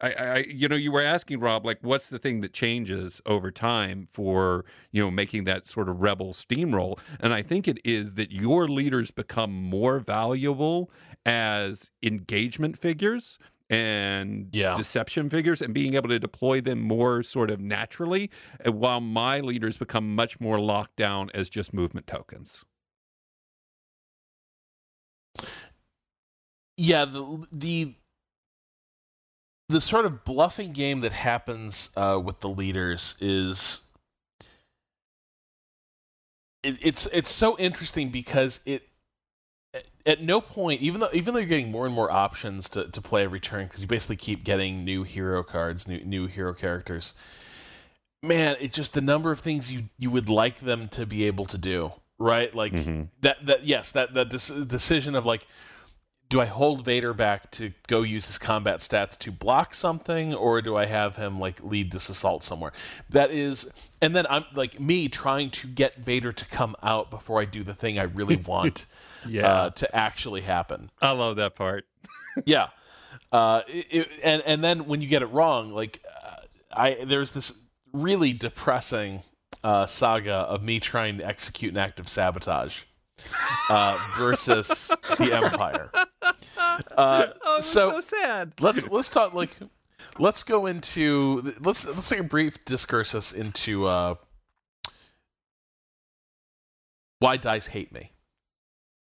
I, 0.00 0.12
I, 0.12 0.36
you 0.48 0.68
know, 0.68 0.76
you 0.76 0.92
were 0.92 1.02
asking 1.02 1.40
Rob, 1.40 1.64
like, 1.64 1.78
what's 1.80 2.08
the 2.08 2.18
thing 2.18 2.42
that 2.42 2.52
changes 2.52 3.22
over 3.24 3.50
time 3.50 4.08
for 4.12 4.64
you 4.92 5.02
know 5.02 5.10
making 5.10 5.44
that 5.44 5.66
sort 5.66 5.88
of 5.88 6.00
rebel 6.00 6.32
steamroll? 6.34 6.98
And 7.20 7.32
I 7.32 7.42
think 7.42 7.66
it 7.66 7.78
is 7.84 8.14
that 8.14 8.30
your 8.30 8.68
leaders 8.68 9.10
become 9.10 9.52
more 9.52 10.00
valuable 10.00 10.90
as 11.24 11.90
engagement 12.02 12.78
figures 12.78 13.38
and 13.70 14.52
Yeah. 14.52 14.72
deception 14.72 15.28
figures, 15.30 15.60
and 15.62 15.74
being 15.74 15.94
able 15.94 16.08
to 16.10 16.18
deploy 16.18 16.60
them 16.60 16.80
more 16.80 17.22
sort 17.22 17.50
of 17.50 17.58
naturally, 17.60 18.30
uh, 18.66 18.70
while 18.72 19.00
my 19.00 19.40
leaders 19.40 19.76
become 19.76 20.14
much 20.14 20.38
more 20.40 20.60
locked 20.60 20.96
down 20.96 21.30
as 21.34 21.48
just 21.48 21.72
movement 21.74 22.06
tokens. 22.06 22.64
Yeah, 26.76 27.04
the 27.06 27.46
the 27.52 27.94
the 29.68 29.80
sort 29.80 30.06
of 30.06 30.24
bluffing 30.24 30.72
game 30.72 31.00
that 31.00 31.12
happens 31.12 31.90
uh, 31.96 32.20
with 32.22 32.40
the 32.40 32.48
leaders 32.48 33.16
is 33.20 33.80
it, 36.62 36.78
it's 36.82 37.06
it's 37.06 37.30
so 37.30 37.56
interesting 37.58 38.10
because 38.10 38.60
it 38.64 38.88
at 40.06 40.22
no 40.22 40.40
point 40.40 40.80
even 40.80 41.00
though 41.00 41.08
even 41.12 41.34
though 41.34 41.40
you're 41.40 41.48
getting 41.48 41.70
more 41.70 41.84
and 41.84 41.94
more 41.94 42.10
options 42.10 42.68
to, 42.68 42.88
to 42.90 43.00
play 43.00 43.22
every 43.24 43.40
turn 43.40 43.64
because 43.66 43.80
you 43.82 43.86
basically 43.86 44.16
keep 44.16 44.44
getting 44.44 44.84
new 44.84 45.02
hero 45.02 45.42
cards 45.42 45.86
new 45.86 46.02
new 46.04 46.26
hero 46.26 46.54
characters 46.54 47.12
man 48.22 48.56
it's 48.60 48.74
just 48.74 48.94
the 48.94 49.00
number 49.00 49.30
of 49.30 49.38
things 49.40 49.72
you 49.72 49.84
you 49.98 50.10
would 50.10 50.28
like 50.28 50.60
them 50.60 50.88
to 50.88 51.04
be 51.04 51.24
able 51.26 51.44
to 51.44 51.58
do 51.58 51.92
right 52.18 52.54
like 52.54 52.72
Mhm. 52.72 53.08
that 53.20 53.44
that 53.44 53.64
yes 53.66 53.90
that 53.92 54.14
that 54.14 54.30
dec- 54.30 54.66
decision 54.68 55.14
of 55.14 55.26
like 55.26 55.46
do 56.28 56.40
I 56.40 56.46
hold 56.46 56.84
Vader 56.84 57.14
back 57.14 57.50
to 57.52 57.72
go 57.86 58.02
use 58.02 58.26
his 58.26 58.36
combat 58.38 58.80
stats 58.80 59.16
to 59.18 59.30
block 59.30 59.74
something, 59.74 60.34
or 60.34 60.60
do 60.60 60.76
I 60.76 60.86
have 60.86 61.16
him 61.16 61.38
like 61.38 61.62
lead 61.62 61.92
this 61.92 62.08
assault 62.08 62.42
somewhere? 62.42 62.72
That 63.10 63.30
is, 63.30 63.70
and 64.02 64.14
then 64.16 64.26
I'm 64.28 64.44
like 64.54 64.80
me 64.80 65.08
trying 65.08 65.50
to 65.50 65.68
get 65.68 65.96
Vader 65.98 66.32
to 66.32 66.44
come 66.46 66.74
out 66.82 67.10
before 67.10 67.40
I 67.40 67.44
do 67.44 67.62
the 67.62 67.74
thing 67.74 67.98
I 67.98 68.02
really 68.04 68.36
want 68.46 68.86
Yeah, 69.24 69.46
uh, 69.46 69.70
to 69.70 69.94
actually 69.96 70.40
happen. 70.40 70.90
I 71.00 71.12
love 71.12 71.36
that 71.36 71.54
part. 71.54 71.86
Yeah, 72.44 72.68
uh, 73.32 73.62
it, 73.68 73.86
it- 73.90 74.08
and 74.22 74.42
and 74.44 74.62
then 74.64 74.86
when 74.86 75.00
you 75.00 75.08
get 75.08 75.22
it 75.22 75.26
wrong, 75.26 75.70
like 75.72 76.02
uh, 76.24 76.36
I 76.76 76.94
there's 77.04 77.32
this 77.32 77.56
really 77.92 78.32
depressing 78.34 79.22
uh, 79.64 79.86
saga 79.86 80.34
of 80.34 80.62
me 80.62 80.78
trying 80.80 81.16
to 81.18 81.26
execute 81.26 81.72
an 81.72 81.78
act 81.78 81.98
of 81.98 82.08
sabotage 82.10 82.82
uh, 83.70 83.98
versus 84.16 84.88
the 85.18 85.32
Empire. 85.34 85.90
Uh, 86.96 87.28
Oh, 87.44 87.58
so- 87.60 88.00
sad. 88.00 88.52
let's 88.60 88.86
let's 88.90 89.08
talk 89.08 89.32
like 89.32 89.50
let's 90.18 90.42
go 90.42 90.66
into 90.66 91.54
let's 91.60 91.86
let's 91.86 92.08
take 92.08 92.18
a 92.18 92.22
brief 92.24 92.62
discursus 92.66 93.32
into 93.32 93.86
uh 93.86 94.14
why 97.18 97.36
dice 97.36 97.68
hate 97.68 97.92
me 97.92 98.12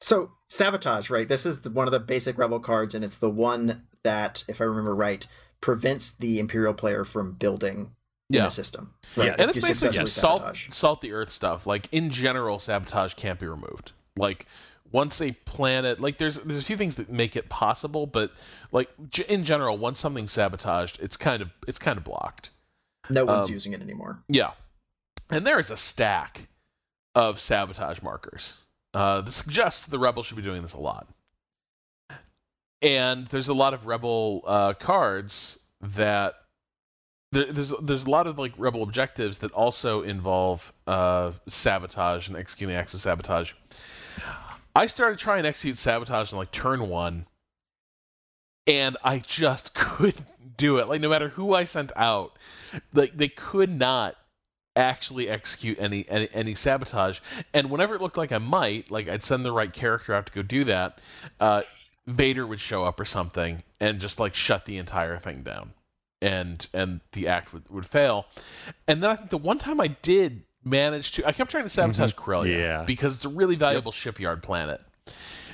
So 0.02 0.32
sabotage, 0.50 1.10
right? 1.10 1.28
This 1.28 1.46
is 1.46 1.62
the, 1.62 1.72
one 1.72 1.88
of 1.88 1.92
the 1.92 2.00
basic 2.00 2.38
rebel 2.38 2.60
cards, 2.60 2.94
and 2.94 3.04
it's 3.04 3.18
the 3.18 3.30
one 3.30 3.84
that, 4.04 4.44
if 4.48 4.62
I 4.62 4.66
remember 4.66 4.94
right, 4.96 5.26
prevents 5.62 6.12
the 6.12 6.40
imperial 6.40 6.74
player 6.74 7.04
from 7.04 7.34
building 7.34 7.96
in 8.30 8.36
Yeah. 8.38 8.44
the 8.46 8.50
system. 8.50 8.94
Right? 9.16 9.28
Yes. 9.28 9.36
and 9.40 9.50
it's 9.50 9.56
basically 9.66 9.74
successfully 9.74 10.04
just 10.06 10.16
salt 10.18 10.58
salt 10.74 11.02
the 11.02 11.12
earth 11.14 11.30
stuff 11.30 11.66
like 11.66 11.88
in 11.92 12.10
general 12.10 12.60
sabotage 12.60 13.14
can't 13.16 13.40
be 13.40 13.48
removed 13.48 13.94
like 14.18 14.46
once 14.92 15.20
a 15.22 15.32
planet 15.46 16.00
like 16.00 16.18
there's 16.20 16.38
there's 16.40 16.60
a 16.62 16.64
few 16.66 16.78
things 16.78 16.96
that 16.98 17.10
make 17.10 17.36
it 17.36 17.50
possible 17.50 18.06
but 18.06 18.32
like 18.72 18.90
g- 19.10 19.26
in 19.28 19.44
general 19.44 19.76
once 19.78 20.00
something's 20.00 20.32
sabotaged 20.32 21.00
it's 21.02 21.18
kind 21.18 21.42
of 21.42 21.50
it's 21.68 21.80
kind 21.80 21.98
of 21.98 22.04
blocked 22.04 22.52
No 23.10 23.26
one's 23.26 23.48
um, 23.48 23.52
using 23.52 23.74
it 23.74 23.82
anymore. 23.82 24.20
Yeah. 24.30 24.52
And 25.32 25.48
there 25.48 25.60
is 25.60 25.72
a 25.72 25.78
stack 25.78 26.48
of 27.16 27.40
sabotage 27.40 28.02
markers. 28.04 28.60
Uh, 28.94 29.22
this 29.22 29.36
suggests 29.38 29.86
the 29.88 29.98
rebels 29.98 30.28
should 30.28 30.38
be 30.38 30.44
doing 30.44 30.62
this 30.62 30.74
a 30.74 30.80
lot. 30.80 31.08
and 32.82 33.28
there's 33.28 33.48
a 33.48 33.54
lot 33.54 33.74
of 33.74 33.88
rebel 33.88 34.44
uh, 34.46 34.74
cards 34.74 35.60
that 35.82 36.36
there, 37.32 37.52
there's 37.52 37.74
there's 37.82 38.06
a 38.06 38.10
lot 38.10 38.28
of 38.28 38.38
like 38.38 38.54
rebel 38.58 38.84
objectives 38.84 39.40
that 39.40 39.52
also 39.54 40.02
involve 40.04 40.72
uh, 40.86 41.32
sabotage 41.48 42.28
and 42.28 42.38
executing 42.38 42.76
acts 42.76 42.94
of 42.94 43.02
sabotage. 43.02 43.54
I 44.76 44.88
started 44.88 45.20
trying 45.20 45.44
to 45.44 45.50
execute 45.50 45.78
sabotage 45.78 46.34
on 46.34 46.40
like 46.40 46.52
turn 46.52 46.90
one, 46.90 47.28
and 48.66 48.98
I 49.04 49.20
just 49.20 49.74
couldn't 49.76 50.58
do 50.58 50.78
it. 50.78 50.88
Like 50.88 51.02
no 51.02 51.10
matter 51.10 51.30
who 51.30 51.54
I 51.54 51.64
sent 51.64 51.92
out, 51.96 52.38
like 52.94 53.18
they 53.18 53.28
could 53.28 53.70
not 53.70 54.16
actually 54.76 55.30
execute 55.30 55.78
any, 55.80 56.06
any 56.10 56.28
any 56.34 56.56
sabotage. 56.56 57.20
And 57.54 57.70
whenever 57.70 57.96
it 57.96 58.02
looked 58.02 58.18
like 58.18 58.32
I 58.32 58.40
might, 58.40 58.90
like 58.90 59.08
I'd 59.08 59.24
send 59.24 59.46
the 59.46 59.52
right 59.52 59.72
character 59.72 60.14
out 60.14 60.26
to 60.28 60.32
go 60.32 60.42
do 60.42 60.64
that, 60.64 61.00
uh, 61.40 61.62
Vader 62.08 62.46
would 62.46 62.60
show 62.60 62.84
up 62.84 63.00
or 63.00 63.06
something 63.06 63.62
and 63.80 64.00
just 64.00 64.20
like 64.20 64.34
shut 64.36 64.66
the 64.66 64.78
entire 64.78 65.18
thing 65.18 65.44
down, 65.44 65.74
and 66.22 66.68
and 66.74 67.02
the 67.12 67.28
act 67.28 67.54
would, 67.54 67.70
would 67.70 67.86
fail. 67.86 68.26
And 68.88 69.04
then 69.04 69.12
I 69.12 69.16
think 69.16 69.30
the 69.30 69.38
one 69.38 69.60
time 69.60 69.80
I 69.80 69.88
did 69.88 70.44
manage 70.64 71.12
to, 71.14 71.28
I 71.28 71.32
kept 71.32 71.52
trying 71.52 71.64
to 71.64 71.70
sabotage 71.70 72.12
mm-hmm. 72.12 72.22
Corellia 72.22 72.58
yeah. 72.58 72.84
because 72.84 73.16
it's 73.16 73.26
a 73.26 73.30
really 73.30 73.56
valuable 73.56 73.90
yep. 73.90 73.96
shipyard 73.96 74.44
planet. 74.44 74.82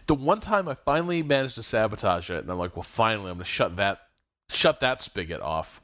The 0.07 0.16
one 0.16 0.39
time 0.39 0.68
I 0.68 0.74
finally 0.74 1.22
managed 1.22 1.55
to 1.55 1.64
sabotage 1.64 2.30
it, 2.30 2.39
and 2.39 2.51
I'm 2.51 2.57
like, 2.57 2.76
well, 2.76 2.84
finally, 2.84 3.30
I'm 3.30 3.38
gonna 3.38 3.45
shut 3.45 3.76
that 3.76 4.01
shut 4.49 4.80
that 4.80 4.99
spigot 4.99 5.41
off 5.41 5.80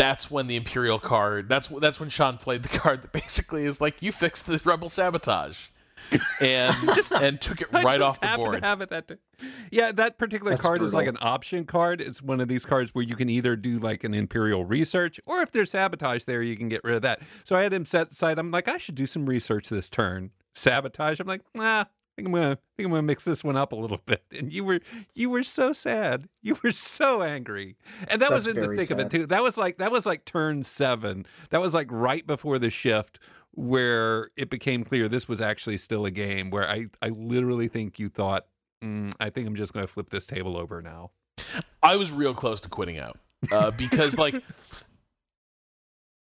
that's 0.00 0.30
when 0.30 0.46
the 0.46 0.56
Imperial 0.56 0.98
card. 0.98 1.48
That's 1.48 1.68
that's 1.68 2.00
when 2.00 2.08
Sean 2.08 2.38
played 2.38 2.62
the 2.62 2.78
card 2.78 3.02
that 3.02 3.12
basically 3.12 3.64
is 3.64 3.80
like 3.80 4.00
you 4.00 4.12
fixed 4.12 4.46
the 4.46 4.60
Rebel 4.64 4.88
sabotage, 4.88 5.68
and 6.40 6.74
and 7.20 7.40
took 7.40 7.60
it 7.60 7.72
right 7.72 8.00
off 8.00 8.20
the 8.20 8.32
board. 8.36 8.64
have 8.64 8.80
it 8.80 8.90
that 8.90 9.10
Yeah, 9.70 9.92
that 9.92 10.18
particular 10.18 10.52
that's 10.52 10.62
card 10.62 10.78
brutal. 10.78 10.86
is 10.86 10.94
like 10.94 11.06
an 11.06 11.18
option 11.20 11.64
card. 11.64 12.00
It's 12.00 12.22
one 12.22 12.40
of 12.40 12.48
these 12.48 12.64
cards 12.64 12.94
where 12.94 13.04
you 13.04 13.16
can 13.16 13.28
either 13.28 13.56
do 13.56 13.78
like 13.78 14.04
an 14.04 14.14
Imperial 14.14 14.64
research, 14.64 15.20
or 15.26 15.42
if 15.42 15.52
there's 15.52 15.70
sabotage 15.70 16.24
there, 16.24 16.42
you 16.42 16.56
can 16.56 16.68
get 16.68 16.82
rid 16.84 16.96
of 16.96 17.02
that. 17.02 17.20
So 17.44 17.56
I 17.56 17.62
had 17.62 17.72
him 17.72 17.84
set 17.84 18.10
aside. 18.12 18.38
I'm 18.38 18.50
like, 18.50 18.68
I 18.68 18.78
should 18.78 18.94
do 18.94 19.06
some 19.06 19.26
research 19.26 19.68
this 19.68 19.88
turn. 19.88 20.30
Sabotage. 20.54 21.20
I'm 21.20 21.26
like, 21.26 21.42
nah, 21.54 21.84
think 22.20 22.28
I'm 22.28 22.34
gonna 22.34 22.52
I 22.52 22.56
think 22.76 22.86
I'm 22.86 22.90
gonna 22.90 23.02
mix 23.02 23.24
this 23.24 23.42
one 23.42 23.56
up 23.56 23.72
a 23.72 23.76
little 23.76 24.00
bit. 24.06 24.22
And 24.38 24.52
you 24.52 24.64
were 24.64 24.80
you 25.14 25.30
were 25.30 25.42
so 25.42 25.72
sad. 25.72 26.28
You 26.42 26.56
were 26.62 26.72
so 26.72 27.22
angry. 27.22 27.76
And 28.08 28.20
that 28.22 28.30
That's 28.30 28.46
was 28.46 28.56
in 28.56 28.60
the 28.60 28.68
thick 28.76 28.88
sad. 28.88 29.00
of 29.00 29.06
it 29.06 29.10
too. 29.10 29.26
That 29.26 29.42
was 29.42 29.56
like 29.56 29.78
that 29.78 29.90
was 29.90 30.06
like 30.06 30.24
turn 30.24 30.62
seven. 30.62 31.26
That 31.50 31.60
was 31.60 31.74
like 31.74 31.88
right 31.90 32.26
before 32.26 32.58
the 32.58 32.70
shift 32.70 33.18
where 33.52 34.30
it 34.36 34.50
became 34.50 34.84
clear 34.84 35.08
this 35.08 35.28
was 35.28 35.40
actually 35.40 35.76
still 35.76 36.06
a 36.06 36.10
game 36.10 36.50
where 36.50 36.68
I, 36.68 36.86
I 37.02 37.08
literally 37.08 37.68
think 37.68 37.98
you 37.98 38.08
thought, 38.08 38.46
mm, 38.82 39.12
I 39.20 39.30
think 39.30 39.46
I'm 39.46 39.56
just 39.56 39.72
going 39.72 39.86
to 39.86 39.92
flip 39.92 40.10
this 40.10 40.26
table 40.26 40.56
over 40.56 40.80
now. 40.80 41.10
I 41.82 41.96
was 41.96 42.12
real 42.12 42.34
close 42.34 42.60
to 42.62 42.68
quitting 42.68 42.98
out 42.98 43.18
uh, 43.50 43.70
because, 43.70 44.18
like, 44.18 44.34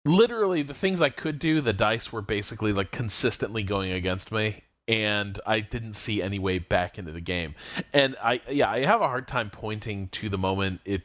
literally 0.04 0.62
the 0.62 0.74
things 0.74 1.00
I 1.00 1.10
could 1.10 1.38
do, 1.38 1.60
the 1.60 1.72
dice 1.72 2.12
were 2.12 2.22
basically 2.22 2.72
like 2.72 2.90
consistently 2.90 3.62
going 3.62 3.92
against 3.92 4.32
me 4.32 4.64
and 4.88 5.38
I 5.46 5.60
didn't 5.60 5.92
see 5.94 6.20
any 6.20 6.38
way 6.38 6.58
back 6.58 6.98
into 6.98 7.12
the 7.12 7.20
game. 7.20 7.54
And 7.92 8.16
I 8.22 8.40
yeah, 8.50 8.70
I 8.70 8.80
have 8.80 9.00
a 9.00 9.06
hard 9.06 9.28
time 9.28 9.50
pointing 9.50 10.08
to 10.08 10.28
the 10.28 10.38
moment 10.38 10.80
it 10.84 11.02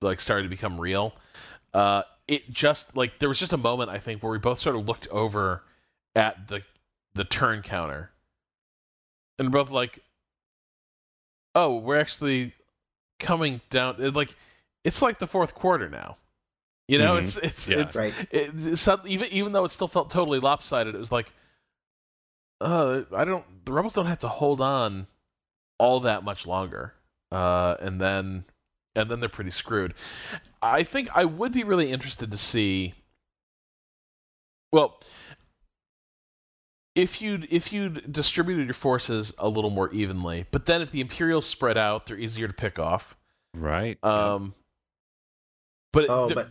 like 0.00 0.20
started 0.20 0.44
to 0.44 0.48
become 0.48 0.80
real. 0.80 1.14
Uh 1.72 2.02
it 2.28 2.50
just 2.50 2.96
like 2.96 3.18
there 3.18 3.28
was 3.28 3.38
just 3.38 3.52
a 3.52 3.58
moment 3.58 3.90
I 3.90 3.98
think 3.98 4.22
where 4.22 4.32
we 4.32 4.38
both 4.38 4.58
sort 4.58 4.76
of 4.76 4.86
looked 4.86 5.08
over 5.08 5.64
at 6.14 6.48
the 6.48 6.62
the 7.14 7.24
turn 7.24 7.62
counter. 7.62 8.10
And 9.38 9.48
we're 9.48 9.60
both 9.60 9.70
like 9.70 10.00
oh, 11.54 11.76
we're 11.76 11.98
actually 11.98 12.52
coming 13.18 13.60
down 13.70 13.96
it, 13.98 14.14
like 14.14 14.34
it's 14.84 15.02
like 15.02 15.18
the 15.18 15.26
fourth 15.26 15.54
quarter 15.54 15.88
now. 15.88 16.16
You 16.88 16.98
know, 16.98 17.14
mm-hmm. 17.14 17.24
it's 17.24 17.36
it's 17.38 17.68
yeah. 17.68 17.78
it's, 17.78 17.96
right. 17.96 18.14
It, 18.30 18.50
it's 18.56 18.88
even 19.06 19.28
even 19.30 19.52
though 19.52 19.64
it 19.64 19.70
still 19.70 19.88
felt 19.88 20.10
totally 20.10 20.40
lopsided, 20.40 20.94
it 20.94 20.98
was 20.98 21.12
like 21.12 21.32
uh, 22.60 23.02
I 23.14 23.24
don't. 23.24 23.44
The 23.64 23.72
rebels 23.72 23.94
don't 23.94 24.06
have 24.06 24.18
to 24.20 24.28
hold 24.28 24.60
on 24.60 25.06
all 25.78 26.00
that 26.00 26.22
much 26.24 26.46
longer, 26.46 26.94
uh, 27.30 27.76
and 27.80 28.00
then 28.00 28.44
and 28.94 29.10
then 29.10 29.20
they're 29.20 29.28
pretty 29.28 29.50
screwed. 29.50 29.94
I 30.60 30.82
think 30.82 31.08
I 31.14 31.24
would 31.24 31.52
be 31.52 31.64
really 31.64 31.90
interested 31.90 32.30
to 32.30 32.38
see. 32.38 32.94
Well, 34.72 35.00
if 36.94 37.20
you'd 37.20 37.46
if 37.50 37.72
you'd 37.72 38.12
distributed 38.12 38.66
your 38.66 38.74
forces 38.74 39.34
a 39.38 39.48
little 39.48 39.70
more 39.70 39.90
evenly, 39.92 40.46
but 40.50 40.66
then 40.66 40.82
if 40.82 40.90
the 40.90 41.00
Imperials 41.00 41.46
spread 41.46 41.78
out, 41.78 42.06
they're 42.06 42.18
easier 42.18 42.46
to 42.46 42.54
pick 42.54 42.78
off. 42.78 43.16
Right. 43.54 44.02
Um. 44.04 44.54
But 45.92 46.06
oh, 46.08 46.30
but 46.34 46.50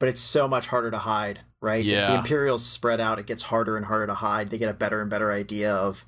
but 0.00 0.08
it's 0.08 0.20
so 0.20 0.48
much 0.48 0.66
harder 0.66 0.90
to 0.90 0.98
hide, 0.98 1.40
right? 1.60 1.84
Yeah. 1.84 2.02
If 2.02 2.08
the 2.08 2.14
Imperials 2.18 2.66
spread 2.66 3.00
out, 3.00 3.18
it 3.20 3.26
gets 3.26 3.42
harder 3.42 3.76
and 3.76 3.86
harder 3.86 4.08
to 4.08 4.14
hide. 4.14 4.48
They 4.48 4.58
get 4.58 4.68
a 4.68 4.74
better 4.74 5.00
and 5.00 5.08
better 5.08 5.30
idea 5.30 5.72
of 5.72 6.04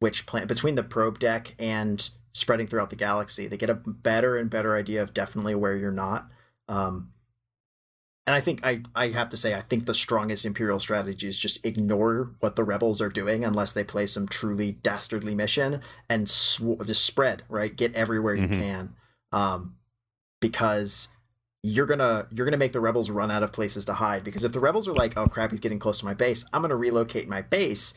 which 0.00 0.26
planet 0.26 0.48
between 0.48 0.74
the 0.74 0.82
probe 0.82 1.18
deck 1.18 1.54
and 1.58 2.10
spreading 2.32 2.66
throughout 2.66 2.90
the 2.90 2.96
galaxy. 2.96 3.46
They 3.46 3.56
get 3.56 3.70
a 3.70 3.74
better 3.74 4.36
and 4.36 4.50
better 4.50 4.76
idea 4.76 5.02
of 5.02 5.14
definitely 5.14 5.54
where 5.54 5.76
you're 5.76 5.90
not. 5.90 6.28
Um, 6.68 7.12
and 8.26 8.36
I 8.36 8.40
think 8.40 8.64
I, 8.64 8.82
I 8.94 9.08
have 9.08 9.28
to 9.30 9.36
say 9.36 9.54
I 9.54 9.60
think 9.60 9.86
the 9.86 9.94
strongest 9.94 10.44
Imperial 10.44 10.78
strategy 10.78 11.28
is 11.28 11.38
just 11.38 11.64
ignore 11.64 12.34
what 12.40 12.54
the 12.54 12.64
rebels 12.64 13.00
are 13.00 13.08
doing 13.08 13.44
unless 13.44 13.72
they 13.72 13.82
play 13.82 14.06
some 14.06 14.28
truly 14.28 14.72
dastardly 14.72 15.34
mission 15.34 15.80
and 16.08 16.30
sw- 16.30 16.86
just 16.86 17.04
spread 17.04 17.42
right, 17.48 17.74
get 17.74 17.94
everywhere 17.94 18.34
you 18.34 18.46
mm-hmm. 18.46 18.60
can, 18.60 18.94
um, 19.32 19.74
because 20.40 21.08
you're 21.64 21.86
gonna 21.86 22.26
you're 22.32 22.44
gonna 22.44 22.56
make 22.56 22.72
the 22.72 22.80
rebels 22.80 23.10
run 23.10 23.30
out 23.30 23.42
of 23.42 23.52
places 23.52 23.84
to 23.84 23.94
hide 23.94 24.24
because 24.24 24.44
if 24.44 24.52
the 24.52 24.60
rebels 24.60 24.88
are 24.88 24.94
like 24.94 25.16
oh 25.16 25.26
crap 25.26 25.50
he's 25.50 25.60
getting 25.60 25.78
close 25.78 26.00
to 26.00 26.04
my 26.04 26.14
base 26.14 26.44
i'm 26.52 26.60
gonna 26.60 26.74
relocate 26.74 27.28
my 27.28 27.40
base 27.40 27.94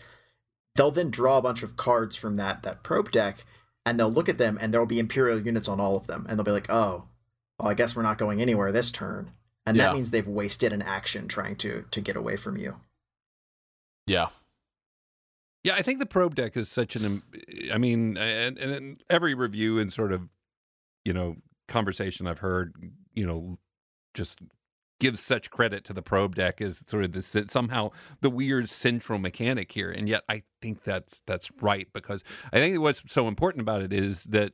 they'll 0.75 0.91
then 0.91 1.09
draw 1.09 1.39
a 1.39 1.41
bunch 1.41 1.63
of 1.63 1.75
cards 1.75 2.15
from 2.15 2.35
that 2.35 2.61
that 2.61 2.83
probe 2.83 3.09
deck 3.09 3.43
and 3.85 3.99
they'll 3.99 4.11
look 4.11 4.29
at 4.29 4.37
them 4.37 4.57
and 4.59 4.73
there'll 4.73 4.87
be 4.87 4.99
imperial 4.99 5.39
units 5.39 5.67
on 5.67 5.79
all 5.79 5.95
of 5.95 6.07
them 6.07 6.25
and 6.27 6.37
they'll 6.37 6.45
be 6.45 6.51
like 6.51 6.69
oh 6.69 7.03
well 7.59 7.69
i 7.69 7.73
guess 7.73 7.95
we're 7.95 8.01
not 8.01 8.17
going 8.17 8.41
anywhere 8.41 8.71
this 8.71 8.91
turn. 8.91 9.31
And 9.67 9.75
yeah. 9.75 9.87
that 9.87 9.95
means 9.95 10.11
they've 10.11 10.27
wasted 10.27 10.73
an 10.73 10.83
action 10.83 11.27
trying 11.27 11.55
to 11.57 11.85
to 11.89 11.99
get 11.99 12.15
away 12.15 12.35
from 12.35 12.57
you. 12.57 12.75
Yeah. 14.05 14.27
Yeah 15.63 15.73
i 15.75 15.81
think 15.81 15.99
the 15.99 16.05
probe 16.05 16.35
deck 16.35 16.55
is 16.55 16.69
such 16.69 16.95
an 16.95 17.23
i 17.73 17.77
mean 17.77 18.17
and, 18.17 18.59
and 18.59 19.03
every 19.09 19.33
review 19.33 19.79
and 19.79 19.91
sort 19.91 20.11
of 20.11 20.29
you 21.03 21.13
know 21.13 21.37
conversation 21.67 22.27
i've 22.27 22.37
heard 22.37 22.75
you 23.15 23.25
know, 23.25 23.57
just 24.13 24.39
gives 24.99 25.19
such 25.19 25.49
credit 25.49 25.83
to 25.85 25.93
the 25.93 26.01
probe 26.01 26.35
deck 26.35 26.61
as 26.61 26.83
sort 26.87 27.03
of 27.03 27.11
this 27.11 27.35
somehow 27.49 27.91
the 28.21 28.29
weird 28.29 28.69
central 28.69 29.19
mechanic 29.19 29.71
here. 29.71 29.91
And 29.91 30.07
yet 30.07 30.23
i 30.29 30.43
think 30.61 30.83
that's 30.83 31.21
that's 31.25 31.51
right 31.61 31.87
because 31.93 32.23
i 32.51 32.57
think 32.57 32.79
what's 32.79 33.03
so 33.07 33.27
important 33.27 33.61
about 33.61 33.81
it 33.81 33.93
is 33.93 34.23
that 34.25 34.53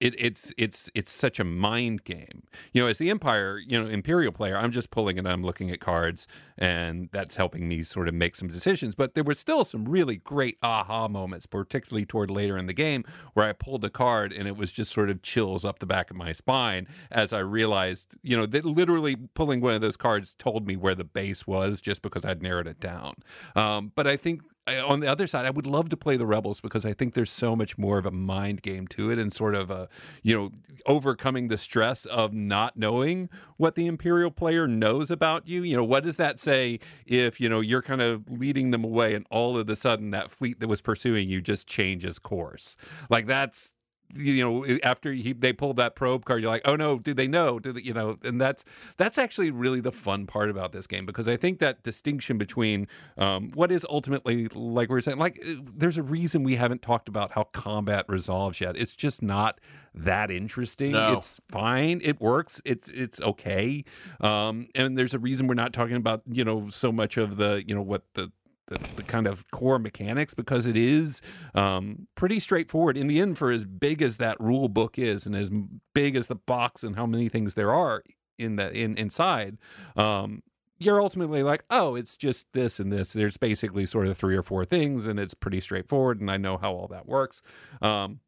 it, 0.00 0.14
it's 0.18 0.52
it's 0.56 0.90
it's 0.94 1.10
such 1.10 1.40
a 1.40 1.44
mind 1.44 2.04
game. 2.04 2.44
You 2.72 2.82
know, 2.82 2.88
as 2.88 2.98
the 2.98 3.10
Empire, 3.10 3.60
you 3.66 3.80
know, 3.80 3.88
Imperial 3.88 4.32
player, 4.32 4.56
I'm 4.56 4.70
just 4.70 4.90
pulling 4.90 5.18
and 5.18 5.28
I'm 5.28 5.42
looking 5.42 5.70
at 5.70 5.80
cards, 5.80 6.26
and 6.56 7.08
that's 7.12 7.36
helping 7.36 7.68
me 7.68 7.82
sort 7.82 8.08
of 8.08 8.14
make 8.14 8.36
some 8.36 8.48
decisions. 8.48 8.94
But 8.94 9.14
there 9.14 9.24
were 9.24 9.34
still 9.34 9.64
some 9.64 9.86
really 9.86 10.16
great 10.16 10.56
aha 10.62 11.08
moments, 11.08 11.46
particularly 11.46 12.06
toward 12.06 12.30
later 12.30 12.56
in 12.56 12.66
the 12.66 12.72
game, 12.72 13.04
where 13.34 13.48
I 13.48 13.52
pulled 13.52 13.84
a 13.84 13.90
card 13.90 14.32
and 14.32 14.46
it 14.46 14.56
was 14.56 14.70
just 14.70 14.92
sort 14.92 15.10
of 15.10 15.22
chills 15.22 15.64
up 15.64 15.80
the 15.80 15.86
back 15.86 16.10
of 16.10 16.16
my 16.16 16.32
spine 16.32 16.86
as 17.10 17.32
I 17.32 17.40
realized, 17.40 18.14
you 18.22 18.36
know, 18.36 18.46
that 18.46 18.64
literally 18.64 19.16
pulling 19.34 19.60
one 19.60 19.74
of 19.74 19.80
those 19.80 19.96
cards 19.96 20.34
told 20.36 20.66
me 20.66 20.76
where 20.76 20.94
the 20.94 21.04
base 21.04 21.46
was 21.46 21.80
just 21.80 22.02
because 22.02 22.24
I'd 22.24 22.42
narrowed 22.42 22.68
it 22.68 22.80
down. 22.80 23.14
Um, 23.56 23.92
but 23.94 24.06
I 24.06 24.16
think 24.16 24.42
on 24.76 25.00
the 25.00 25.06
other 25.06 25.26
side, 25.26 25.46
I 25.46 25.50
would 25.50 25.66
love 25.66 25.88
to 25.90 25.96
play 25.96 26.16
the 26.16 26.26
Rebels 26.26 26.60
because 26.60 26.84
I 26.84 26.92
think 26.92 27.14
there's 27.14 27.32
so 27.32 27.56
much 27.56 27.78
more 27.78 27.98
of 27.98 28.06
a 28.06 28.10
mind 28.10 28.62
game 28.62 28.86
to 28.88 29.10
it 29.10 29.18
and 29.18 29.32
sort 29.32 29.54
of 29.54 29.70
a, 29.70 29.88
you 30.22 30.36
know, 30.36 30.50
overcoming 30.86 31.48
the 31.48 31.58
stress 31.58 32.04
of 32.06 32.32
not 32.32 32.76
knowing 32.76 33.28
what 33.56 33.74
the 33.74 33.86
Imperial 33.86 34.30
player 34.30 34.68
knows 34.68 35.10
about 35.10 35.48
you. 35.48 35.62
You 35.62 35.76
know, 35.76 35.84
what 35.84 36.04
does 36.04 36.16
that 36.16 36.38
say 36.38 36.80
if, 37.06 37.40
you 37.40 37.48
know, 37.48 37.60
you're 37.60 37.82
kind 37.82 38.02
of 38.02 38.30
leading 38.30 38.70
them 38.70 38.84
away 38.84 39.14
and 39.14 39.26
all 39.30 39.58
of 39.58 39.68
a 39.68 39.76
sudden 39.76 40.10
that 40.10 40.30
fleet 40.30 40.60
that 40.60 40.68
was 40.68 40.80
pursuing 40.80 41.28
you 41.28 41.40
just 41.40 41.66
changes 41.66 42.18
course? 42.18 42.76
Like 43.10 43.26
that's 43.26 43.72
you 44.14 44.42
know 44.42 44.78
after 44.82 45.12
he, 45.12 45.32
they 45.32 45.52
pulled 45.52 45.76
that 45.76 45.94
probe 45.94 46.24
card 46.24 46.42
you're 46.42 46.50
like 46.50 46.62
oh 46.64 46.76
no 46.76 46.98
do 46.98 47.14
they 47.14 47.28
know? 47.28 47.58
Do 47.58 47.72
they, 47.72 47.82
you 47.82 47.92
know? 47.92 48.18
And 48.24 48.40
that's 48.40 48.64
that's 48.96 49.18
actually 49.18 49.50
really 49.50 49.80
the 49.80 49.92
fun 49.92 50.26
part 50.26 50.50
about 50.50 50.72
this 50.72 50.86
game 50.86 51.06
because 51.06 51.28
i 51.28 51.36
think 51.36 51.58
that 51.58 51.82
distinction 51.82 52.38
between 52.38 52.86
um, 53.16 53.50
what 53.54 53.70
is 53.70 53.86
ultimately 53.88 54.48
like 54.48 54.88
we 54.88 54.96
are 54.96 55.00
saying 55.00 55.18
like 55.18 55.42
uh, 55.46 55.54
there's 55.76 55.96
a 55.96 56.02
reason 56.02 56.42
we 56.42 56.56
haven't 56.56 56.82
talked 56.82 57.08
about 57.08 57.32
how 57.32 57.44
combat 57.44 58.04
resolves 58.08 58.60
yet. 58.60 58.76
It's 58.76 58.94
just 58.94 59.22
not 59.22 59.60
that 59.94 60.30
interesting. 60.30 60.92
No. 60.92 61.14
it's 61.14 61.40
fine. 61.50 62.00
It 62.04 62.20
works. 62.20 62.62
It's 62.64 62.88
it's 62.88 63.20
okay. 63.20 63.84
Um, 64.20 64.68
and 64.74 64.96
there's 64.96 65.14
a 65.14 65.18
reason 65.18 65.46
we're 65.46 65.54
not 65.54 65.72
talking 65.72 65.96
about 65.96 66.22
you 66.30 66.44
know 66.44 66.68
so 66.70 66.92
much 66.92 67.16
of 67.16 67.36
the 67.36 67.62
you 67.66 67.74
know 67.74 67.82
what 67.82 68.02
the 68.14 68.30
the, 68.68 68.78
the 68.96 69.02
kind 69.02 69.26
of 69.26 69.50
core 69.50 69.78
mechanics 69.78 70.34
because 70.34 70.66
it 70.66 70.76
is 70.76 71.20
um, 71.54 72.06
pretty 72.14 72.40
straightforward 72.40 72.96
in 72.96 73.08
the 73.08 73.20
end 73.20 73.36
for 73.36 73.50
as 73.50 73.64
big 73.64 74.00
as 74.00 74.18
that 74.18 74.38
rule 74.40 74.68
book 74.68 74.98
is 74.98 75.26
and 75.26 75.34
as 75.34 75.50
big 75.94 76.16
as 76.16 76.28
the 76.28 76.36
box 76.36 76.84
and 76.84 76.96
how 76.96 77.06
many 77.06 77.28
things 77.28 77.54
there 77.54 77.72
are 77.72 78.02
in 78.38 78.56
the 78.56 78.70
in 78.72 78.96
inside 78.96 79.58
um, 79.96 80.42
you're 80.78 81.02
ultimately 81.02 81.42
like 81.42 81.64
oh 81.70 81.96
it's 81.96 82.16
just 82.16 82.46
this 82.52 82.78
and 82.78 82.92
this. 82.92 83.12
There's 83.12 83.36
basically 83.36 83.84
sort 83.84 84.06
of 84.06 84.16
three 84.16 84.36
or 84.36 84.42
four 84.42 84.64
things 84.64 85.06
and 85.06 85.18
it's 85.18 85.34
pretty 85.34 85.60
straightforward 85.60 86.20
and 86.20 86.30
i 86.30 86.36
know 86.36 86.56
how 86.56 86.72
all 86.72 86.88
that 86.88 87.06
works 87.06 87.42
um, 87.82 88.20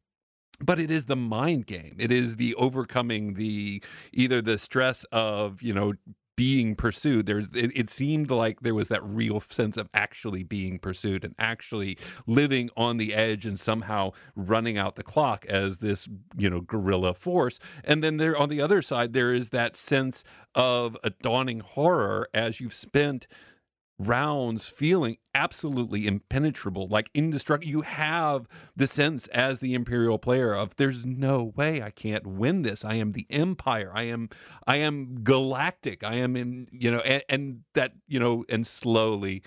but 0.63 0.79
it 0.79 0.91
is 0.91 1.07
the 1.07 1.17
mind 1.17 1.67
game. 1.67 1.97
It 1.99 2.13
is 2.13 2.37
the 2.37 2.55
overcoming 2.57 3.35
the 3.35 3.83
either 4.13 4.43
the 4.43 4.59
stress 4.59 5.05
of 5.11 5.63
you 5.63 5.73
know 5.73 5.95
being 6.41 6.75
pursued. 6.75 7.27
There's 7.27 7.49
it, 7.49 7.71
it, 7.77 7.91
seemed 7.91 8.31
like 8.31 8.61
there 8.61 8.75
was 8.75 8.89
that 8.89 9.05
real 9.05 9.41
sense 9.41 9.77
of 9.77 9.91
actually 9.93 10.43
being 10.43 10.79
pursued 10.79 11.23
and 11.23 11.35
actually 11.39 11.99
living 12.27 12.71
on 12.79 12.97
the 12.97 13.13
edge 13.13 13.45
and 13.45 13.61
somehow 13.61 14.13
running 14.35 14.79
out 14.79 14.97
the 14.97 15.03
clock 15.03 15.45
as 15.51 15.77
this 15.79 16.09
you 16.39 16.49
know 16.49 16.63
guerrilla 16.63 17.13
force. 17.13 17.59
And 17.85 18.03
then 18.03 18.17
there 18.17 18.35
on 18.39 18.49
the 18.49 18.63
other 18.63 18.81
side 18.81 19.13
there 19.13 19.35
is 19.35 19.51
that 19.51 19.77
sense 19.77 20.25
of 20.55 20.97
a 21.05 21.11
dawning 21.11 21.61
horror 21.61 22.27
as 22.33 22.59
you've 22.59 22.73
spent 22.73 23.27
rounds 24.01 24.67
feeling 24.67 25.19
absolutely 25.35 26.07
impenetrable, 26.07 26.89
like 26.89 27.11
indestructible. 27.13 27.71
You 27.71 27.83
have 27.83 28.49
the 28.75 28.87
sense 28.87 29.27
as 29.29 29.59
the 29.59 29.75
Imperial 29.75 30.19
player 30.19 30.55
of 30.55 30.75
there's 30.77 31.05
no 31.05 31.53
way 31.55 31.83
I 31.83 31.91
can't 31.91 32.27
win 32.27 32.63
this. 32.63 32.85
I 32.85 32.95
am 32.95 33.13
the 33.13 33.27
Empire. 33.31 33.93
I 33.95 34.03
am 34.05 34.31
I 34.67 34.77
am 34.77 35.23
galactic. 35.23 36.03
I 36.03 36.15
am 36.15 36.35
in 36.35 36.67
you 36.73 36.91
know 36.91 37.01
and, 37.01 37.23
and 37.29 37.61
that 37.75 37.93
you 38.09 38.19
know 38.19 38.45
and 38.49 38.67
slowly 38.67 39.43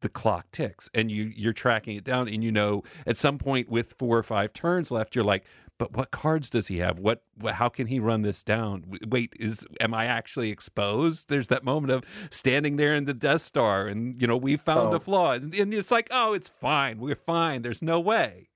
the 0.00 0.08
clock 0.08 0.46
ticks 0.52 0.88
and 0.94 1.10
you 1.10 1.32
you're 1.34 1.52
tracking 1.52 1.96
it 1.96 2.04
down 2.04 2.28
and 2.28 2.42
you 2.44 2.52
know 2.52 2.82
at 3.06 3.16
some 3.16 3.38
point 3.38 3.68
with 3.68 3.94
four 3.98 4.16
or 4.16 4.22
five 4.22 4.52
turns 4.52 4.90
left 4.90 5.14
you're 5.14 5.24
like 5.24 5.44
but 5.78 5.92
what 5.92 6.10
cards 6.10 6.50
does 6.50 6.66
he 6.66 6.78
have? 6.78 6.98
What, 6.98 7.22
how 7.46 7.68
can 7.68 7.86
he 7.86 8.00
run 8.00 8.22
this 8.22 8.42
down? 8.42 8.98
Wait, 9.06 9.32
is 9.38 9.64
am 9.80 9.94
I 9.94 10.06
actually 10.06 10.50
exposed? 10.50 11.28
There's 11.28 11.48
that 11.48 11.64
moment 11.64 11.92
of 11.92 12.04
standing 12.30 12.76
there 12.76 12.96
in 12.96 13.04
the 13.04 13.14
Death 13.14 13.42
Star, 13.42 13.86
and 13.86 14.20
you 14.20 14.26
know 14.26 14.36
we 14.36 14.56
found 14.56 14.92
oh. 14.92 14.96
a 14.96 15.00
flaw, 15.00 15.32
and, 15.32 15.54
and 15.54 15.72
it's 15.72 15.92
like, 15.92 16.08
oh, 16.10 16.34
it's 16.34 16.48
fine, 16.48 16.98
we're 16.98 17.14
fine. 17.14 17.62
There's 17.62 17.80
no 17.80 18.00
way. 18.00 18.48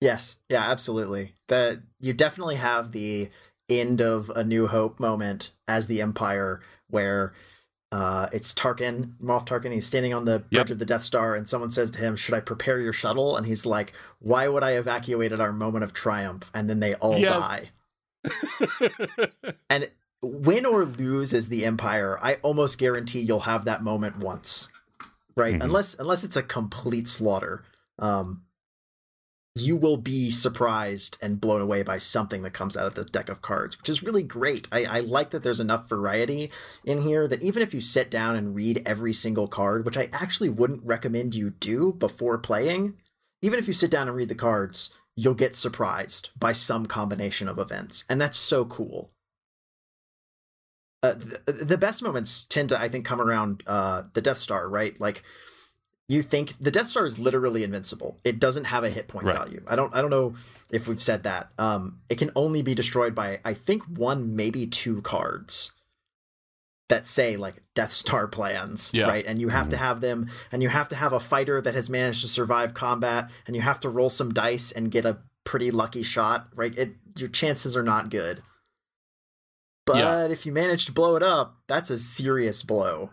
Yes, 0.00 0.38
yeah, 0.48 0.68
absolutely. 0.68 1.34
That 1.46 1.78
you 2.00 2.12
definitely 2.12 2.56
have 2.56 2.90
the 2.90 3.30
end 3.68 4.00
of 4.00 4.30
a 4.30 4.42
New 4.42 4.66
Hope 4.66 4.98
moment 4.98 5.52
as 5.68 5.86
the 5.86 6.02
Empire, 6.02 6.60
where 6.88 7.32
uh, 7.90 8.28
it's 8.32 8.52
Tarkin, 8.52 9.14
Moff 9.22 9.46
Tarkin. 9.46 9.72
He's 9.72 9.86
standing 9.86 10.12
on 10.12 10.24
the 10.24 10.40
bridge 10.40 10.46
yep. 10.50 10.70
of 10.70 10.78
the 10.78 10.84
Death 10.84 11.02
Star, 11.02 11.34
and 11.34 11.48
someone 11.48 11.70
says 11.70 11.90
to 11.92 11.98
him, 11.98 12.16
"Should 12.16 12.34
I 12.34 12.40
prepare 12.40 12.80
your 12.80 12.92
shuttle?" 12.92 13.36
And 13.36 13.46
he's 13.46 13.64
like, 13.64 13.94
"Why 14.18 14.48
would 14.48 14.62
I 14.62 14.72
evacuate 14.72 15.32
at 15.32 15.40
our 15.40 15.52
moment 15.52 15.84
of 15.84 15.94
triumph?" 15.94 16.50
And 16.52 16.68
then 16.68 16.80
they 16.80 16.94
all 16.94 17.18
yes. 17.18 17.32
die. 17.32 17.70
and 19.70 19.90
win 20.22 20.66
or 20.66 20.84
lose 20.84 21.32
as 21.32 21.48
the 21.48 21.64
Empire, 21.64 22.18
I 22.20 22.34
almost 22.36 22.78
guarantee 22.78 23.20
you'll 23.20 23.40
have 23.40 23.64
that 23.64 23.82
moment 23.82 24.18
once, 24.18 24.68
right? 25.34 25.54
Mm-hmm. 25.54 25.62
Unless 25.62 25.98
unless 25.98 26.24
it's 26.24 26.36
a 26.36 26.42
complete 26.42 27.08
slaughter. 27.08 27.64
Um, 27.98 28.42
you 29.60 29.76
will 29.76 29.96
be 29.96 30.30
surprised 30.30 31.16
and 31.20 31.40
blown 31.40 31.60
away 31.60 31.82
by 31.82 31.98
something 31.98 32.42
that 32.42 32.52
comes 32.52 32.76
out 32.76 32.86
of 32.86 32.94
the 32.94 33.04
deck 33.04 33.28
of 33.28 33.42
cards, 33.42 33.78
which 33.78 33.88
is 33.88 34.02
really 34.02 34.22
great. 34.22 34.68
I, 34.70 34.84
I, 34.84 35.00
like 35.00 35.30
that 35.30 35.42
there's 35.42 35.60
enough 35.60 35.88
variety 35.88 36.50
in 36.84 37.02
here 37.02 37.28
that 37.28 37.42
even 37.42 37.62
if 37.62 37.72
you 37.72 37.80
sit 37.80 38.10
down 38.10 38.36
and 38.36 38.54
read 38.54 38.82
every 38.84 39.12
single 39.12 39.48
card, 39.48 39.84
which 39.84 39.96
I 39.96 40.08
actually 40.12 40.48
wouldn't 40.48 40.84
recommend 40.84 41.34
you 41.34 41.50
do 41.50 41.92
before 41.92 42.38
playing, 42.38 42.94
even 43.42 43.58
if 43.58 43.66
you 43.66 43.72
sit 43.72 43.90
down 43.90 44.08
and 44.08 44.16
read 44.16 44.28
the 44.28 44.34
cards, 44.34 44.94
you'll 45.16 45.34
get 45.34 45.54
surprised 45.54 46.30
by 46.38 46.52
some 46.52 46.86
combination 46.86 47.48
of 47.48 47.58
events. 47.58 48.04
And 48.08 48.20
that's 48.20 48.38
so 48.38 48.64
cool. 48.64 49.10
Uh, 51.02 51.14
the, 51.14 51.52
the 51.52 51.78
best 51.78 52.02
moments 52.02 52.44
tend 52.44 52.70
to, 52.70 52.80
I 52.80 52.88
think, 52.88 53.04
come 53.04 53.20
around 53.20 53.62
uh, 53.66 54.04
the 54.14 54.20
Death 54.20 54.38
Star, 54.38 54.68
right? 54.68 54.98
Like, 55.00 55.22
you 56.08 56.22
think 56.22 56.54
the 56.58 56.70
Death 56.70 56.88
Star 56.88 57.04
is 57.04 57.18
literally 57.18 57.62
invincible. 57.62 58.18
It 58.24 58.38
doesn't 58.38 58.64
have 58.64 58.82
a 58.82 58.90
hit 58.90 59.08
point 59.08 59.26
right. 59.26 59.36
value. 59.36 59.62
I 59.66 59.76
don't 59.76 59.94
I 59.94 60.00
don't 60.00 60.10
know 60.10 60.34
if 60.70 60.88
we've 60.88 61.02
said 61.02 61.22
that. 61.24 61.50
Um, 61.58 62.00
it 62.08 62.16
can 62.16 62.30
only 62.34 62.62
be 62.62 62.74
destroyed 62.74 63.14
by 63.14 63.40
I 63.44 63.54
think 63.54 63.82
one 63.84 64.34
maybe 64.34 64.66
two 64.66 65.02
cards 65.02 65.72
that 66.88 67.06
say 67.06 67.36
like 67.36 67.62
Death 67.74 67.92
Star 67.92 68.26
plans, 68.26 68.92
yeah. 68.94 69.06
right? 69.06 69.24
And 69.26 69.38
you 69.38 69.50
have 69.50 69.64
mm-hmm. 69.64 69.70
to 69.72 69.76
have 69.76 70.00
them, 70.00 70.30
and 70.50 70.62
you 70.62 70.70
have 70.70 70.88
to 70.88 70.96
have 70.96 71.12
a 71.12 71.20
fighter 71.20 71.60
that 71.60 71.74
has 71.74 71.90
managed 71.90 72.22
to 72.22 72.28
survive 72.28 72.72
combat, 72.72 73.30
and 73.46 73.54
you 73.54 73.60
have 73.60 73.80
to 73.80 73.90
roll 73.90 74.08
some 74.08 74.32
dice 74.32 74.72
and 74.72 74.90
get 74.90 75.04
a 75.04 75.18
pretty 75.44 75.70
lucky 75.70 76.02
shot, 76.02 76.48
right? 76.54 76.76
It 76.76 76.94
your 77.16 77.28
chances 77.28 77.76
are 77.76 77.82
not 77.82 78.08
good. 78.08 78.42
But 79.84 79.96
yeah. 79.96 80.26
if 80.26 80.46
you 80.46 80.52
manage 80.52 80.86
to 80.86 80.92
blow 80.92 81.16
it 81.16 81.22
up, 81.22 81.56
that's 81.66 81.90
a 81.90 81.98
serious 81.98 82.62
blow. 82.62 83.10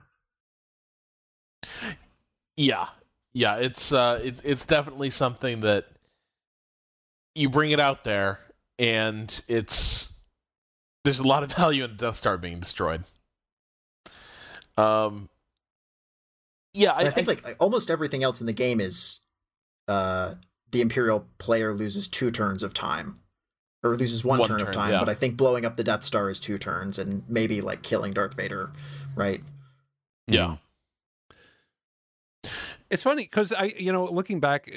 Yeah, 2.58 2.88
yeah, 3.34 3.58
it's 3.58 3.92
uh, 3.92 4.22
it's 4.24 4.42
it's 4.42 4.66
definitely 4.66 5.10
something 5.10 5.60
that 5.62 5.86
you 7.36 7.50
bring 7.50 7.72
it 7.72 7.80
out 7.82 8.06
there, 8.06 8.40
and 8.80 9.42
it's 9.48 10.14
there's 11.04 11.20
a 11.20 11.28
lot 11.28 11.44
of 11.44 11.54
value 11.56 11.84
in 11.84 11.98
Death 11.98 12.16
Star 12.16 12.38
being 12.38 12.60
destroyed. 12.60 13.04
Um, 14.78 15.30
yeah, 16.74 16.92
I, 16.92 17.08
I, 17.08 17.12
think 17.12 17.28
I, 17.28 17.50
like 17.50 17.56
almost 17.60 17.90
everything 17.90 18.24
else 18.24 18.42
in 18.42 18.48
the 18.48 18.54
game 18.54 18.82
is, 18.82 19.22
uh, 19.88 20.36
the 20.72 20.82
Imperial 20.82 21.28
player 21.38 21.74
loses 21.74 22.08
two 22.08 22.32
turns 22.32 22.64
of 22.64 22.74
time, 22.74 23.20
or 23.84 23.96
loses 23.96 24.26
one, 24.26 24.40
one 24.40 24.48
turn, 24.48 24.60
turn, 24.60 24.68
of 24.70 24.74
time. 24.74 24.92
Yeah. 24.94 25.00
But 25.00 25.10
I 25.10 25.14
think 25.14 25.38
blowing 25.38 25.66
up 25.66 25.78
the 25.78 25.84
Death 25.84 26.04
Star 26.04 26.30
is 26.30 26.40
two 26.40 26.58
turns, 26.58 27.00
and 27.00 27.24
maybe 27.30 27.62
like 27.62 27.82
killing 27.82 28.14
Darth 28.14 28.34
Vader, 28.34 28.72
right? 29.16 29.42
Yeah. 30.28 30.58
It's 32.90 33.04
funny 33.04 33.24
because 33.24 33.52
I, 33.52 33.74
you 33.78 33.92
know, 33.92 34.06
looking 34.06 34.40
back, 34.40 34.70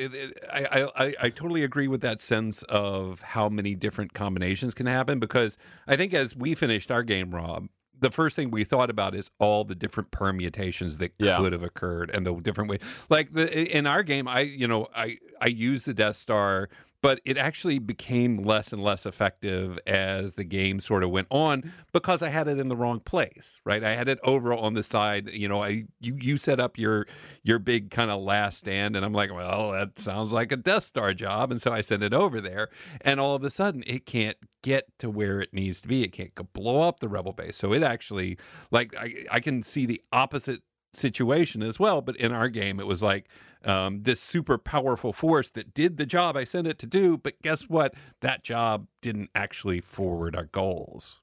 I, 0.51 0.89
I, 0.97 1.15
I 1.21 1.31
totally 1.31 1.63
agree 1.63 1.89
with 1.89 2.01
that 2.01 2.21
sense 2.21 2.63
of 2.65 3.21
how 3.21 3.49
many 3.49 3.75
different 3.75 4.15
combinations 4.15 4.75
can 4.75 4.87
happen. 4.87 5.19
Because 5.19 5.59
I 5.87 5.97
think 5.97 6.15
as 6.15 6.35
we 6.35 6.55
finished 6.55 6.91
our 6.91 7.03
game, 7.03 7.35
Rob, 7.35 7.69
the 8.01 8.11
first 8.11 8.37
thing 8.37 8.51
we 8.51 8.65
thought 8.65 8.91
about 8.91 9.15
is 9.15 9.31
all 9.39 9.65
the 9.65 9.75
different 9.75 10.11
permutations 10.11 10.99
that 10.99 11.13
yeah. 11.19 11.37
could 11.37 11.53
have 11.53 11.63
occurred 11.63 12.11
and 12.15 12.27
the 12.27 12.35
different 12.35 12.71
way. 12.71 12.79
Like 13.11 13.33
the 13.33 13.77
in 13.77 13.87
our 13.87 14.03
game, 14.03 14.29
I, 14.29 14.41
you 14.41 14.69
know, 14.69 14.89
I 14.95 15.19
I 15.41 15.49
use 15.49 15.85
the 15.85 15.95
Death 15.95 16.17
Star 16.17 16.69
but 17.01 17.21
it 17.25 17.39
actually 17.39 17.79
became 17.79 18.39
less 18.39 18.73
and 18.73 18.83
less 18.83 19.07
effective 19.07 19.79
as 19.87 20.33
the 20.33 20.45
game 20.45 20.81
sort 20.81 21.05
of 21.05 21.11
went 21.11 21.29
on 21.31 21.73
because 21.93 22.23
I 22.23 22.29
had 22.29 22.49
it 22.49 22.59
in 22.59 22.69
the 22.69 22.77
wrong 22.77 23.01
place, 23.01 23.61
right? 23.65 23.85
I 23.85 23.95
had 23.95 24.09
it 24.09 24.19
over 24.25 24.53
on 24.53 24.75
the 24.75 24.83
side. 24.83 25.31
You 25.31 25.49
know, 25.49 25.63
I 25.63 25.85
you 26.01 26.17
you 26.21 26.37
set 26.37 26.59
up 26.59 26.77
your 26.77 27.07
your 27.45 27.59
big 27.59 27.91
kind 27.91 28.11
of 28.11 28.21
last 28.21 28.59
stand, 28.59 28.97
and 28.97 29.05
I'm 29.05 29.13
like, 29.13 29.33
well, 29.33 29.73
that 29.73 29.99
sounds 29.99 30.33
like 30.33 30.51
a 30.51 30.57
Death 30.57 30.85
Star 30.85 31.15
job, 31.15 31.51
and 31.51 31.63
so 31.63 31.73
I 31.73 31.81
sent 31.83 32.03
it 32.03 32.13
over 32.13 32.41
there, 32.41 32.69
and 33.03 33.21
all 33.21 33.35
of 33.35 33.45
a 33.45 33.51
sudden, 33.51 33.85
it 33.87 34.07
can't 34.07 34.37
get 34.63 34.87
to 34.99 35.09
where 35.09 35.41
it 35.41 35.55
needs 35.55 35.81
to 35.83 35.89
be. 35.89 36.03
It 36.03 36.13
can't 36.13 36.33
blow 36.53 36.83
up 36.83 37.01
the 37.01 37.09
rebel 37.09 37.33
base. 37.33 37.57
So 37.57 37.73
it 37.73 37.83
actually, 37.83 38.39
like, 38.71 38.95
I 38.97 39.15
I 39.31 39.41
can 39.41 39.63
see 39.63 39.87
the 39.87 40.03
opposite 40.13 40.63
situation 40.93 41.63
as 41.63 41.79
well. 41.79 42.01
But 42.01 42.17
in 42.17 42.33
our 42.33 42.49
game, 42.49 42.81
it 42.81 42.87
was 42.87 43.03
like 43.03 43.29
um, 43.65 44.03
this 44.03 44.21
super 44.21 44.59
powerful 44.59 45.13
force 45.13 45.51
that 45.51 45.75
did 45.75 45.97
the 45.97 46.07
job 46.07 46.37
I 46.37 46.45
sent 46.45 46.67
it 46.67 46.79
to 46.81 46.87
do. 46.87 47.17
But 47.17 47.41
guess 47.43 47.69
what? 47.69 47.95
That 48.21 48.45
job 48.45 48.87
didn't 49.03 49.31
actually 49.35 49.81
forward 49.81 50.37
our 50.37 50.45
goals. 50.45 51.21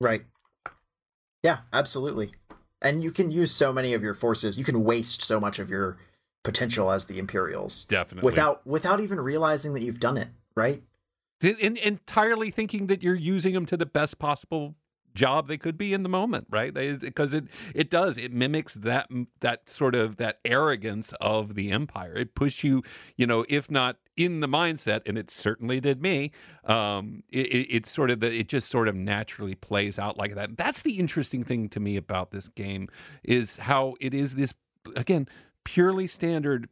Right. 0.00 0.24
Yeah, 1.42 1.58
absolutely. 1.72 2.32
And 2.82 3.02
you 3.02 3.12
can 3.12 3.30
use 3.30 3.52
so 3.52 3.72
many 3.72 3.94
of 3.94 4.02
your 4.02 4.14
forces. 4.14 4.56
You 4.56 4.64
can 4.64 4.84
waste 4.84 5.22
so 5.22 5.38
much 5.38 5.58
of 5.58 5.68
your 5.68 5.98
potential 6.42 6.90
as 6.90 7.06
the 7.06 7.18
Imperials. 7.18 7.84
Definitely. 7.84 8.26
Without 8.26 8.66
without 8.66 9.00
even 9.00 9.20
realizing 9.20 9.74
that 9.74 9.82
you've 9.82 10.00
done 10.00 10.16
it, 10.16 10.28
right? 10.56 10.82
In, 11.42 11.76
entirely 11.78 12.50
thinking 12.50 12.86
that 12.88 13.02
you're 13.02 13.14
using 13.14 13.54
them 13.54 13.64
to 13.66 13.76
the 13.76 13.86
best 13.86 14.18
possible 14.18 14.74
job 15.14 15.48
they 15.48 15.58
could 15.58 15.76
be 15.76 15.92
in 15.92 16.02
the 16.02 16.08
moment 16.08 16.46
right? 16.50 16.72
Because 16.74 17.34
it 17.34 17.44
it 17.74 17.90
does 17.90 18.16
it 18.16 18.32
mimics 18.32 18.74
that 18.74 19.08
that 19.40 19.68
sort 19.68 19.94
of 19.94 20.16
that 20.16 20.38
arrogance 20.44 21.12
of 21.20 21.54
the 21.54 21.70
empire. 21.70 22.14
It 22.14 22.34
pushes 22.34 22.64
you 22.64 22.82
you 23.16 23.26
know 23.26 23.44
if 23.48 23.70
not 23.70 23.96
in 24.16 24.40
the 24.40 24.48
mindset 24.48 25.00
and 25.06 25.16
it 25.16 25.30
certainly 25.30 25.80
did 25.80 26.02
me 26.02 26.30
um 26.64 27.22
it, 27.30 27.66
it's 27.70 27.90
sort 27.90 28.10
of 28.10 28.20
the 28.20 28.30
it 28.30 28.48
just 28.48 28.70
sort 28.70 28.88
of 28.88 28.94
naturally 28.94 29.54
plays 29.54 29.98
out 29.98 30.16
like 30.18 30.34
that. 30.34 30.56
That's 30.56 30.82
the 30.82 30.98
interesting 30.98 31.44
thing 31.44 31.68
to 31.70 31.80
me 31.80 31.96
about 31.96 32.30
this 32.30 32.48
game 32.48 32.88
is 33.24 33.56
how 33.56 33.94
it 34.00 34.14
is 34.14 34.34
this 34.34 34.54
again 34.96 35.28
purely 35.64 36.06
standard 36.06 36.68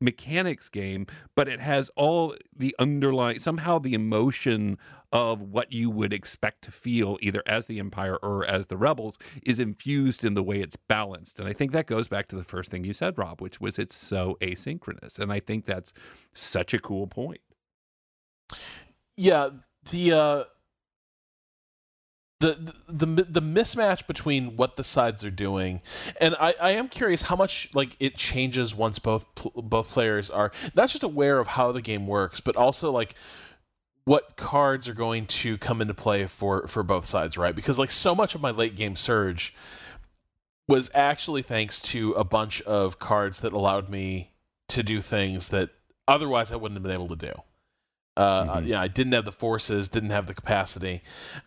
mechanics 0.00 0.68
game, 0.68 1.06
but 1.34 1.48
it 1.48 1.60
has 1.60 1.90
all 1.96 2.34
the 2.56 2.74
underlying 2.78 3.38
somehow 3.38 3.78
the 3.78 3.94
emotion 3.94 4.78
of 5.12 5.42
what 5.42 5.72
you 5.72 5.90
would 5.90 6.12
expect 6.12 6.62
to 6.62 6.70
feel 6.70 7.18
either 7.20 7.42
as 7.46 7.66
the 7.66 7.78
Empire 7.78 8.16
or 8.22 8.46
as 8.46 8.66
the 8.66 8.76
Rebels 8.76 9.18
is 9.44 9.58
infused 9.58 10.24
in 10.24 10.34
the 10.34 10.42
way 10.42 10.60
it's 10.60 10.76
balanced. 10.76 11.38
And 11.38 11.48
I 11.48 11.52
think 11.52 11.72
that 11.72 11.86
goes 11.86 12.08
back 12.08 12.28
to 12.28 12.36
the 12.36 12.44
first 12.44 12.70
thing 12.70 12.84
you 12.84 12.92
said, 12.92 13.18
Rob, 13.18 13.40
which 13.40 13.60
was 13.60 13.78
it's 13.78 13.96
so 13.96 14.36
asynchronous. 14.40 15.18
And 15.18 15.32
I 15.32 15.40
think 15.40 15.64
that's 15.64 15.92
such 16.32 16.74
a 16.74 16.78
cool 16.78 17.06
point. 17.06 17.40
Yeah, 19.16 19.50
the 19.90 20.12
uh 20.12 20.44
the, 22.40 22.74
the 22.88 23.06
the 23.06 23.42
mismatch 23.42 24.06
between 24.06 24.56
what 24.56 24.76
the 24.76 24.84
sides 24.84 25.24
are 25.24 25.30
doing, 25.30 25.82
and 26.18 26.34
I, 26.40 26.54
I 26.60 26.70
am 26.70 26.88
curious 26.88 27.22
how 27.22 27.36
much 27.36 27.68
like 27.74 27.96
it 28.00 28.16
changes 28.16 28.74
once 28.74 28.98
both 28.98 29.26
both 29.54 29.90
players 29.90 30.30
are 30.30 30.50
not 30.74 30.88
just 30.88 31.02
aware 31.02 31.38
of 31.38 31.48
how 31.48 31.70
the 31.70 31.82
game 31.82 32.06
works, 32.06 32.40
but 32.40 32.56
also 32.56 32.90
like 32.90 33.14
what 34.04 34.36
cards 34.36 34.88
are 34.88 34.94
going 34.94 35.26
to 35.26 35.58
come 35.58 35.82
into 35.82 35.92
play 35.92 36.26
for 36.26 36.66
for 36.66 36.82
both 36.82 37.04
sides, 37.04 37.36
right? 37.36 37.54
Because 37.54 37.78
like 37.78 37.90
so 37.90 38.14
much 38.14 38.34
of 38.34 38.40
my 38.40 38.50
late 38.50 38.74
game 38.74 38.96
surge 38.96 39.54
was 40.66 40.90
actually 40.94 41.42
thanks 41.42 41.82
to 41.82 42.12
a 42.12 42.24
bunch 42.24 42.62
of 42.62 42.98
cards 42.98 43.40
that 43.40 43.52
allowed 43.52 43.90
me 43.90 44.32
to 44.68 44.82
do 44.82 45.02
things 45.02 45.48
that 45.48 45.68
otherwise 46.08 46.52
I 46.52 46.56
wouldn't 46.56 46.76
have 46.76 46.82
been 46.82 46.92
able 46.92 47.08
to 47.08 47.16
do. 47.16 47.32
Uh, 48.20 48.56
mm-hmm. 48.58 48.66
Yeah, 48.66 48.82
I 48.82 48.88
didn't 48.88 49.14
have 49.14 49.24
the 49.24 49.32
forces, 49.32 49.88
didn't 49.88 50.10
have 50.10 50.26
the 50.26 50.34
capacity. 50.34 51.00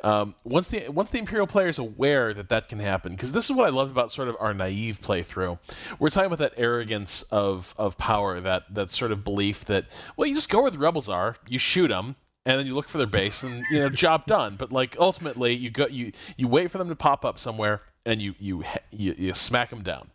Um, 0.04 0.34
once 0.44 0.70
the 0.70 0.90
once 0.90 1.12
the 1.12 1.20
Imperial 1.20 1.46
player 1.46 1.68
is 1.68 1.78
aware 1.78 2.34
that 2.34 2.50
that 2.50 2.68
can 2.68 2.80
happen, 2.80 3.12
because 3.12 3.32
this 3.32 3.48
is 3.48 3.56
what 3.56 3.68
I 3.68 3.70
loved 3.70 3.92
about 3.92 4.12
sort 4.12 4.28
of 4.28 4.36
our 4.40 4.56
naive 4.56 5.00
playthrough. 5.00 5.60
We're 6.00 6.10
talking 6.10 6.26
about 6.26 6.40
that 6.40 6.54
arrogance 6.58 7.22
of 7.30 7.76
of 7.78 8.00
power, 8.00 8.40
that 8.40 8.74
that 8.74 8.90
sort 8.90 9.12
of 9.12 9.24
belief 9.24 9.64
that 9.66 9.86
well, 10.18 10.28
you 10.28 10.34
just 10.34 10.50
go 10.50 10.64
where 10.64 10.72
the 10.72 10.80
rebels 10.80 11.10
are, 11.10 11.38
you 11.48 11.60
shoot 11.60 11.90
them, 11.90 12.16
and 12.44 12.60
then 12.60 12.66
you 12.66 12.74
look 12.74 12.88
for 12.88 12.98
their 12.98 13.06
base, 13.06 13.44
and 13.44 13.62
you 13.70 13.78
know, 13.78 13.90
job 13.90 14.26
done. 14.28 14.56
But 14.56 14.72
like 14.72 14.96
ultimately, 14.98 15.54
you 15.54 15.70
go 15.70 15.86
you 15.86 16.12
you 16.38 16.48
wait 16.48 16.72
for 16.72 16.80
them 16.80 16.90
to 16.90 16.96
pop 16.96 17.24
up 17.24 17.38
somewhere, 17.38 17.82
and 18.04 18.20
you 18.20 18.34
you 18.40 18.64
you, 18.90 19.14
you 19.16 19.34
smack 19.36 19.70
them 19.70 19.84
down, 19.84 20.10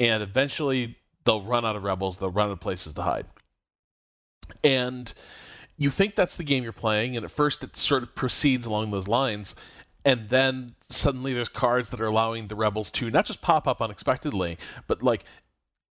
and 0.00 0.22
eventually 0.22 0.96
they'll 1.26 1.42
run 1.42 1.66
out 1.66 1.76
of 1.76 1.84
rebels, 1.84 2.16
they'll 2.16 2.30
run 2.30 2.48
out 2.48 2.52
of 2.52 2.60
places 2.60 2.94
to 2.94 3.02
hide, 3.02 3.26
and 4.64 5.12
you 5.78 5.90
think 5.90 6.16
that's 6.16 6.36
the 6.36 6.44
game 6.44 6.64
you're 6.64 6.72
playing, 6.72 7.16
and 7.16 7.24
at 7.24 7.30
first 7.30 7.62
it 7.62 7.76
sort 7.76 8.02
of 8.02 8.14
proceeds 8.14 8.66
along 8.66 8.90
those 8.90 9.08
lines, 9.08 9.54
and 10.04 10.28
then 10.28 10.74
suddenly 10.80 11.32
there's 11.32 11.48
cards 11.48 11.90
that 11.90 12.00
are 12.00 12.06
allowing 12.06 12.48
the 12.48 12.56
rebels 12.56 12.90
to 12.92 13.10
not 13.10 13.24
just 13.24 13.40
pop 13.40 13.68
up 13.68 13.80
unexpectedly, 13.80 14.58
but 14.86 15.02
like 15.02 15.24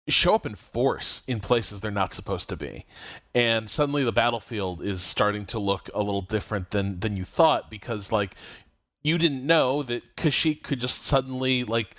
show 0.07 0.34
up 0.36 0.45
in 0.45 0.55
force 0.55 1.21
in 1.27 1.39
places 1.39 1.80
they're 1.80 1.91
not 1.91 2.13
supposed 2.13 2.49
to 2.49 2.57
be. 2.57 2.86
And 3.34 3.69
suddenly 3.69 4.03
the 4.03 4.11
battlefield 4.11 4.82
is 4.82 5.01
starting 5.01 5.45
to 5.47 5.59
look 5.59 5.89
a 5.93 6.01
little 6.01 6.21
different 6.21 6.71
than 6.71 6.99
than 6.99 7.15
you 7.15 7.23
thought 7.23 7.69
because 7.69 8.11
like 8.11 8.36
you 9.01 9.17
didn't 9.17 9.45
know 9.45 9.84
that 9.84 10.15
Kashyyyk 10.15 10.63
could 10.63 10.80
just 10.80 11.05
suddenly 11.05 11.63
like 11.63 11.95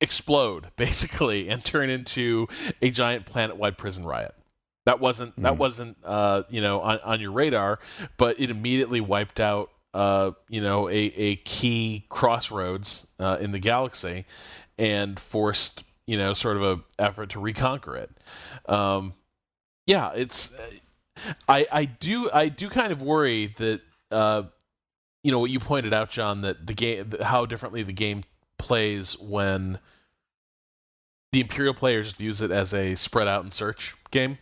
explode 0.00 0.68
basically 0.76 1.48
and 1.48 1.64
turn 1.64 1.90
into 1.90 2.48
a 2.80 2.90
giant 2.90 3.26
planet-wide 3.26 3.76
prison 3.76 4.04
riot. 4.04 4.34
That 4.86 5.00
wasn't 5.00 5.36
mm. 5.36 5.42
that 5.42 5.58
wasn't 5.58 5.96
uh, 6.04 6.44
you 6.48 6.60
know 6.60 6.80
on, 6.80 6.98
on 7.04 7.20
your 7.20 7.32
radar, 7.32 7.78
but 8.16 8.40
it 8.40 8.50
immediately 8.50 9.00
wiped 9.00 9.40
out 9.40 9.70
uh, 9.94 10.32
you 10.48 10.60
know 10.60 10.88
a, 10.88 10.92
a 10.92 11.36
key 11.36 12.06
crossroads 12.08 13.06
uh, 13.18 13.38
in 13.40 13.52
the 13.52 13.58
galaxy 13.58 14.24
and 14.78 15.18
forced 15.18 15.84
you 16.06 16.16
know 16.16 16.32
sort 16.32 16.56
of 16.56 16.62
a 16.62 16.80
effort 17.02 17.30
to 17.30 17.40
reconquer 17.40 17.96
it. 17.96 18.10
Um, 18.68 19.14
yeah, 19.86 20.12
it's 20.14 20.54
I 21.48 21.66
I 21.70 21.84
do 21.84 22.30
I 22.32 22.48
do 22.48 22.68
kind 22.68 22.92
of 22.92 23.02
worry 23.02 23.54
that 23.58 23.80
uh, 24.10 24.44
you 25.22 25.30
know 25.30 25.38
what 25.38 25.50
you 25.50 25.60
pointed 25.60 25.92
out, 25.92 26.10
Jon, 26.10 26.40
that 26.42 26.66
the 26.66 26.74
game 26.74 27.12
how 27.22 27.46
differently 27.46 27.82
the 27.82 27.92
game 27.92 28.22
plays 28.58 29.18
when 29.18 29.78
the 31.32 31.40
Imperial 31.40 31.74
players 31.74 32.12
views 32.12 32.40
it 32.40 32.50
as 32.50 32.74
a 32.74 32.94
spread 32.94 33.28
out 33.28 33.42
and 33.42 33.52
search 33.52 33.94
game. 34.10 34.38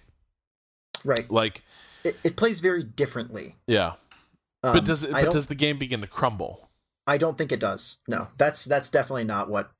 Right. 1.04 1.30
Like 1.30 1.62
it, 2.04 2.18
it 2.24 2.36
plays 2.36 2.60
very 2.60 2.82
differently. 2.82 3.56
Yeah. 3.66 3.94
Um, 4.62 4.74
but 4.74 4.84
does 4.84 5.04
it, 5.04 5.12
but 5.12 5.30
does 5.30 5.46
the 5.46 5.54
game 5.54 5.78
begin 5.78 6.00
to 6.00 6.06
crumble? 6.06 6.68
I 7.06 7.16
don't 7.16 7.38
think 7.38 7.52
it 7.52 7.60
does. 7.60 7.98
No. 8.06 8.28
That's 8.36 8.64
that's 8.64 8.90
definitely 8.90 9.24
not 9.24 9.48
what 9.48 9.70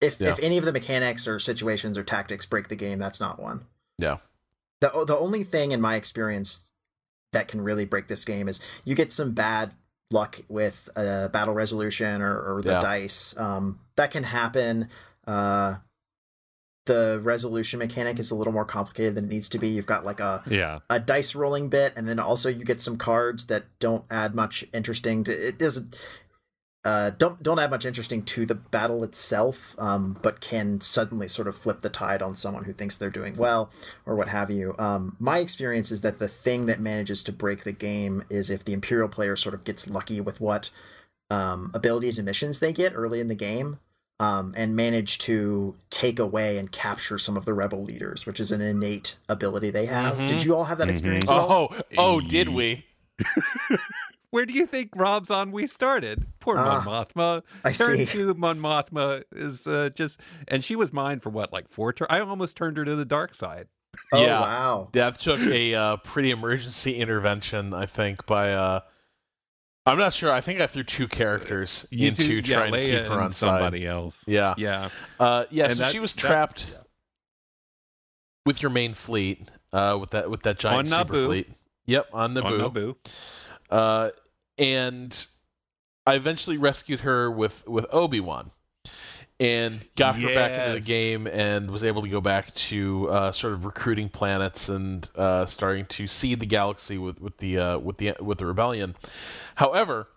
if 0.00 0.20
yeah. 0.20 0.30
if 0.30 0.38
any 0.40 0.58
of 0.58 0.64
the 0.64 0.72
mechanics 0.72 1.26
or 1.26 1.38
situations 1.38 1.98
or 1.98 2.04
tactics 2.04 2.46
break 2.46 2.68
the 2.68 2.76
game, 2.76 2.98
that's 2.98 3.20
not 3.20 3.40
one. 3.40 3.66
Yeah. 3.98 4.18
The 4.80 5.04
the 5.06 5.16
only 5.16 5.44
thing 5.44 5.72
in 5.72 5.80
my 5.80 5.96
experience 5.96 6.70
that 7.32 7.48
can 7.48 7.60
really 7.60 7.84
break 7.84 8.08
this 8.08 8.24
game 8.24 8.48
is 8.48 8.60
you 8.84 8.94
get 8.94 9.12
some 9.12 9.32
bad 9.32 9.74
luck 10.10 10.40
with 10.48 10.88
a 10.96 11.28
battle 11.28 11.54
resolution 11.54 12.22
or, 12.22 12.38
or 12.38 12.62
the 12.62 12.72
yeah. 12.72 12.80
dice. 12.80 13.36
Um, 13.36 13.80
that 13.96 14.10
can 14.10 14.22
happen. 14.22 14.88
Uh, 15.26 15.76
the 16.86 17.20
resolution 17.22 17.78
mechanic 17.78 18.18
is 18.18 18.30
a 18.30 18.34
little 18.34 18.52
more 18.52 18.64
complicated 18.64 19.14
than 19.14 19.24
it 19.24 19.30
needs 19.30 19.48
to 19.50 19.58
be. 19.58 19.68
You've 19.68 19.86
got 19.86 20.04
like 20.04 20.20
a 20.20 20.42
yeah 20.48 20.80
a 20.90 21.00
dice 21.00 21.34
rolling 21.34 21.68
bit, 21.68 21.92
and 21.96 22.08
then 22.08 22.18
also 22.18 22.48
you 22.48 22.64
get 22.64 22.80
some 22.80 22.96
cards 22.96 23.46
that 23.46 23.64
don't 23.78 24.04
add 24.10 24.34
much 24.34 24.64
interesting 24.72 25.24
to 25.24 25.48
it. 25.48 25.58
Doesn't 25.58 25.96
uh, 26.84 27.10
don't 27.16 27.42
don't 27.42 27.58
add 27.58 27.70
much 27.70 27.86
interesting 27.86 28.22
to 28.22 28.44
the 28.44 28.54
battle 28.54 29.02
itself, 29.04 29.74
um, 29.78 30.18
but 30.20 30.40
can 30.40 30.80
suddenly 30.82 31.26
sort 31.26 31.48
of 31.48 31.56
flip 31.56 31.80
the 31.80 31.88
tide 31.88 32.20
on 32.20 32.34
someone 32.34 32.64
who 32.64 32.74
thinks 32.74 32.98
they're 32.98 33.08
doing 33.08 33.36
well 33.36 33.70
or 34.04 34.14
what 34.14 34.28
have 34.28 34.50
you. 34.50 34.74
Um, 34.78 35.16
my 35.18 35.38
experience 35.38 35.90
is 35.90 36.02
that 36.02 36.18
the 36.18 36.28
thing 36.28 36.66
that 36.66 36.80
manages 36.80 37.22
to 37.24 37.32
break 37.32 37.64
the 37.64 37.72
game 37.72 38.24
is 38.28 38.50
if 38.50 38.64
the 38.64 38.74
Imperial 38.74 39.08
player 39.08 39.34
sort 39.34 39.54
of 39.54 39.64
gets 39.64 39.88
lucky 39.88 40.20
with 40.20 40.42
what 40.42 40.68
um, 41.30 41.70
abilities 41.72 42.18
and 42.18 42.26
missions 42.26 42.58
they 42.58 42.72
get 42.72 42.92
early 42.94 43.18
in 43.18 43.28
the 43.28 43.34
game 43.34 43.78
um, 44.20 44.54
and 44.56 44.76
manage 44.76 45.18
to 45.18 45.76
take 45.90 46.18
away 46.18 46.58
and 46.58 46.70
capture 46.70 47.18
some 47.18 47.36
of 47.36 47.44
the 47.44 47.54
rebel 47.54 47.82
leaders, 47.82 48.26
which 48.26 48.38
is 48.40 48.52
an 48.52 48.60
innate 48.60 49.18
ability 49.28 49.70
they 49.70 49.86
have. 49.86 50.14
Mm-hmm. 50.16 50.28
Did 50.28 50.44
you 50.44 50.54
all 50.54 50.64
have 50.64 50.78
that 50.78 50.84
mm-hmm. 50.84 50.92
experience? 50.92 51.26
Mm-hmm. 51.26 51.74
Oh, 51.74 51.80
oh, 51.98 52.20
did 52.20 52.48
we? 52.48 52.86
Where 54.30 54.46
do 54.46 54.52
you 54.52 54.66
think 54.66 54.90
Rob's 54.96 55.30
on? 55.30 55.52
We 55.52 55.68
started? 55.68 56.26
Poor 56.40 56.56
uh, 56.56 56.64
Mon 56.64 56.84
Mothma. 56.84 57.42
I 57.62 57.70
Turn 57.70 57.98
see. 57.98 58.06
to 58.06 58.34
Mon 58.34 58.58
Mothma 58.58 59.22
is 59.30 59.66
uh, 59.66 59.90
just, 59.94 60.18
and 60.48 60.64
she 60.64 60.74
was 60.74 60.92
mine 60.92 61.20
for 61.20 61.30
what, 61.30 61.52
like 61.52 61.68
four 61.68 61.92
turns? 61.92 62.08
I 62.10 62.20
almost 62.20 62.56
turned 62.56 62.76
her 62.76 62.84
to 62.84 62.96
the 62.96 63.04
dark 63.04 63.34
side. 63.34 63.68
Oh 64.12 64.20
yeah. 64.20 64.40
wow! 64.40 64.88
That 64.92 65.20
took 65.20 65.38
a 65.40 65.74
uh, 65.74 65.96
pretty 65.98 66.32
emergency 66.32 66.96
intervention, 66.96 67.72
I 67.72 67.86
think, 67.86 68.26
by 68.26 68.52
uh, 68.52 68.80
I'm 69.86 69.98
not 69.98 70.14
sure. 70.14 70.32
I 70.32 70.40
think 70.40 70.60
I 70.60 70.66
threw 70.66 70.82
two 70.82 71.06
characters 71.06 71.86
you 71.90 72.08
into 72.08 72.40
do, 72.40 72.42
trying 72.42 72.72
yeah, 72.72 72.80
to 72.80 72.86
keep 72.86 73.12
her 73.12 73.20
on 73.20 73.30
somebody 73.30 73.80
side. 73.80 73.88
else. 73.88 74.24
Yeah, 74.26 74.54
yeah, 74.56 74.88
uh, 75.20 75.44
yeah. 75.50 75.64
And 75.64 75.72
so 75.74 75.82
that, 75.82 75.92
she 75.92 76.00
was 76.00 76.14
trapped 76.14 76.68
that, 76.68 76.72
yeah. 76.72 76.82
with 78.46 78.62
your 78.62 78.70
main 78.70 78.94
fleet, 78.94 79.50
uh, 79.72 79.98
with 80.00 80.10
that 80.10 80.30
with 80.30 80.42
that 80.44 80.58
giant 80.58 80.92
on 80.92 81.06
super 81.06 81.24
fleet. 81.24 81.50
Yep, 81.86 82.08
on 82.14 82.34
Naboo. 82.34 82.64
On 82.64 82.70
Naboo. 82.70 82.96
Uh, 83.68 84.10
and 84.56 85.26
I 86.06 86.14
eventually 86.14 86.56
rescued 86.56 87.00
her 87.00 87.30
with 87.30 87.68
with 87.68 87.86
Obi 87.92 88.20
Wan, 88.20 88.52
and 89.44 89.86
got 89.96 90.18
yes. 90.18 90.28
her 90.28 90.34
back 90.34 90.58
into 90.58 90.80
the 90.80 90.86
game, 90.86 91.26
and 91.26 91.70
was 91.70 91.84
able 91.84 92.02
to 92.02 92.08
go 92.08 92.20
back 92.20 92.54
to 92.54 93.08
uh, 93.10 93.32
sort 93.32 93.52
of 93.52 93.64
recruiting 93.64 94.08
planets 94.08 94.68
and 94.68 95.10
uh, 95.16 95.44
starting 95.44 95.84
to 95.86 96.06
seed 96.06 96.40
the 96.40 96.46
galaxy 96.46 96.96
with 96.96 97.20
with 97.20 97.36
the 97.38 97.58
uh, 97.58 97.78
with 97.78 97.98
the 97.98 98.14
with 98.20 98.38
the 98.38 98.46
rebellion. 98.46 98.96
However, 99.56 100.08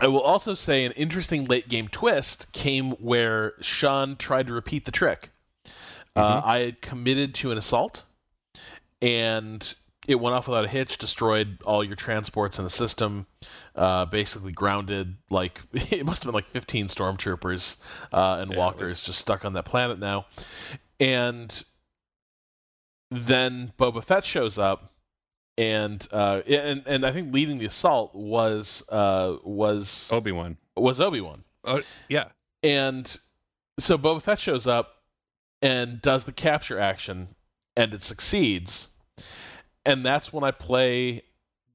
I 0.00 0.06
will 0.08 0.20
also 0.20 0.54
say 0.54 0.84
an 0.84 0.92
interesting 0.92 1.46
late 1.46 1.68
game 1.68 1.88
twist 1.88 2.52
came 2.52 2.92
where 2.92 3.54
Sean 3.60 4.16
tried 4.16 4.46
to 4.48 4.52
repeat 4.52 4.84
the 4.84 4.92
trick. 4.92 5.30
Uh, 5.64 5.68
mm-hmm. 6.20 6.20
Uh, 6.20 6.42
I 6.44 6.58
had 6.58 6.82
committed 6.82 7.34
to 7.36 7.50
an 7.52 7.58
assault, 7.58 8.04
and 9.00 9.74
it 10.06 10.20
went 10.20 10.34
off 10.34 10.46
without 10.48 10.64
a 10.64 10.68
hitch, 10.68 10.98
destroyed 10.98 11.58
all 11.64 11.82
your 11.82 11.96
transports 11.96 12.58
in 12.58 12.64
the 12.64 12.70
system, 12.70 13.26
uh, 13.80 14.04
basically 14.04 14.52
grounded 14.52 15.16
like 15.30 15.62
it 15.72 16.04
must 16.04 16.22
have 16.22 16.28
been 16.28 16.34
like 16.34 16.46
15 16.46 16.86
stormtroopers 16.86 17.78
uh, 18.12 18.38
and 18.40 18.52
yeah, 18.52 18.58
walkers 18.58 18.90
was... 18.90 19.02
just 19.02 19.18
stuck 19.18 19.44
on 19.44 19.54
that 19.54 19.64
planet 19.64 19.98
now. 19.98 20.26
And 21.00 21.64
then 23.10 23.72
Boba 23.78 24.04
Fett 24.04 24.24
shows 24.24 24.58
up 24.58 24.92
and 25.56 26.06
uh, 26.12 26.42
and 26.46 26.82
and 26.86 27.06
I 27.06 27.10
think 27.10 27.32
leading 27.32 27.58
the 27.58 27.64
assault 27.64 28.14
was 28.14 28.84
uh, 28.90 29.36
was 29.42 30.10
Obi 30.12 30.30
Wan 30.30 30.58
was 30.76 31.00
Obi 31.00 31.20
Wan. 31.22 31.44
Uh, 31.64 31.80
yeah, 32.08 32.28
and 32.62 33.18
so 33.78 33.98
Boba 33.98 34.22
Fett 34.22 34.38
shows 34.38 34.66
up 34.66 35.02
and 35.60 36.00
does 36.00 36.24
the 36.24 36.32
capture 36.32 36.78
action, 36.78 37.34
and 37.76 37.92
it 37.92 38.02
succeeds, 38.02 38.88
and 39.84 40.04
that's 40.04 40.32
when 40.32 40.44
I 40.44 40.50
play 40.50 41.24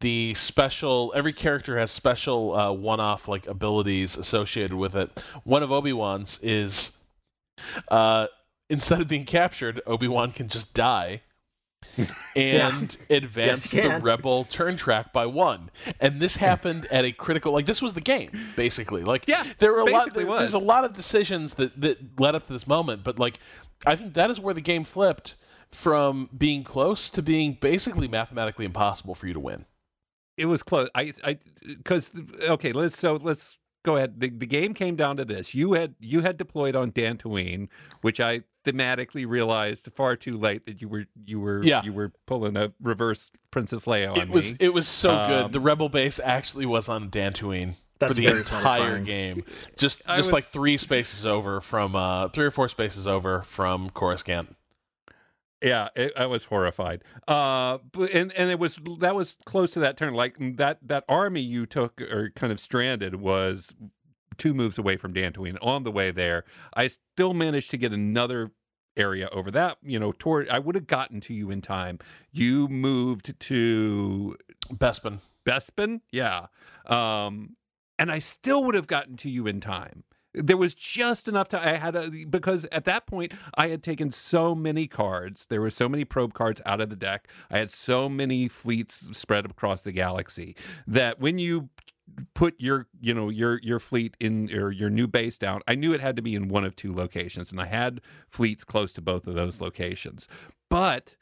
the 0.05 0.35
special. 0.35 1.11
Every 1.15 1.33
character 1.33 1.79
has 1.79 1.89
special 1.89 2.55
uh, 2.55 2.71
one-off 2.71 3.27
like 3.27 3.47
abilities 3.47 4.15
associated 4.15 4.75
with 4.75 4.95
it. 4.95 5.23
One 5.43 5.63
of 5.63 5.71
Obi 5.71 5.93
Wan's 5.93 6.39
is 6.43 6.95
uh, 7.89 8.27
instead 8.69 9.01
of 9.01 9.07
being 9.07 9.25
captured, 9.25 9.81
Obi 9.87 10.07
Wan 10.07 10.31
can 10.31 10.47
just 10.47 10.75
die 10.75 11.21
and 12.35 12.95
advance 13.09 13.73
Yes, 13.73 13.83
the 13.83 13.99
rebel 13.99 14.43
turn 14.43 14.75
track 14.77 15.11
by 15.11 15.25
one. 15.25 15.71
And 15.99 16.19
this 16.21 16.37
happened 16.37 16.85
at 16.91 17.03
a 17.03 17.11
critical 17.11 17.51
like 17.51 17.65
this 17.65 17.81
was 17.81 17.93
the 17.93 18.01
game 18.01 18.29
basically. 18.55 19.03
Like 19.03 19.25
Yeah, 19.27 19.43
there 19.57 19.71
were 19.71 19.79
a 19.79 19.85
lot 19.85 20.13
there- 20.13 20.25
there's 20.25 20.53
a 20.53 20.59
lot 20.59 20.85
of 20.85 20.93
decisions 20.93 21.55
that 21.55 21.81
that 21.81 22.19
led 22.19 22.35
up 22.35 22.45
to 22.45 22.53
this 22.53 22.67
moment, 22.67 23.03
but 23.03 23.17
like 23.17 23.39
I 23.87 23.95
think 23.95 24.13
that 24.13 24.29
is 24.29 24.39
where 24.39 24.53
the 24.53 24.61
game 24.61 24.83
flipped 24.83 25.35
from 25.71 26.29
being 26.37 26.63
close 26.63 27.09
to 27.09 27.23
being 27.23 27.57
basically 27.59 28.07
mathematically 28.07 28.65
impossible 28.65 29.15
for 29.15 29.25
you 29.27 29.33
to 29.33 29.39
win. 29.39 29.65
It 30.37 30.45
was 30.45 30.63
close. 30.63 30.89
I, 30.95 31.13
I, 31.23 31.37
because 31.65 32.11
okay, 32.41 32.71
let's 32.73 32.97
so 32.97 33.15
let's 33.15 33.57
go 33.83 33.97
ahead. 33.97 34.19
The, 34.19 34.29
the 34.29 34.45
game 34.47 34.73
came 34.73 34.95
down 34.95 35.17
to 35.17 35.25
this. 35.25 35.53
You 35.53 35.73
had 35.73 35.95
you 35.99 36.21
had 36.21 36.37
deployed 36.37 36.75
on 36.75 36.91
Dantooine, 36.91 37.69
which 38.01 38.19
I 38.19 38.41
thematically 38.65 39.27
realized 39.27 39.89
far 39.95 40.15
too 40.15 40.37
late 40.39 40.65
that 40.65 40.81
you 40.81 40.89
were 40.89 41.05
you 41.25 41.39
were 41.39 41.61
Yeah. 41.63 41.83
you 41.83 41.93
were 41.93 42.11
pulling 42.25 42.57
a 42.57 42.73
reverse 42.81 43.29
Princess 43.51 43.85
Leia 43.85 44.11
on 44.11 44.17
It 44.19 44.29
was 44.29 44.51
me. 44.51 44.57
it 44.59 44.73
was 44.73 44.87
so 44.87 45.11
Um, 45.11 45.27
good. 45.27 45.51
The 45.51 45.59
rebel 45.59 45.87
base 45.89 46.19
actually 46.23 46.65
was 46.65 46.89
on 46.89 47.09
Dantooine 47.11 47.75
for 47.99 48.13
the 48.13 48.25
entire 48.25 48.43
satisfying. 48.43 49.03
game. 49.03 49.43
Just 49.77 50.01
I 50.07 50.17
just 50.17 50.31
like 50.33 50.43
three 50.45 50.77
spaces 50.77 51.25
over 51.27 51.61
from 51.61 51.95
uh 51.95 52.29
three 52.29 52.45
or 52.45 52.51
four 52.51 52.67
spaces 52.67 53.07
over 53.07 53.43
from 53.43 53.91
Coruscant. 53.91 54.55
Yeah, 55.65 55.87
it, 55.95 56.13
I 56.15 56.27
was 56.27 56.43
horrified. 56.43 57.03
Uh, 57.27 57.79
but 57.91 58.13
and 58.13 58.31
and 58.33 58.51
it 58.51 58.59
was 58.59 58.79
that 58.99 59.15
was 59.15 59.35
close 59.45 59.71
to 59.71 59.79
that 59.79 59.97
turn. 59.97 60.13
Like 60.13 60.35
that 60.57 60.77
that 60.83 61.03
army 61.09 61.41
you 61.41 61.65
took 61.65 61.99
or 61.99 62.29
kind 62.35 62.53
of 62.53 62.59
stranded 62.59 63.15
was 63.15 63.73
two 64.37 64.53
moves 64.53 64.77
away 64.77 64.95
from 64.95 65.11
Dantooine. 65.11 65.57
On 65.63 65.83
the 65.83 65.91
way 65.91 66.11
there, 66.11 66.43
I 66.75 66.87
still 66.87 67.33
managed 67.33 67.71
to 67.71 67.77
get 67.77 67.93
another 67.93 68.51
area 68.95 69.27
over 69.31 69.49
that. 69.51 69.79
You 69.81 69.97
know, 69.97 70.11
toward 70.11 70.47
I 70.49 70.59
would 70.59 70.75
have 70.75 70.85
gotten 70.85 71.19
to 71.21 71.33
you 71.33 71.49
in 71.49 71.61
time. 71.61 71.97
You 72.31 72.67
moved 72.67 73.39
to 73.39 74.37
Bespin. 74.71 75.19
Bespin, 75.47 76.01
yeah, 76.11 76.47
um, 76.85 77.55
and 77.97 78.11
I 78.11 78.19
still 78.19 78.63
would 78.65 78.75
have 78.75 78.87
gotten 78.87 79.17
to 79.17 79.31
you 79.31 79.47
in 79.47 79.61
time. 79.61 80.03
There 80.35 80.57
was 80.57 80.73
just 80.73 81.27
enough 81.27 81.49
time. 81.49 81.67
I 81.67 81.77
had 81.77 81.95
a, 81.95 82.09
because 82.29 82.65
at 82.71 82.85
that 82.85 83.07
point 83.07 83.33
I 83.55 83.69
had 83.69 83.83
taken 83.83 84.11
so 84.11 84.53
many 84.53 84.87
cards. 84.87 85.45
There 85.47 85.61
were 85.61 85.69
so 85.69 85.87
many 85.89 86.05
probe 86.05 86.33
cards 86.33 86.61
out 86.65 86.81
of 86.81 86.89
the 86.89 86.95
deck. 86.95 87.27
I 87.49 87.57
had 87.57 87.71
so 87.71 88.09
many 88.09 88.47
fleets 88.47 89.07
spread 89.17 89.45
across 89.45 89.81
the 89.81 89.91
galaxy 89.91 90.55
that 90.87 91.19
when 91.19 91.37
you 91.37 91.69
put 92.33 92.55
your 92.59 92.87
you 93.01 93.13
know 93.13 93.29
your 93.29 93.59
your 93.61 93.79
fleet 93.79 94.15
in 94.19 94.51
or 94.53 94.71
your 94.71 94.89
new 94.89 95.07
base 95.07 95.37
down 95.37 95.61
i 95.67 95.73
knew 95.73 95.91
it 95.91 95.99
had 95.99 96.15
to 96.15 96.21
be 96.21 96.35
in 96.35 96.47
one 96.47 96.63
of 96.63 96.75
two 96.75 96.93
locations 96.93 97.51
and 97.51 97.59
i 97.59 97.65
had 97.65 97.99
fleets 98.29 98.63
close 98.63 98.93
to 98.93 99.01
both 99.01 99.25
of 99.27 99.33
those 99.33 99.59
locations 99.59 100.27
but 100.69 101.15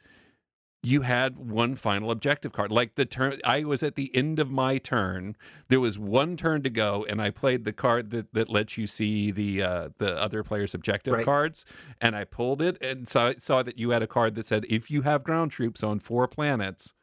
you 0.86 1.02
had 1.02 1.38
one 1.38 1.76
final 1.76 2.12
objective 2.12 2.52
card. 2.52 2.70
Like 2.72 2.96
the 2.96 3.06
turn, 3.06 3.40
I 3.46 3.64
was 3.64 3.82
at 3.84 3.96
the 3.96 4.14
end 4.14 4.38
of 4.38 4.52
my 4.52 4.78
turn. 4.78 5.38
There 5.70 5.80
was 5.80 5.98
one 5.98 6.36
turn 6.36 6.62
to 6.64 6.70
go, 6.70 7.06
and 7.10 7.22
I 7.22 7.30
played 7.30 7.64
the 7.64 7.72
card 7.72 8.10
that, 8.10 8.34
that 8.34 8.50
lets 8.50 8.78
you 8.78 8.86
see 8.86 9.32
the 9.32 9.64
uh, 9.64 9.90
the 9.98 10.16
other 10.22 10.44
player's 10.44 10.74
objective 10.74 11.14
Right. 11.14 11.26
cards. 11.26 11.66
And 12.02 12.16
I 12.16 12.26
pulled 12.26 12.62
it 12.62 12.78
and 12.84 13.08
so 13.08 13.22
I 13.22 13.36
saw 13.40 13.64
that 13.64 13.78
you 13.80 13.92
had 13.92 14.04
a 14.04 14.08
card 14.08 14.36
that 14.36 14.46
said, 14.46 14.66
if 14.70 14.92
you 14.92 15.04
have 15.04 15.24
ground 15.24 15.52
troops 15.52 15.84
on 15.84 16.00
four 16.00 16.28
planets, 16.28 16.94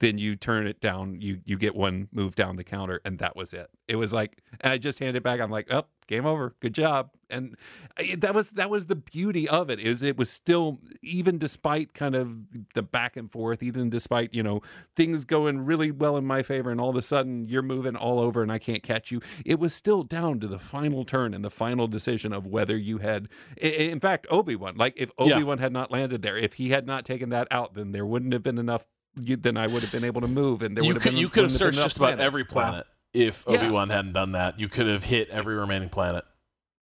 then 0.00 0.16
you 0.18 0.34
turn 0.34 0.66
it 0.66 0.80
down. 0.80 1.20
You 1.20 1.40
you 1.44 1.58
get 1.58 1.74
one 1.74 2.08
move 2.12 2.34
down 2.34 2.56
the 2.56 2.64
counter, 2.64 3.00
and 3.04 3.18
that 3.18 3.36
was 3.36 3.52
it. 3.52 3.68
It 3.88 3.96
was 3.96 4.12
like, 4.12 4.42
and 4.62 4.72
I 4.72 4.78
just 4.78 4.98
handed 4.98 5.16
it 5.16 5.22
back. 5.22 5.38
I'm 5.38 5.50
like, 5.50 5.72
oh, 5.72 5.84
game 6.06 6.26
over. 6.26 6.54
Good 6.60 6.74
job. 6.74 7.10
And 7.30 7.56
uh, 7.98 8.02
that 8.18 8.34
was 8.34 8.50
that 8.50 8.68
was 8.68 8.86
the 8.86 8.94
beauty 8.96 9.48
of 9.48 9.70
it. 9.70 9.78
Is 9.80 10.02
it 10.02 10.16
was 10.18 10.28
still 10.30 10.78
even 11.02 11.38
despite 11.38 11.94
kind 11.94 12.14
of 12.14 12.44
the 12.74 12.82
back 12.82 13.16
and 13.16 13.30
forth, 13.32 13.62
even 13.62 13.88
despite 13.90 14.34
you 14.34 14.42
know 14.42 14.60
things 14.96 15.24
going 15.24 15.60
really 15.64 15.90
well 15.90 16.16
in 16.16 16.26
my 16.26 16.42
favor, 16.42 16.70
and 16.70 16.80
all 16.80 16.90
of 16.90 16.96
a 16.96 17.02
sudden 17.02 17.46
you're 17.48 17.62
moving 17.62 17.96
all 17.96 18.18
over 18.20 18.42
and 18.42 18.52
I 18.52 18.58
can't 18.58 18.82
catch 18.82 19.10
you. 19.10 19.20
It 19.46 19.58
was 19.58 19.72
still 19.74 20.02
down 20.02 20.40
to 20.40 20.46
the 20.46 20.58
final 20.58 21.04
turn 21.04 21.32
and 21.34 21.44
the 21.44 21.50
final 21.50 21.86
decision 21.86 22.32
of 22.32 22.46
whether 22.46 22.76
you 22.76 22.98
had. 22.98 23.28
In 23.56 24.00
fact, 24.00 24.26
Obi 24.30 24.56
Wan, 24.56 24.76
like 24.76 24.94
if 24.96 25.10
Obi 25.18 25.42
Wan 25.42 25.58
had 25.58 25.72
not 25.72 25.90
landed 25.90 26.22
there, 26.22 26.36
if 26.36 26.54
he 26.54 26.70
had 26.70 26.86
not 26.86 27.04
taken 27.06 27.30
that 27.30 27.48
out, 27.50 27.74
then 27.74 27.92
there 27.92 28.04
wouldn't 28.04 28.32
have 28.32 28.42
been 28.42 28.58
enough. 28.58 28.84
You, 29.20 29.36
then 29.36 29.58
I 29.58 29.66
would 29.66 29.82
have 29.82 29.92
been 29.92 30.04
able 30.04 30.22
to 30.22 30.28
move, 30.28 30.62
and 30.62 30.74
there 30.74 30.82
You 30.84 30.88
would 30.88 30.96
have 30.96 31.02
could 31.02 31.10
been. 31.12 31.18
you 31.18 31.28
could 31.28 31.42
have 31.44 31.52
searched 31.52 31.76
just 31.76 31.96
about 31.98 32.06
planets. 32.16 32.24
every 32.24 32.44
planet 32.44 32.86
if 33.14 33.44
Yeah. 33.48 33.56
Obi 33.56 33.68
Wan 33.70 33.90
hadn't 33.90 34.12
done 34.12 34.32
that. 34.32 34.58
You 34.58 34.68
could 34.68 34.86
have 34.86 35.04
hit 35.04 35.28
every 35.30 35.54
remaining 35.54 35.88
planet. 35.88 36.24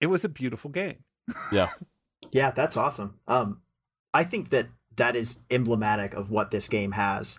It 0.00 0.06
was 0.06 0.24
a 0.24 0.28
beautiful 0.28 0.70
game. 0.70 1.04
Yeah. 1.50 1.70
Yeah, 2.30 2.50
that's 2.52 2.76
awesome. 2.78 3.18
Um, 3.28 3.60
I 4.14 4.24
think 4.24 4.50
that 4.50 4.68
that 4.96 5.16
is 5.16 5.40
emblematic 5.50 6.14
of 6.14 6.30
what 6.30 6.50
this 6.50 6.68
game 6.68 6.92
has, 6.92 7.38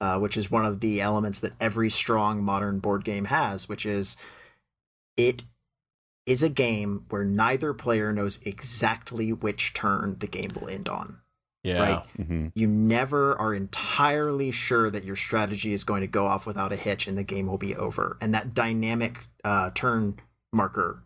uh, 0.00 0.18
which 0.18 0.36
is 0.36 0.50
one 0.50 0.64
of 0.64 0.80
the 0.80 1.00
elements 1.00 1.40
that 1.40 1.52
every 1.60 1.90
strong 1.90 2.42
modern 2.42 2.78
board 2.78 3.04
game 3.04 3.26
has, 3.26 3.68
which 3.68 3.84
is 3.84 4.16
it 5.16 5.44
is 6.26 6.42
a 6.42 6.48
game 6.48 7.04
where 7.10 7.24
neither 7.24 7.74
player 7.74 8.12
knows 8.12 8.40
exactly 8.46 9.32
which 9.32 9.74
turn 9.74 10.16
the 10.20 10.26
game 10.26 10.52
will 10.58 10.68
end 10.68 10.88
on. 10.88 11.18
Yeah. 11.62 11.82
Right. 11.82 12.02
Mm-hmm. 12.18 12.48
You 12.54 12.66
never 12.66 13.38
are 13.38 13.54
entirely 13.54 14.50
sure 14.50 14.90
that 14.90 15.04
your 15.04 15.16
strategy 15.16 15.72
is 15.72 15.84
going 15.84 16.00
to 16.00 16.06
go 16.06 16.26
off 16.26 16.46
without 16.46 16.72
a 16.72 16.76
hitch 16.76 17.06
and 17.06 17.18
the 17.18 17.24
game 17.24 17.46
will 17.46 17.58
be 17.58 17.76
over. 17.76 18.16
And 18.20 18.32
that 18.34 18.54
dynamic 18.54 19.26
uh, 19.44 19.70
turn 19.74 20.18
marker, 20.52 21.02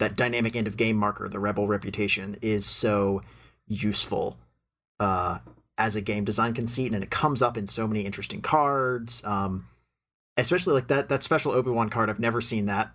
that 0.00 0.16
dynamic 0.16 0.56
end 0.56 0.66
of 0.66 0.76
game 0.76 0.96
marker, 0.96 1.28
the 1.28 1.38
Rebel 1.38 1.68
reputation, 1.68 2.36
is 2.42 2.66
so 2.66 3.22
useful 3.68 4.38
uh, 4.98 5.38
as 5.78 5.96
a 5.96 6.00
game 6.00 6.24
design 6.24 6.54
conceit, 6.54 6.92
and 6.92 7.02
it 7.02 7.10
comes 7.10 7.42
up 7.42 7.56
in 7.56 7.66
so 7.66 7.86
many 7.86 8.02
interesting 8.02 8.42
cards. 8.42 9.24
Um, 9.24 9.66
especially 10.36 10.74
like 10.74 10.88
that 10.88 11.08
that 11.08 11.22
special 11.22 11.52
Obi 11.52 11.70
Wan 11.70 11.90
card. 11.90 12.10
I've 12.10 12.20
never 12.20 12.40
seen 12.40 12.66
that. 12.66 12.92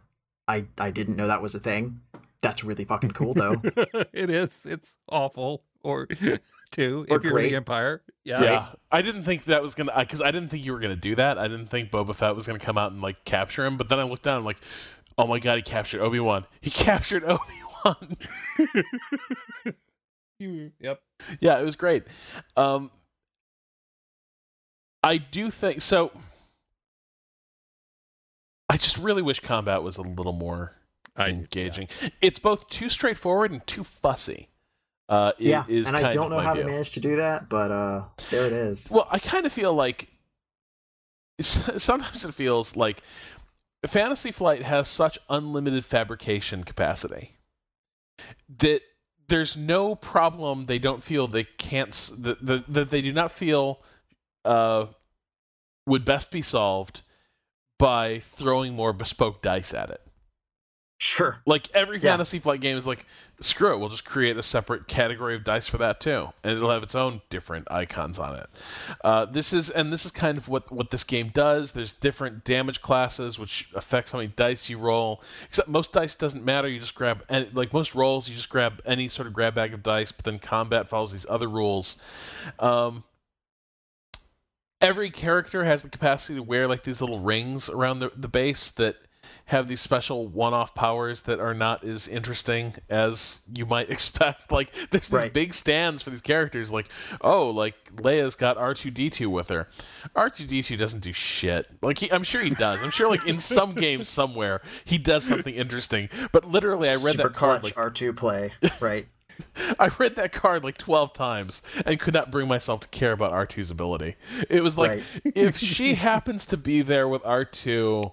I 0.47 0.65
I 0.77 0.91
didn't 0.91 1.15
know 1.15 1.27
that 1.27 1.41
was 1.41 1.55
a 1.55 1.59
thing. 1.59 2.01
That's 2.41 2.63
really 2.63 2.85
fucking 2.85 3.11
cool 3.11 3.33
though. 3.33 3.61
it 4.13 4.29
is. 4.29 4.65
It's 4.65 4.95
awful. 5.09 5.63
Or 5.83 6.07
two, 6.71 7.05
Or 7.09 7.17
if 7.17 7.23
you're 7.23 7.31
great. 7.33 7.49
the 7.49 7.55
Empire. 7.55 8.01
Yeah. 8.23 8.43
Yeah, 8.43 8.67
I 8.91 9.01
didn't 9.01 9.23
think 9.23 9.45
that 9.45 9.61
was 9.61 9.73
gonna 9.75 9.93
because 9.97 10.21
I 10.21 10.31
didn't 10.31 10.49
think 10.49 10.65
you 10.65 10.73
were 10.73 10.79
gonna 10.79 10.95
do 10.95 11.15
that. 11.15 11.37
I 11.37 11.47
didn't 11.47 11.67
think 11.67 11.91
Boba 11.91 12.13
Fett 12.15 12.35
was 12.35 12.45
gonna 12.47 12.59
come 12.59 12.77
out 12.77 12.91
and 12.91 13.01
like 13.01 13.23
capture 13.25 13.65
him. 13.65 13.77
But 13.77 13.89
then 13.89 13.99
I 13.99 14.03
looked 14.03 14.23
down, 14.23 14.37
I'm 14.39 14.45
like, 14.45 14.59
oh 15.17 15.27
my 15.27 15.39
god, 15.39 15.55
he 15.57 15.61
captured 15.61 16.01
Obi 16.01 16.19
Wan. 16.19 16.45
He 16.61 16.69
captured 16.71 17.23
Obi 17.23 17.61
Wan. 17.85 18.17
Yep. 20.39 21.01
yeah, 21.39 21.57
it 21.59 21.63
was 21.63 21.75
great. 21.75 22.03
Um, 22.55 22.91
I 25.01 25.17
do 25.17 25.49
think 25.49 25.81
so. 25.81 26.11
I 28.69 28.77
just 28.77 28.97
really 28.99 29.23
wish 29.23 29.39
combat 29.39 29.81
was 29.81 29.97
a 29.97 30.03
little 30.03 30.33
more 30.33 30.73
I, 31.15 31.29
engaging. 31.29 31.87
It's 32.21 32.37
both 32.37 32.69
too 32.69 32.89
straightforward 32.89 33.51
and 33.51 33.65
too 33.65 33.83
fussy. 33.83 34.49
Uh, 35.09 35.31
it 35.39 35.47
yeah, 35.47 35.63
is 35.67 35.87
and 35.87 35.95
I 35.95 36.11
don't 36.11 36.29
know 36.29 36.39
how 36.39 36.53
they 36.53 36.63
managed 36.63 36.95
to 36.95 36.99
do 36.99 37.15
that, 37.17 37.47
but 37.47 37.71
uh, 37.71 38.03
there 38.29 38.45
it 38.45 38.53
is. 38.53 38.89
Well, 38.91 39.07
I 39.09 39.19
kind 39.19 39.45
of 39.45 39.53
feel 39.53 39.73
like 39.73 40.09
sometimes 41.39 42.25
it 42.25 42.33
feels 42.33 42.75
like 42.75 43.01
Fantasy 43.85 44.31
Flight 44.31 44.63
has 44.63 44.87
such 44.87 45.17
unlimited 45.29 45.85
fabrication 45.85 46.63
capacity 46.63 47.35
that 48.57 48.81
there's 49.27 49.55
no 49.55 49.95
problem 49.95 50.65
they 50.65 50.79
don't 50.79 51.03
feel 51.03 51.27
they 51.27 51.43
can't 51.43 51.91
that, 52.17 52.45
that, 52.45 52.73
that 52.73 52.89
they 52.89 53.01
do 53.01 53.13
not 53.13 53.31
feel 53.31 53.81
uh, 54.45 54.87
would 55.85 56.05
best 56.05 56.31
be 56.31 56.41
solved 56.41 57.01
by 57.77 58.19
throwing 58.19 58.73
more 58.73 58.93
bespoke 58.93 59.41
dice 59.41 59.73
at 59.73 59.89
it. 59.89 60.01
Sure. 60.99 61.37
Like 61.45 61.69
every 61.75 61.97
Yeah. 61.97 62.09
fantasy 62.13 62.39
flight 62.39 62.59
game 62.59 62.75
is 62.75 62.87
like, 62.87 63.05
screw 63.39 63.71
it, 63.71 63.77
we'll 63.77 63.89
just 63.89 64.03
create 64.03 64.35
a 64.35 64.41
separate 64.41 64.87
category 64.87 65.35
of 65.35 65.43
dice 65.43 65.67
for 65.67 65.77
that 65.77 65.99
too, 65.99 66.29
and 66.43 66.57
it'll 66.57 66.71
have 66.71 66.81
its 66.81 66.95
own 66.95 67.21
different 67.29 67.67
icons 67.69 68.17
on 68.17 68.35
it. 68.35 68.47
Uh, 69.03 69.25
this 69.25 69.53
is 69.53 69.69
and 69.69 69.93
this 69.93 70.05
is 70.05 70.11
kind 70.11 70.39
of 70.39 70.49
what 70.49 70.71
what 70.71 70.89
this 70.89 71.03
game 71.03 71.27
does. 71.29 71.73
There's 71.73 71.93
different 71.93 72.43
damage 72.43 72.81
classes 72.81 73.37
which 73.37 73.69
affects 73.75 74.11
how 74.11 74.17
many 74.17 74.29
dice 74.35 74.69
you 74.71 74.79
roll. 74.79 75.21
Except 75.45 75.67
most 75.67 75.91
dice 75.93 76.15
doesn't 76.15 76.43
matter. 76.43 76.67
You 76.67 76.79
just 76.79 76.95
grab 76.95 77.23
any, 77.29 77.47
like 77.53 77.73
most 77.73 77.93
rolls, 77.93 78.27
you 78.27 78.33
just 78.33 78.49
grab 78.49 78.81
any 78.83 79.07
sort 79.07 79.27
of 79.27 79.33
grab 79.33 79.53
bag 79.53 79.75
of 79.75 79.83
dice. 79.83 80.11
But 80.11 80.25
then 80.25 80.39
combat 80.39 80.87
follows 80.87 81.11
these 81.13 81.27
other 81.29 81.47
rules. 81.47 81.97
Um, 82.57 83.03
every 84.81 85.11
character 85.11 85.63
has 85.63 85.83
the 85.83 85.89
capacity 85.89 86.35
to 86.35 86.43
wear 86.43 86.67
like 86.67 86.83
these 86.83 87.01
little 87.01 87.19
rings 87.19 87.69
around 87.69 87.99
the, 87.99 88.11
the 88.15 88.27
base 88.27 88.71
that 88.71 88.95
have 89.47 89.67
these 89.67 89.81
special 89.81 90.27
one-off 90.27 90.75
powers 90.75 91.23
that 91.23 91.39
are 91.39 91.53
not 91.53 91.83
as 91.83 92.07
interesting 92.07 92.73
as 92.89 93.41
you 93.53 93.65
might 93.65 93.89
expect. 93.91 94.51
Like 94.51 94.71
there's 94.91 95.09
these 95.09 95.11
Right. 95.13 95.33
big 95.33 95.53
stands 95.53 96.03
for 96.03 96.09
these 96.09 96.21
characters. 96.21 96.71
Like 96.71 96.87
oh, 97.21 97.49
like 97.49 97.95
Leia's 97.95 98.35
got 98.35 98.57
R2D2 98.57 99.27
with 99.27 99.49
her. 99.49 99.67
R2D2 100.15 100.77
doesn't 100.77 100.99
do 101.01 101.13
shit. 101.13 101.67
Like 101.81 101.99
he, 101.99 102.11
I'm 102.11 102.23
sure 102.23 102.41
he 102.41 102.49
does. 102.51 102.83
I'm 102.83 102.91
sure 102.91 103.09
like 103.09 103.25
in 103.27 103.39
some 103.39 103.73
games 103.75 104.07
somewhere 104.07 104.61
he 104.85 104.97
does 104.97 105.23
something 105.25 105.53
interesting. 105.55 106.09
But 106.31 106.45
literally, 106.45 106.89
I 106.89 106.95
read 106.95 107.15
Super 107.17 107.29
that 107.29 107.33
card 107.35 107.63
like 107.63 107.75
R2 107.75 108.15
play, 108.15 108.51
right? 108.79 109.07
I 109.79 109.89
read 109.99 110.15
that 110.15 110.31
card 110.31 110.63
like 110.63 110.77
12 110.79 111.13
times 111.13 111.61
and 111.85 111.99
could 111.99 112.15
not 112.15 112.31
bring 112.31 112.47
myself 112.47 112.79
to 112.81 112.87
care 112.87 113.11
about 113.11 113.33
R2's 113.33 113.69
ability. 113.69 114.15
It 114.49 114.63
was 114.63 114.77
like 114.77 114.89
Right. 114.89 115.03
if 115.35 115.57
she 115.57 115.93
happens 115.93 116.45
to 116.47 116.57
be 116.57 116.81
there 116.81 117.07
with 117.07 117.21
R2 117.23 118.11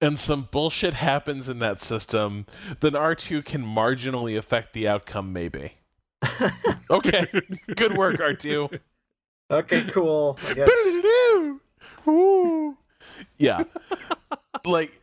and 0.00 0.18
some 0.18 0.48
bullshit 0.50 0.94
happens 0.94 1.48
in 1.48 1.58
that 1.58 1.80
system, 1.80 2.46
then 2.80 2.92
R2 2.92 3.44
can 3.44 3.64
marginally 3.64 4.36
affect 4.36 4.72
the 4.72 4.86
outcome 4.86 5.32
maybe. 5.32 5.74
okay. 6.90 7.26
Good 7.76 7.96
work 7.96 8.16
R2. 8.16 8.80
Okay, 9.50 9.84
cool. 9.90 10.38
I 10.46 10.54
guess. 10.54 10.70
Ooh. 12.08 12.76
Yeah. 13.38 13.64
like 14.64 15.00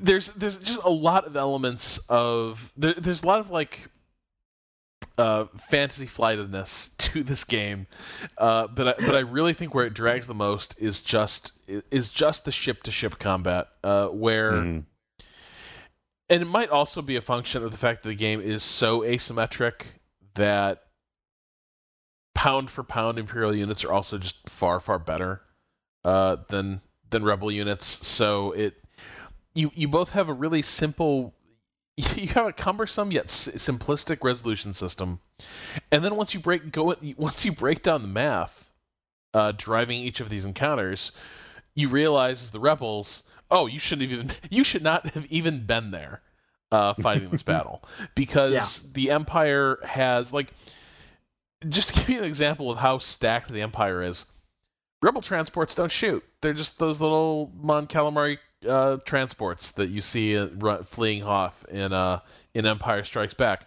there's 0.00 0.28
there's 0.28 0.58
just 0.58 0.80
a 0.82 0.90
lot 0.90 1.26
of 1.26 1.36
elements 1.36 1.98
of 2.08 2.72
there, 2.76 2.94
there's 2.94 3.22
a 3.22 3.26
lot 3.26 3.40
of 3.40 3.50
like 3.50 3.88
uh, 5.18 5.46
fantasy 5.70 6.06
flightedness 6.06 6.90
to 6.98 7.22
this 7.22 7.44
game, 7.44 7.86
uh, 8.38 8.66
but 8.66 8.88
I, 8.88 9.06
but 9.06 9.14
I 9.14 9.20
really 9.20 9.54
think 9.54 9.74
where 9.74 9.86
it 9.86 9.94
drags 9.94 10.26
the 10.26 10.34
most 10.34 10.74
is 10.78 11.02
just 11.02 11.52
is 11.90 12.08
just 12.10 12.44
the 12.44 12.52
ship 12.52 12.82
to 12.84 12.90
ship 12.90 13.18
combat, 13.18 13.68
uh, 13.82 14.08
where 14.08 14.52
Mhm. 14.52 14.84
and 16.28 16.42
it 16.42 16.46
might 16.46 16.70
also 16.70 17.02
be 17.02 17.16
a 17.16 17.22
function 17.22 17.62
of 17.64 17.70
the 17.70 17.78
fact 17.78 18.02
that 18.02 18.08
the 18.10 18.14
game 18.14 18.40
is 18.40 18.62
so 18.62 19.00
asymmetric 19.00 19.82
that 20.34 20.82
pound 22.34 22.68
for 22.70 22.82
pound 22.84 23.18
imperial 23.18 23.54
units 23.54 23.82
are 23.84 23.92
also 23.92 24.18
just 24.18 24.48
far 24.48 24.78
far 24.80 24.98
better 24.98 25.40
uh, 26.04 26.36
than 26.48 26.82
than 27.10 27.24
rebel 27.24 27.50
units 27.50 27.86
so 28.06 28.52
it 28.52 28.74
you 29.54 29.70
you 29.74 29.88
both 29.88 30.10
have 30.10 30.28
a 30.28 30.32
really 30.34 30.60
simple 30.60 31.34
you 32.14 32.28
have 32.28 32.46
a 32.46 32.52
cumbersome 32.52 33.10
yet 33.10 33.26
simplistic 33.26 34.22
resolution 34.22 34.72
system. 34.72 35.20
And 35.90 36.04
then 36.04 36.16
once 36.16 36.34
you 36.34 36.40
break 36.40 36.70
go 36.72 36.94
once 37.16 37.44
you 37.44 37.52
break 37.52 37.82
down 37.82 38.02
the 38.02 38.08
math 38.08 38.70
uh, 39.34 39.52
driving 39.56 40.00
each 40.00 40.20
of 40.20 40.28
these 40.28 40.44
encounters 40.44 41.12
you 41.74 41.88
realize 41.88 42.42
as 42.42 42.50
the 42.52 42.60
rebels 42.60 43.22
oh 43.50 43.66
you 43.66 43.78
shouldn't 43.78 44.10
have 44.10 44.18
even 44.18 44.32
you 44.50 44.64
should 44.64 44.82
not 44.82 45.08
have 45.10 45.26
even 45.26 45.64
been 45.66 45.90
there 45.90 46.22
uh, 46.72 46.92
fighting 46.94 47.30
this 47.30 47.42
battle. 47.42 47.82
Because 48.14 48.52
Yeah. 48.84 48.90
the 48.94 49.10
empire 49.10 49.78
has 49.84 50.32
like 50.32 50.52
just 51.68 51.88
to 51.94 52.00
give 52.00 52.10
you 52.10 52.18
an 52.18 52.24
example 52.24 52.70
of 52.70 52.78
how 52.78 52.98
stacked 52.98 53.50
the 53.50 53.62
empire 53.62 54.02
is 54.02 54.26
rebel 55.02 55.20
transports 55.20 55.74
don't 55.74 55.92
shoot. 55.92 56.24
They're 56.42 56.52
just 56.54 56.78
those 56.78 57.00
little 57.00 57.52
mon 57.56 57.86
calamari 57.86 58.38
uh, 58.66 58.98
transports 59.04 59.72
that 59.72 59.88
you 59.88 60.00
see 60.00 60.36
uh, 60.36 60.48
fleeing 60.82 61.22
Hoth 61.22 61.64
in 61.70 61.92
uh, 61.92 62.20
in 62.54 62.66
Empire 62.66 63.04
Strikes 63.04 63.34
Back. 63.34 63.66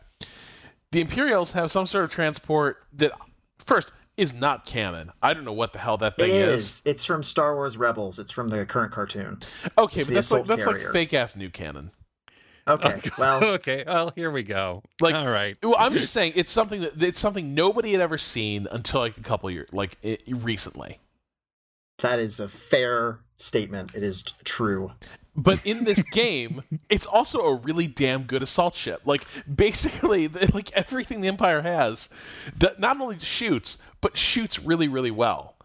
The 0.92 1.02
Imperials 1.02 1.54
have 1.54 1.70
some 1.72 1.86
sort 1.86 2.04
of 2.06 2.10
transport 2.10 2.78
that 2.94 3.12
first 3.60 3.92
is 4.18 4.34
not 4.34 4.66
canon. 4.66 5.12
I 5.22 5.34
don't 5.34 5.46
know 5.46 5.54
what 5.54 5.72
the 5.72 5.80
hell 5.80 5.98
that 5.98 6.14
It 6.14 6.22
thing 6.22 6.32
is. 6.32 6.82
It's 6.86 7.06
from 7.06 7.24
Star 7.24 7.56
Wars 7.56 7.78
Rebels. 7.78 8.20
It's 8.20 8.32
from 8.32 8.50
the 8.50 8.66
current 8.66 8.92
cartoon. 8.92 9.40
Okay, 9.78 10.02
It's 10.02 10.08
but 10.08 10.10
the 10.10 10.14
that's 10.16 10.32
like 10.32 10.44
assault 10.44 10.48
that's 10.48 10.66
like 10.68 10.76
carrier. 10.78 10.92
fake 10.94 11.14
ass 11.14 11.36
new 11.36 11.50
canon. 11.50 11.92
Okay. 12.68 13.02
Well, 13.18 13.44
okay. 13.56 13.84
Well, 13.88 14.12
here 14.16 14.30
we 14.30 14.44
go. 14.44 14.84
Like- 15.02 15.16
all 15.16 15.28
right. 15.28 15.58
Well, 15.64 15.76
I'm 15.78 15.94
just 15.94 16.12
saying 16.14 16.34
it's 16.36 16.52
something 16.52 16.82
that 16.82 17.02
it's 17.02 17.20
something 17.20 17.54
nobody 17.56 17.92
had 17.94 18.02
ever 18.02 18.18
seen 18.18 18.68
until 18.72 19.00
like 19.02 19.18
a 19.18 19.22
couple 19.22 19.50
years, 19.52 19.72
like 19.72 19.98
i 20.04 20.18
recently. 20.28 21.00
That 22.02 22.20
is 22.20 22.39
a 22.39 22.50
fair 22.50 23.20
statement. 23.38 23.95
It 23.95 24.04
is 24.04 24.24
true. 24.43 24.91
But 25.36 25.66
in 25.66 25.86
this 25.86 26.02
game, 26.04 26.64
it's 26.89 27.06
also 27.06 27.39
a 27.41 27.56
really 27.56 27.88
damn 27.88 28.24
good 28.24 28.43
assault 28.43 28.76
ship. 28.76 29.02
Like 29.06 29.24
basically, 29.54 30.28
the- 30.28 30.52
like 30.54 30.72
everything 30.74 31.22
the 31.22 31.28
Empire 31.28 31.62
has, 31.62 32.10
that 32.58 32.80
not 32.80 33.00
only 33.00 33.20
shoots 33.20 33.78
but 34.02 34.18
shoots 34.18 34.60
really, 34.60 34.88
really 34.88 35.12
well. 35.12 35.56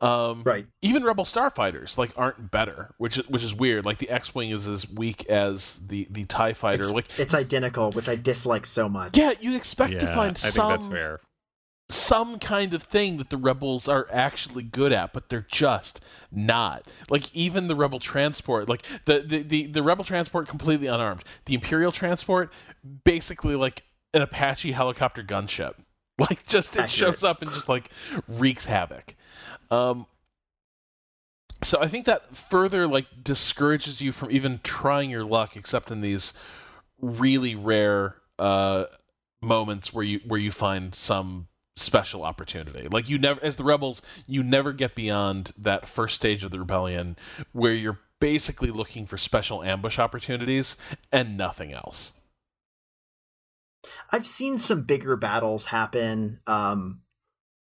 Um, 0.00 0.42
Right. 0.42 0.66
Even 0.82 1.04
Rebel 1.04 1.24
starfighters 1.24 1.96
like 1.96 2.10
aren't 2.16 2.50
better, 2.50 2.90
which 2.98 3.18
is, 3.18 3.28
which 3.28 3.44
is 3.44 3.54
weird. 3.54 3.84
Like 3.84 3.98
the 3.98 4.10
X-wing 4.10 4.50
is 4.50 4.66
as 4.66 4.90
weak 4.90 5.24
as 5.26 5.78
the 5.86 6.08
the 6.10 6.24
Tie 6.24 6.54
fighter. 6.54 6.80
It's, 6.80 6.90
like 6.90 7.06
it's 7.18 7.34
identical, 7.34 7.92
which 7.92 8.08
I 8.08 8.16
dislike 8.16 8.66
so 8.66 8.88
much. 8.88 9.16
yeah, 9.16 9.32
you'd 9.40 9.54
expect 9.54 10.00
to 10.00 10.06
Yeah, 10.06 10.14
find 10.14 10.30
I 10.30 10.34
think 10.40 10.54
some 10.54 10.70
that's 10.70 10.86
fair. 10.86 11.20
Some 11.92 12.38
kind 12.38 12.74
of 12.74 12.82
thing 12.82 13.16
that 13.18 13.30
the 13.30 13.36
rebels 13.36 13.88
are 13.88 14.06
actually 14.10 14.62
good 14.62 14.92
at, 14.92 15.12
but 15.12 15.28
they're 15.28 15.46
just 15.48 16.00
not. 16.30 16.86
Like 17.10 17.34
even 17.34 17.68
the 17.68 17.76
rebel 17.76 17.98
transport, 17.98 18.68
like 18.68 18.82
the 19.04 19.20
the, 19.20 19.42
the, 19.42 19.66
the 19.66 19.82
rebel 19.82 20.04
transport 20.04 20.48
completely 20.48 20.86
unarmed. 20.86 21.24
The 21.46 21.54
imperial 21.54 21.92
transport, 21.92 22.52
basically 23.04 23.56
like 23.56 23.84
an 24.14 24.22
Apache 24.22 24.72
helicopter 24.72 25.22
gunship. 25.22 25.74
Like 26.18 26.46
just 26.46 26.76
it 26.76 26.90
shows 26.90 27.24
up 27.24 27.40
and 27.40 27.50
just 27.50 27.70
like 27.70 27.90
wreaks 28.28 28.66
havoc. 28.66 29.16
Um 29.70 30.06
so 31.62 31.80
I 31.80 31.88
think 31.88 32.04
that 32.04 32.36
further 32.36 32.86
like 32.86 33.06
discourages 33.24 34.02
you 34.02 34.12
from 34.12 34.30
even 34.30 34.60
trying 34.62 35.08
your 35.08 35.24
luck 35.24 35.56
except 35.56 35.90
in 35.90 36.02
these 36.02 36.34
really 37.00 37.54
rare 37.54 38.16
uh 38.38 38.84
moments 39.40 39.92
where 39.92 40.04
you 40.04 40.20
where 40.26 40.38
you 40.38 40.52
find 40.52 40.94
some 40.94 41.48
special 41.76 42.22
opportunity. 42.24 42.88
Like 42.88 43.08
you 43.08 43.18
never 43.18 43.42
as 43.42 43.56
the 43.56 43.64
rebels, 43.64 44.02
you 44.26 44.42
never 44.42 44.72
get 44.72 44.94
beyond 44.94 45.52
that 45.58 45.86
first 45.86 46.16
stage 46.16 46.44
of 46.44 46.50
the 46.50 46.58
rebellion 46.58 47.16
where 47.52 47.74
you're 47.74 47.98
basically 48.20 48.70
looking 48.70 49.06
for 49.06 49.16
special 49.16 49.62
ambush 49.62 49.98
opportunities 49.98 50.76
and 51.10 51.36
nothing 51.36 51.72
else. 51.72 52.12
I've 54.10 54.26
seen 54.26 54.58
some 54.58 54.82
bigger 54.82 55.16
battles 55.16 55.66
happen 55.66 56.40
um, 56.46 57.00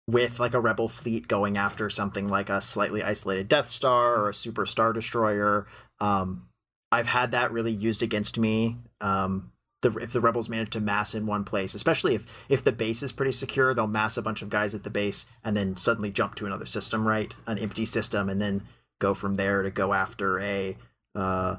with 0.07 0.41
like 0.41 0.55
a 0.55 0.61
rebel 0.61 0.89
fleet 0.89 1.29
going 1.29 1.57
after 1.57 1.89
something 1.89 2.29
like 2.29 2.51
a 2.51 2.61
slightly 2.61 3.03
isolated 3.03 3.49
Death 3.49 3.67
Star 3.67 4.17
or 4.17 4.29
a 4.29 4.35
Super 4.35 4.67
Star 4.67 4.93
Destroyer. 4.93 5.67
Um, 6.01 6.49
I've 6.91 7.07
had 7.07 7.31
that 7.31 7.53
really 7.53 7.73
used 7.73 8.03
against 8.03 8.39
me. 8.39 8.77
Um, 9.01 9.52
the, 9.83 9.95
if 9.97 10.13
the 10.13 10.21
rebels 10.21 10.49
manage 10.49 10.71
to 10.71 10.81
mass 10.81 11.15
in 11.15 11.27
one 11.27 11.45
place, 11.45 11.75
especially 11.75 12.15
if 12.15 12.25
if 12.49 12.65
the 12.65 12.73
base 12.73 13.03
is 13.03 13.13
pretty 13.13 13.33
secure, 13.33 13.75
they'll 13.75 13.87
mass 13.87 14.17
a 14.17 14.23
bunch 14.23 14.41
of 14.41 14.49
guys 14.49 14.75
at 14.75 14.85
the 14.85 14.91
base 14.91 15.27
and 15.45 15.57
then 15.57 15.77
suddenly 15.77 16.11
jump 16.11 16.35
to 16.37 16.47
another 16.47 16.67
system, 16.67 17.07
right? 17.07 17.35
An 17.47 17.59
empty 17.59 17.85
system, 17.85 18.29
and 18.29 18.41
then 18.41 18.63
go 19.01 19.13
from 19.13 19.35
there 19.35 19.63
to 19.63 19.71
go 19.71 19.93
after 19.93 20.41
a 20.41 20.77
uh, 21.15 21.57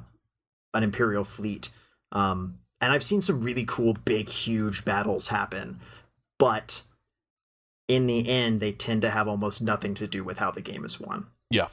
an 0.74 0.84
imperial 0.84 1.24
fleet. 1.24 1.70
Um, 2.12 2.60
and 2.82 2.92
I've 2.92 3.04
seen 3.04 3.22
some 3.22 3.42
really 3.42 3.66
cool, 3.66 3.94
big, 3.94 4.28
huge 4.28 4.84
battles 4.84 5.28
happen, 5.28 5.80
but 6.40 6.84
in 7.88 8.08
the 8.08 8.28
end, 8.28 8.60
they 8.60 8.72
tend 8.72 9.02
to 9.02 9.10
have 9.10 9.28
almost 9.28 9.62
nothing 9.62 9.94
to 9.96 10.08
do 10.08 10.24
with 10.24 10.40
how 10.40 10.52
the 10.52 10.62
game 10.62 10.86
is 10.86 11.00
won. 11.00 11.28
Yeah. 11.50 11.68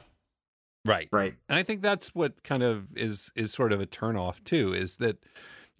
Right. 0.85 1.07
Right? 1.11 1.35
And 1.47 1.57
I 1.57 1.63
think 1.63 1.81
that's 1.81 2.13
what 2.13 2.43
kind 2.43 2.63
of 2.63 2.87
is 2.95 3.31
is 3.35 3.51
sort 3.51 3.71
of 3.71 3.81
a 3.81 3.85
turnoff 3.85 4.43
too. 4.43 4.73
Is 4.73 4.97
that 4.97 5.17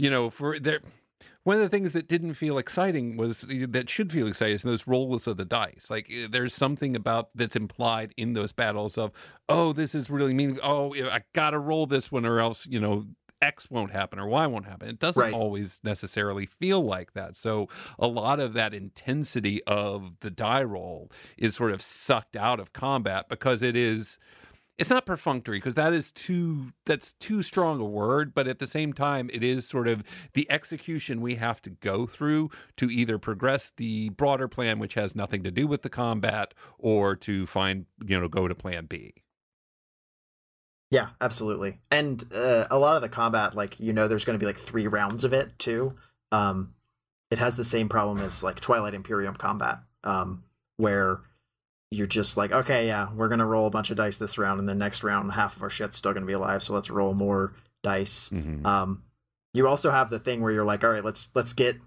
you 0.01 0.09
know 0.09 0.29
for 0.29 0.59
there. 0.59 0.81
One 1.43 1.55
of 1.55 1.61
the 1.63 1.69
things 1.69 1.93
that 1.93 2.07
didn't 2.07 2.35
feel 2.35 2.59
exciting 2.59 3.17
was 3.17 3.43
that 3.69 3.89
should 3.89 4.11
feel 4.11 4.27
exciting 4.27 4.55
is 4.57 4.61
those 4.61 4.85
rolls 4.85 5.25
of 5.25 5.37
the 5.37 5.45
dice. 5.45 5.87
Like 5.89 6.07
eh, 6.11 6.27
there's 6.29 6.53
something 6.53 6.95
about 6.95 7.29
that's 7.33 7.55
implied 7.55 8.13
in 8.15 8.33
those 8.33 8.51
battles 8.53 8.95
of, 8.95 9.11
oh, 9.49 9.73
this 9.73 9.95
is 9.95 10.09
really 10.11 10.35
mean. 10.35 10.59
Oh, 10.61 10.93
I 10.95 11.21
gotta 11.33 11.57
roll 11.57 11.87
this 11.87 12.11
one, 12.11 12.25
or 12.27 12.39
else 12.39 12.67
you 12.67 12.79
know 12.79 13.05
X 13.41 13.71
won't 13.71 13.91
happen 13.91 14.19
or 14.19 14.27
Y 14.27 14.45
won't 14.45 14.65
happen. 14.67 14.87
It 14.87 14.99
doesn't 14.99 15.19
Right. 15.21 15.33
always 15.33 15.79
necessarily 15.83 16.45
feel 16.45 16.81
like 16.83 17.13
that. 17.13 17.35
So 17.37 17.67
a 17.97 18.07
lot 18.07 18.39
of 18.39 18.53
that 18.53 18.73
intensity 18.75 19.63
of 19.65 20.19
the 20.19 20.29
die 20.29 20.63
roll 20.63 21.11
is 21.39 21.55
sort 21.55 21.71
of 21.71 21.81
sucked 21.81 22.35
out 22.35 22.59
of 22.59 22.71
combat 22.73 23.29
because 23.29 23.63
it 23.63 23.75
is 23.75 24.19
it's 24.81 24.89
not 24.89 25.05
perfunctory 25.05 25.59
because 25.59 25.75
that 25.75 25.93
is 25.93 26.11
too 26.11 26.73
that's 26.87 27.13
too 27.13 27.43
strong 27.43 27.79
a 27.79 27.85
word 27.85 28.33
but 28.33 28.47
at 28.47 28.57
the 28.57 28.65
same 28.65 28.91
time 28.91 29.29
it 29.31 29.43
is 29.43 29.67
sort 29.67 29.87
of 29.87 30.03
the 30.33 30.49
execution 30.49 31.21
we 31.21 31.35
have 31.35 31.61
to 31.61 31.69
go 31.69 32.07
through 32.07 32.49
to 32.77 32.89
either 32.89 33.19
progress 33.19 33.71
the 33.77 34.09
broader 34.09 34.47
plan 34.47 34.79
which 34.79 34.95
has 34.95 35.15
nothing 35.15 35.43
to 35.43 35.51
do 35.51 35.67
with 35.67 35.83
the 35.83 35.89
combat 35.89 36.55
or 36.79 37.15
to 37.15 37.45
find 37.45 37.85
you 38.03 38.19
know 38.19 38.27
go 38.27 38.47
to 38.47 38.55
plan 38.55 38.85
b 38.87 39.13
Yeah, 40.89 41.09
absolutely. 41.21 41.77
And 41.89 42.21
uh, 42.33 42.67
a 42.69 42.77
lot 42.77 42.97
of 42.97 43.01
the 43.01 43.07
combat, 43.07 43.55
like 43.55 43.79
you 43.79 43.93
know, 43.93 44.09
there's 44.09 44.25
going 44.25 44.37
to 44.37 44.43
be 44.43 44.45
like 44.45 44.57
three 44.57 44.87
rounds 44.87 45.23
of 45.23 45.31
it 45.31 45.57
too. 45.57 45.95
Um, 46.33 46.73
it 47.29 47.39
has 47.39 47.55
the 47.55 47.63
same 47.63 47.87
problem 47.87 48.19
as 48.19 48.43
like 48.43 48.59
Twilight 48.59 48.93
Imperium 48.93 49.35
combat, 49.35 49.79
um, 50.03 50.43
where 50.75 51.21
you're 51.91 52.07
just 52.07 52.37
like, 52.37 52.51
okay, 52.51 52.87
yeah, 52.87 53.09
we're 53.13 53.27
gonna 53.29 53.45
roll 53.45 53.67
a 53.67 53.71
bunch 53.71 53.91
of 53.91 53.97
dice 53.97 54.17
this 54.17 54.37
round, 54.37 54.59
and 54.59 54.67
the 54.69 54.73
next 54.75 55.03
round, 55.03 55.31
half 55.33 55.55
of 55.57 55.61
our 55.63 55.69
shit's 55.69 55.97
still 55.97 56.13
gonna 56.13 56.25
be 56.25 56.33
alive, 56.33 56.63
so 56.63 56.73
let's 56.73 56.89
roll 56.89 57.13
more 57.13 57.53
dice. 57.83 58.29
Mhm. 58.29 58.65
Um, 58.65 59.03
you 59.53 59.67
also 59.67 59.91
have 59.91 60.09
the 60.09 60.19
thing 60.19 60.39
where 60.41 60.51
you're 60.51 60.63
like, 60.63 60.83
all 60.83 60.91
right, 60.91 61.03
let's 61.03 61.29
let's 61.35 61.53
get 61.53 61.77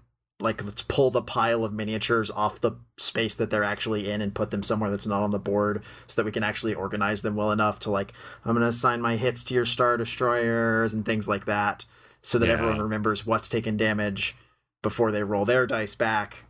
like 0.41 0.63
let's 0.63 0.81
pull 0.81 1.09
the 1.11 1.21
pile 1.21 1.63
of 1.63 1.71
miniatures 1.73 2.29
off 2.29 2.59
the 2.59 2.73
space 2.97 3.33
that 3.35 3.49
they're 3.49 3.63
actually 3.63 4.11
in 4.11 4.21
and 4.21 4.35
put 4.35 4.51
them 4.51 4.61
somewhere 4.63 4.89
that's 4.91 5.07
not 5.07 5.23
on 5.23 5.31
the 5.31 5.39
board 5.39 5.81
so 6.07 6.15
that 6.21 6.25
we 6.25 6.31
can 6.31 6.43
actually 6.43 6.73
organize 6.73 7.21
them 7.21 7.37
well 7.37 7.53
enough 7.53 7.79
to 7.79 7.89
like 7.89 8.11
I'm 8.43 8.53
gonna 8.53 8.67
assign 8.67 8.99
my 9.01 9.15
hits 9.15 9.45
to 9.45 9.53
your 9.53 9.63
star 9.65 9.95
destroyers 9.95 10.93
and 10.93 11.05
things 11.05 11.25
like 11.27 11.45
that 11.45 11.85
so 12.21 12.37
that 12.37 12.47
Yeah. 12.47 12.53
everyone 12.53 12.81
remembers 12.81 13.25
what's 13.25 13.47
taken 13.47 13.77
damage 13.77 14.35
before 14.83 15.09
they 15.11 15.23
roll 15.23 15.45
their 15.45 15.65
dice 15.65 15.95
back 15.95 16.43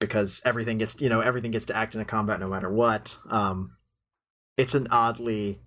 because 0.00 0.42
everything 0.44 0.78
gets 0.78 1.00
you 1.00 1.08
know 1.08 1.20
everything 1.20 1.50
gets 1.52 1.66
to 1.66 1.76
act 1.76 1.94
in 1.94 2.00
a 2.00 2.04
combat 2.04 2.40
no 2.40 2.48
matter 2.48 2.70
what 2.72 3.16
um 3.28 3.76
it's 4.56 4.74
an 4.74 4.88
oddly 4.90 5.60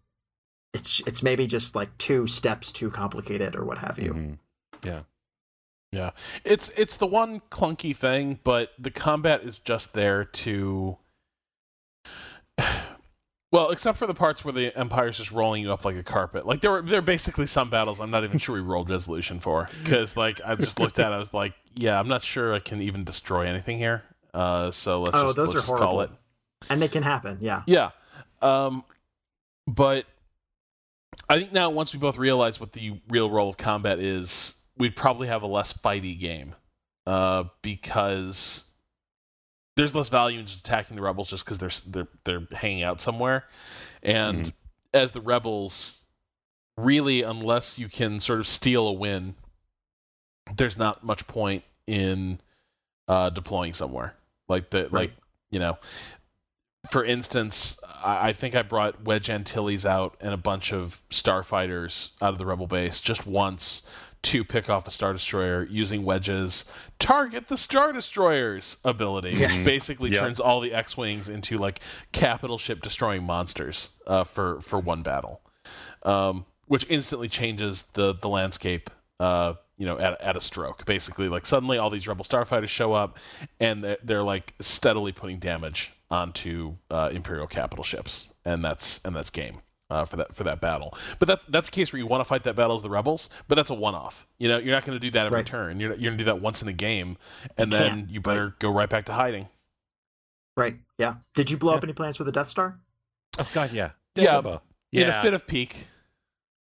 it's 0.74 1.02
it's 1.08 1.24
maybe 1.24 1.48
just 1.48 1.76
like 1.76 1.96
two 1.98 2.28
steps 2.28 2.72
too 2.72 2.90
complicated 2.90 3.56
or 3.56 3.64
what 3.64 3.78
have 3.78 3.98
you 4.00 4.14
Mhm. 4.14 4.38
Yeah. 4.84 5.02
Yeah, 5.92 6.10
it's 6.44 6.70
it's 6.70 6.98
the 6.98 7.06
one 7.06 7.40
clunky 7.52 7.96
thing, 7.96 8.40
but 8.44 8.72
the 8.80 8.90
combat 8.90 9.44
is 9.44 9.60
just 9.60 9.94
there 9.94 10.26
to. 10.26 10.98
Well, 13.52 13.70
except 13.70 14.00
for 14.00 14.08
the 14.08 14.16
parts 14.16 14.44
where 14.44 14.52
the 14.52 14.76
Empire's 14.76 15.16
just 15.16 15.32
rolling 15.32 15.62
you 15.62 15.72
up 15.72 15.86
like 15.86 15.96
a 15.96 16.02
carpet. 16.02 16.48
Like 16.48 16.62
there 16.62 16.72
were 16.72 16.82
there 16.82 16.98
are 16.98 17.04
basically 17.04 17.46
some 17.46 17.70
battles 17.70 18.00
I'm 18.02 18.10
not 18.10 18.24
even 18.24 18.40
sure 18.40 18.56
we 18.56 18.62
rolled 18.62 18.90
resolution 18.90 19.40
for 19.40 19.70
because 19.84 20.18
like 20.18 20.42
I 20.44 20.56
just 20.56 20.80
looked 20.80 20.98
at 20.98 21.12
it, 21.12 21.16
I 21.16 21.20
was 21.20 21.36
like, 21.36 21.54
yeah, 21.76 22.00
I'm 22.00 22.08
not 22.08 22.24
sure 22.24 22.52
I 22.52 22.58
can 22.58 22.82
even 22.82 23.04
destroy 23.04 23.46
anything 23.46 23.78
here. 23.78 24.02
Uh, 24.34 24.72
so 24.72 25.02
let's 25.02 25.16
Oh, 25.16 25.26
just, 25.26 25.36
those 25.38 25.48
let's 25.50 25.60
are 25.66 25.68
just 25.68 25.68
call 25.68 25.92
horrible. 25.92 26.02
it. 26.02 26.20
and 26.70 26.82
they 26.82 26.88
can 26.88 27.04
happen 27.04 27.38
yeah 27.42 27.62
Yeah. 27.68 27.92
Um, 28.42 28.84
but 29.68 30.06
I 31.30 31.40
think 31.40 31.54
now 31.54 31.70
once 31.70 31.94
we 31.94 32.00
both 32.00 32.18
realize 32.18 32.60
what 32.60 32.74
the 32.74 33.00
real 33.10 33.30
role 33.30 33.50
of 33.50 33.58
combat 33.58 34.00
is, 34.00 34.56
we'd 34.78 34.96
probably 34.96 35.28
have 35.28 35.42
a 35.44 35.48
less 35.48 35.72
fighty 35.72 36.20
game. 36.20 36.54
Uh, 37.06 37.46
because 37.62 38.66
there's 39.76 39.94
less 39.96 40.10
value 40.10 40.40
in 40.40 40.46
just 40.46 40.60
attacking 40.60 40.96
the 40.96 41.02
rebels 41.02 41.30
just 41.30 41.46
because 41.46 41.58
they're 41.60 42.06
they're 42.06 42.08
they're 42.40 42.58
hanging 42.58 42.84
out 42.84 43.02
somewhere, 43.02 43.44
and 44.02 44.46
Mhm. 44.46 44.52
as 44.94 45.12
the 45.12 45.20
rebels, 45.22 46.02
really, 46.78 47.22
unless 47.22 47.78
you 47.78 47.90
can 47.90 48.20
sort 48.22 48.40
of 48.40 48.48
steal 48.48 48.88
a 48.88 48.94
win, 48.94 49.36
there's 50.56 50.78
not 50.78 51.04
much 51.04 51.28
point 51.28 51.64
in 51.88 52.40
uh, 53.08 53.30
deploying 53.30 53.74
somewhere 53.74 54.16
like 54.50 54.70
the 54.72 54.84
Right. 54.84 54.94
like 54.94 55.12
you 55.52 55.60
know 55.60 55.78
for 56.92 57.06
instance, 57.06 57.78
I, 58.04 58.30
I 58.30 58.34
think 58.34 58.56
I 58.56 58.62
brought 58.62 59.04
Wedge 59.06 59.30
Antilles 59.30 59.86
out 59.86 60.18
and 60.20 60.34
a 60.34 60.38
bunch 60.38 60.74
of 60.74 61.02
starfighters 61.10 62.10
out 62.22 62.34
of 62.34 62.38
the 62.40 62.46
rebel 62.46 62.68
base 62.68 63.00
just 63.02 63.26
once 63.26 63.84
to 64.24 64.44
pick 64.44 64.70
off 64.70 64.86
a 64.88 64.92
star 64.92 65.14
destroyer 65.14 65.66
using 65.70 66.04
Wedge's 66.04 66.66
target 67.00 67.48
the 67.48 67.58
star 67.58 67.94
destroyers 67.94 68.78
ability, 68.84 69.32
Yes. 69.32 69.52
which 69.54 69.66
basically 69.66 70.12
Yeah. 70.12 70.20
turns 70.22 70.40
all 70.42 70.60
the 70.60 70.74
X-wings 70.74 71.30
into 71.30 71.58
like 71.58 71.80
capital 72.12 72.58
ship 72.58 72.82
destroying 72.82 73.24
monsters 73.24 73.92
uh, 74.06 74.24
for 74.26 74.60
for 74.62 74.78
one 74.80 75.04
battle, 75.04 75.42
um, 76.04 76.46
which 76.68 76.86
instantly 76.90 77.30
changes 77.30 77.84
the 77.94 78.14
the 78.14 78.30
landscape. 78.30 78.90
Uh, 79.22 79.54
you 79.78 79.86
know, 79.86 79.98
at, 80.00 80.22
at 80.22 80.36
a 80.36 80.42
stroke, 80.42 80.86
basically, 80.86 81.30
like 81.30 81.46
suddenly 81.46 81.78
all 81.78 81.90
these 81.90 82.08
rebel 82.08 82.24
starfighters 82.24 82.70
show 82.70 82.94
up, 82.94 83.18
and 83.60 83.84
they're, 83.84 83.98
they're 84.04 84.24
like 84.24 84.54
steadily 84.60 85.12
putting 85.12 85.40
damage 85.40 85.92
onto 86.12 86.76
uh, 86.92 87.10
imperial 87.12 87.48
capital 87.48 87.84
ships, 87.84 88.28
and 88.46 88.64
that's 88.64 89.00
and 89.04 89.16
that's 89.16 89.30
game 89.32 89.62
uh, 89.90 90.06
for 90.06 90.18
that 90.18 90.36
for 90.36 90.44
that 90.44 90.62
battle. 90.62 90.96
But 91.20 91.28
that's 91.28 91.46
that's 91.46 91.70
the 91.70 91.76
case 91.76 91.92
where 91.92 92.00
you 92.00 92.06
want 92.08 92.22
to 92.22 92.26
fight 92.26 92.44
that 92.44 92.56
battle 92.56 92.76
as 92.76 92.82
the 92.84 92.90
rebels, 92.90 93.30
but 93.48 93.56
that's 93.56 93.70
a 93.72 93.74
one 93.74 93.96
off. 93.96 94.28
You 94.38 94.48
know, 94.48 94.58
you're 94.60 94.74
not 94.74 94.86
going 94.86 94.96
to 94.96 95.00
do 95.00 95.10
that 95.12 95.26
every 95.26 95.38
Right. 95.38 95.46
turn. 95.46 95.80
You're 95.80 95.92
you're 95.92 96.12
going 96.12 96.18
to 96.18 96.24
do 96.24 96.26
that 96.26 96.40
once 96.42 96.62
in 96.62 96.68
a 96.68 96.74
game, 96.74 97.18
and 97.58 97.72
You 97.72 97.78
then 97.80 98.08
you 98.12 98.22
better 98.22 98.56
go 98.60 98.70
right 98.72 98.90
back 98.90 99.06
to 99.06 99.14
hiding. 99.14 99.50
right 100.56 100.76
yeah 101.00 101.16
did 101.34 101.50
you 101.50 101.58
blow 101.58 101.74
up 101.74 101.84
any 101.84 101.94
plans 101.94 102.16
for 102.18 102.24
the 102.26 102.32
death 102.32 102.48
star 102.48 102.80
Oh 103.40 103.48
God, 103.54 103.72
yeah. 103.74 103.90
Yeah, 104.16 104.40
Dagobah. 104.40 104.62
In 104.92 105.10
a 105.10 105.22
fit 105.24 105.34
of 105.34 105.48
pique. 105.48 105.88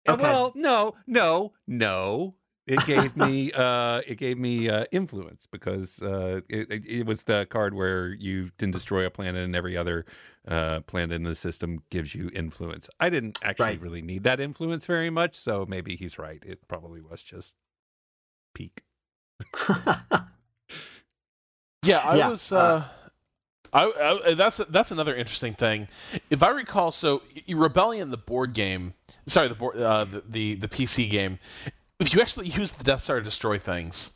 Uh, 0.07 0.13
Okay. 0.13 0.23
Well, 0.23 0.53
no, 0.55 0.95
no, 1.05 1.51
no. 1.67 2.35
It 2.67 2.83
gave 2.83 3.15
me 3.15 3.51
uh 3.51 4.01
it 4.07 4.15
gave 4.17 4.37
me 4.39 4.69
uh 4.69 4.85
influence 4.91 5.47
because 5.51 6.01
uh 6.01 6.41
it, 6.49 6.71
it, 6.71 6.85
it 6.85 7.05
was 7.05 7.23
the 7.23 7.45
card 7.49 7.75
where 7.75 8.09
you 8.09 8.51
can 8.57 8.71
destroy 8.71 9.05
a 9.05 9.11
planet 9.11 9.43
and 9.43 9.55
every 9.55 9.77
other 9.77 10.05
uh 10.47 10.79
planet 10.81 11.13
in 11.15 11.23
the 11.23 11.35
system 11.35 11.83
gives 11.91 12.15
you 12.15 12.31
influence. 12.33 12.89
I 12.99 13.09
didn't 13.09 13.37
actually 13.43 13.77
Right. 13.77 13.81
really 13.81 14.01
need 14.01 14.23
that 14.23 14.39
influence 14.39 14.85
very 14.85 15.09
much, 15.11 15.35
so 15.35 15.65
maybe 15.67 15.95
he's 15.95 16.17
right. 16.17 16.43
It 16.45 16.67
probably 16.67 17.01
was 17.01 17.21
just 17.21 17.55
pique. 18.55 18.83
Yeah, 21.83 21.99
I 21.99 22.17
Yeah, 22.17 22.27
was. 22.29 22.51
uh, 22.51 22.57
Uh, 22.61 22.83
I, 23.73 24.21
I 24.27 24.33
that's 24.35 24.57
that's 24.57 24.91
another 24.91 25.15
interesting 25.15 25.53
thing. 25.53 25.87
If 26.29 26.41
I 26.41 26.49
recall, 26.49 26.91
so 26.91 27.21
Rebellion, 27.47 28.09
the 28.11 28.17
board 28.17 28.53
game, 28.53 28.93
sorry, 29.27 29.49
the 29.49 29.55
board, 29.55 29.77
uh, 29.77 30.05
the, 30.05 30.23
the 30.27 30.55
the 30.55 30.67
PC 30.67 31.09
game. 31.09 31.39
If 31.99 32.13
you 32.13 32.21
actually 32.21 32.47
use 32.49 32.73
the 32.73 32.83
Death 32.83 33.01
Star 33.01 33.17
to 33.17 33.23
destroy 33.23 33.57
things, 33.57 34.13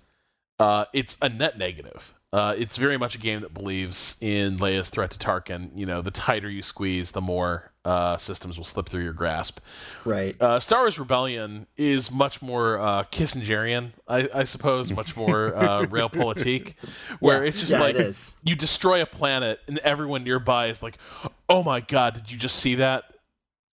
uh, 0.59 0.85
it's 0.93 1.17
a 1.21 1.29
net 1.29 1.57
negative. 1.57 2.13
Uh, 2.31 2.53
it's 2.57 2.77
very 2.77 2.97
much 2.97 3.15
a 3.15 3.17
game 3.17 3.41
that 3.41 3.55
believes 3.55 4.15
in 4.21 4.57
Leia's 4.57 4.89
threat 4.89 5.09
to 5.09 5.17
Tarkin. 5.17 5.71
You 5.73 5.87
know, 5.87 6.01
the 6.01 6.11
tighter 6.11 6.47
you 6.47 6.61
squeeze, 6.61 7.11
the 7.11 7.21
more 7.21 7.71
uh, 7.83 8.17
systems 8.17 8.55
will 8.55 8.65
slip 8.65 8.87
through 8.87 9.01
your 9.01 9.13
grasp. 9.13 9.59
right 10.05 10.39
Uh, 10.39 10.59
Star 10.59 10.81
Wars 10.81 10.99
Rebellion 10.99 11.65
is 11.75 12.11
much 12.11 12.39
more 12.39 12.77
uh, 12.77 13.03
Kissingerian, 13.05 13.93
I, 14.07 14.29
I 14.31 14.43
suppose, 14.43 14.91
much 14.91 15.17
more 15.17 15.55
uh, 15.55 15.81
realpolitik, 15.85 16.75
where 17.19 17.41
Yeah, 17.41 17.47
it's 17.47 17.59
just 17.59 17.71
yeah, 17.71 17.79
like 17.79 17.95
it 17.95 18.33
you 18.43 18.55
destroy 18.55 19.01
a 19.01 19.07
planet 19.07 19.59
and 19.67 19.79
everyone 19.79 20.23
nearby 20.23 20.67
is 20.67 20.83
like, 20.83 20.99
"Oh 21.47 21.63
my 21.63 21.79
god, 21.79 22.13
did 22.13 22.29
you 22.29 22.37
just 22.37 22.57
see 22.57 22.75
that? 22.75 23.05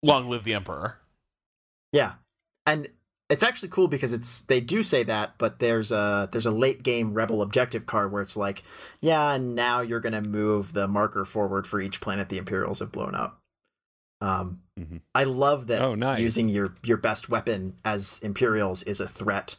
Long 0.02 0.28
live 0.28 0.44
the 0.44 0.52
Emperor!" 0.52 0.98
Yeah, 1.90 2.14
and 2.66 2.88
it's 3.32 3.42
actually 3.42 3.70
cool 3.70 3.88
because 3.88 4.12
it's 4.12 4.42
they 4.42 4.60
do 4.60 4.82
say 4.82 5.02
that, 5.04 5.34
but 5.38 5.58
there's 5.58 5.90
a 5.90 6.28
there's 6.30 6.46
a 6.46 6.50
late 6.50 6.82
game 6.82 7.14
rebel 7.14 7.42
objective 7.42 7.86
card 7.86 8.12
where 8.12 8.22
it's 8.22 8.36
like, 8.36 8.62
yeah, 9.00 9.36
now 9.38 9.80
you're 9.80 10.00
gonna 10.00 10.20
move 10.22 10.72
the 10.74 10.86
marker 10.86 11.24
forward 11.24 11.66
for 11.66 11.80
each 11.80 12.00
planet 12.00 12.28
the 12.28 12.38
Imperials 12.38 12.78
have 12.80 12.92
blown 12.92 13.14
up. 13.14 13.40
Um, 14.20 14.60
Mhm. 14.78 15.00
I 15.14 15.24
love 15.24 15.66
that 15.66 15.82
Oh, 15.82 15.94
nice. 15.94 16.20
using 16.20 16.48
your 16.48 16.74
your 16.82 16.96
best 16.96 17.28
weapon 17.28 17.76
as 17.84 18.18
Imperials 18.22 18.82
is 18.84 19.00
a 19.00 19.08
threat. 19.08 19.56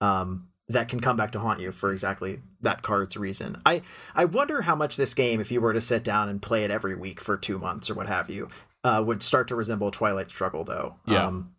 Um, 0.00 0.48
that 0.70 0.88
can 0.88 1.00
come 1.00 1.16
back 1.16 1.32
to 1.32 1.38
haunt 1.40 1.60
you 1.60 1.72
for 1.72 1.92
exactly 1.92 2.42
that 2.60 2.82
card's 2.82 3.16
reason. 3.16 3.60
I 3.64 3.80
I 4.14 4.26
wonder 4.26 4.62
how 4.62 4.76
much 4.76 4.96
this 4.96 5.14
game, 5.14 5.40
if 5.40 5.50
you 5.50 5.60
were 5.62 5.72
to 5.72 5.80
sit 5.80 6.04
down 6.04 6.28
and 6.28 6.42
play 6.42 6.62
it 6.64 6.70
every 6.70 6.94
week 6.94 7.20
for 7.20 7.36
two 7.38 7.58
months 7.58 7.88
or 7.88 7.94
what 7.94 8.06
have 8.06 8.28
you, 8.28 8.48
uh, 8.84 9.02
would 9.04 9.22
start 9.22 9.48
to 9.48 9.56
resemble 9.56 9.90
Twilight 9.90 10.28
Struggle, 10.28 10.64
though. 10.64 10.96
Yeah. 11.06 11.26
Um, 11.26 11.54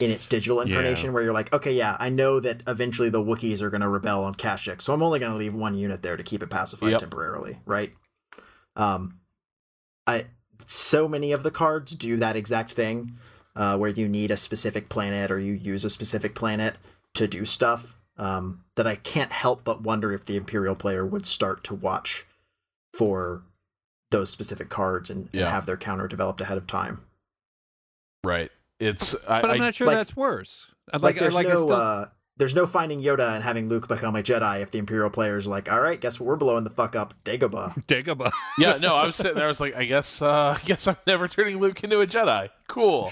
in 0.00 0.10
its 0.10 0.26
digital 0.26 0.58
Yeah. 0.58 0.64
incarnation, 0.64 1.12
where 1.12 1.22
you're 1.22 1.32
like, 1.32 1.52
okay, 1.52 1.72
yeah, 1.72 1.96
I 2.00 2.08
know 2.08 2.40
that 2.40 2.62
eventually 2.66 3.10
the 3.10 3.22
Wookiees 3.22 3.62
are 3.62 3.70
going 3.70 3.80
to 3.80 3.88
rebel 3.88 4.24
on 4.24 4.34
Kashyyyk, 4.34 4.82
so 4.82 4.92
I'm 4.92 5.02
only 5.02 5.18
going 5.20 5.32
to 5.32 5.38
leave 5.38 5.54
one 5.54 5.74
unit 5.76 6.02
there 6.02 6.16
to 6.16 6.22
keep 6.22 6.42
it 6.42 6.50
pacified 6.50 6.90
Yep. 6.90 7.00
temporarily, 7.00 7.60
right? 7.64 7.92
Um, 8.76 9.20
I 10.06 10.26
so 10.66 11.08
many 11.08 11.30
of 11.32 11.42
the 11.42 11.50
cards 11.50 11.92
do 11.92 12.16
that 12.16 12.36
exact 12.36 12.72
thing, 12.72 13.12
uh, 13.54 13.76
where 13.76 13.90
you 13.90 14.08
need 14.08 14.30
a 14.30 14.36
specific 14.36 14.88
planet 14.88 15.30
or 15.30 15.38
you 15.38 15.52
use 15.52 15.84
a 15.84 15.90
specific 15.90 16.34
planet 16.34 16.76
to 17.14 17.26
do 17.28 17.44
stuff. 17.44 17.96
Um, 18.16 18.64
that 18.76 18.86
I 18.86 18.94
can't 18.94 19.32
help 19.32 19.64
but 19.64 19.82
wonder 19.82 20.12
if 20.12 20.24
the 20.24 20.36
Imperial 20.36 20.76
player 20.76 21.04
would 21.04 21.26
start 21.26 21.64
to 21.64 21.74
watch 21.74 22.24
for 22.96 23.42
those 24.12 24.30
specific 24.30 24.68
cards 24.68 25.10
and, 25.10 25.28
and 25.32 25.42
have 25.42 25.66
their 25.66 25.76
counter 25.76 26.06
developed 26.06 26.40
ahead 26.40 26.56
of 26.56 26.66
time. 26.68 27.00
Right? 28.22 28.52
It's 28.80 29.14
I, 29.28 29.40
But 29.40 29.50
I'm 29.52 29.58
not 29.58 29.74
sure 29.74 29.86
like- 29.86 29.96
that's 29.96 30.16
worse. 30.16 30.66
I 30.92 30.96
Like, 30.98 31.02
like, 31.02 31.16
I 31.16 31.20
there's 31.20 31.34
like 31.34 31.48
no 31.48 31.56
still 31.56 31.72
uh, 31.72 32.06
there's 32.36 32.54
no 32.54 32.66
finding 32.66 33.00
Yoda 33.00 33.34
and 33.34 33.42
having 33.44 33.68
Luke 33.68 33.86
become 33.88 34.16
a 34.16 34.22
Jedi 34.22 34.60
if 34.60 34.70
the 34.70 34.78
Imperial 34.78 35.08
players 35.08 35.46
like, 35.46 35.70
all 35.70 35.80
right, 35.80 36.00
guess 36.00 36.18
what 36.20 36.26
we're 36.26 36.36
blowing 36.36 36.64
the 36.64 36.70
fuck 36.70 36.94
up, 36.96 37.14
Dagobah. 37.24 37.84
Dagobah. 37.86 38.32
yeah, 38.58 38.76
no, 38.76 38.94
I 38.96 39.06
was 39.06 39.16
sitting 39.16 39.34
there. 39.36 39.44
I 39.44 39.48
was 39.48 39.60
like, 39.60 39.74
I 39.76 39.84
guess, 39.84 40.20
uh, 40.20 40.58
I 40.60 40.64
guess 40.66 40.86
I'm 40.88 40.96
never 41.06 41.28
turning 41.28 41.58
Luke 41.60 41.82
into 41.84 42.00
a 42.00 42.06
Jedi. 42.06 42.50
Cool. 42.68 43.10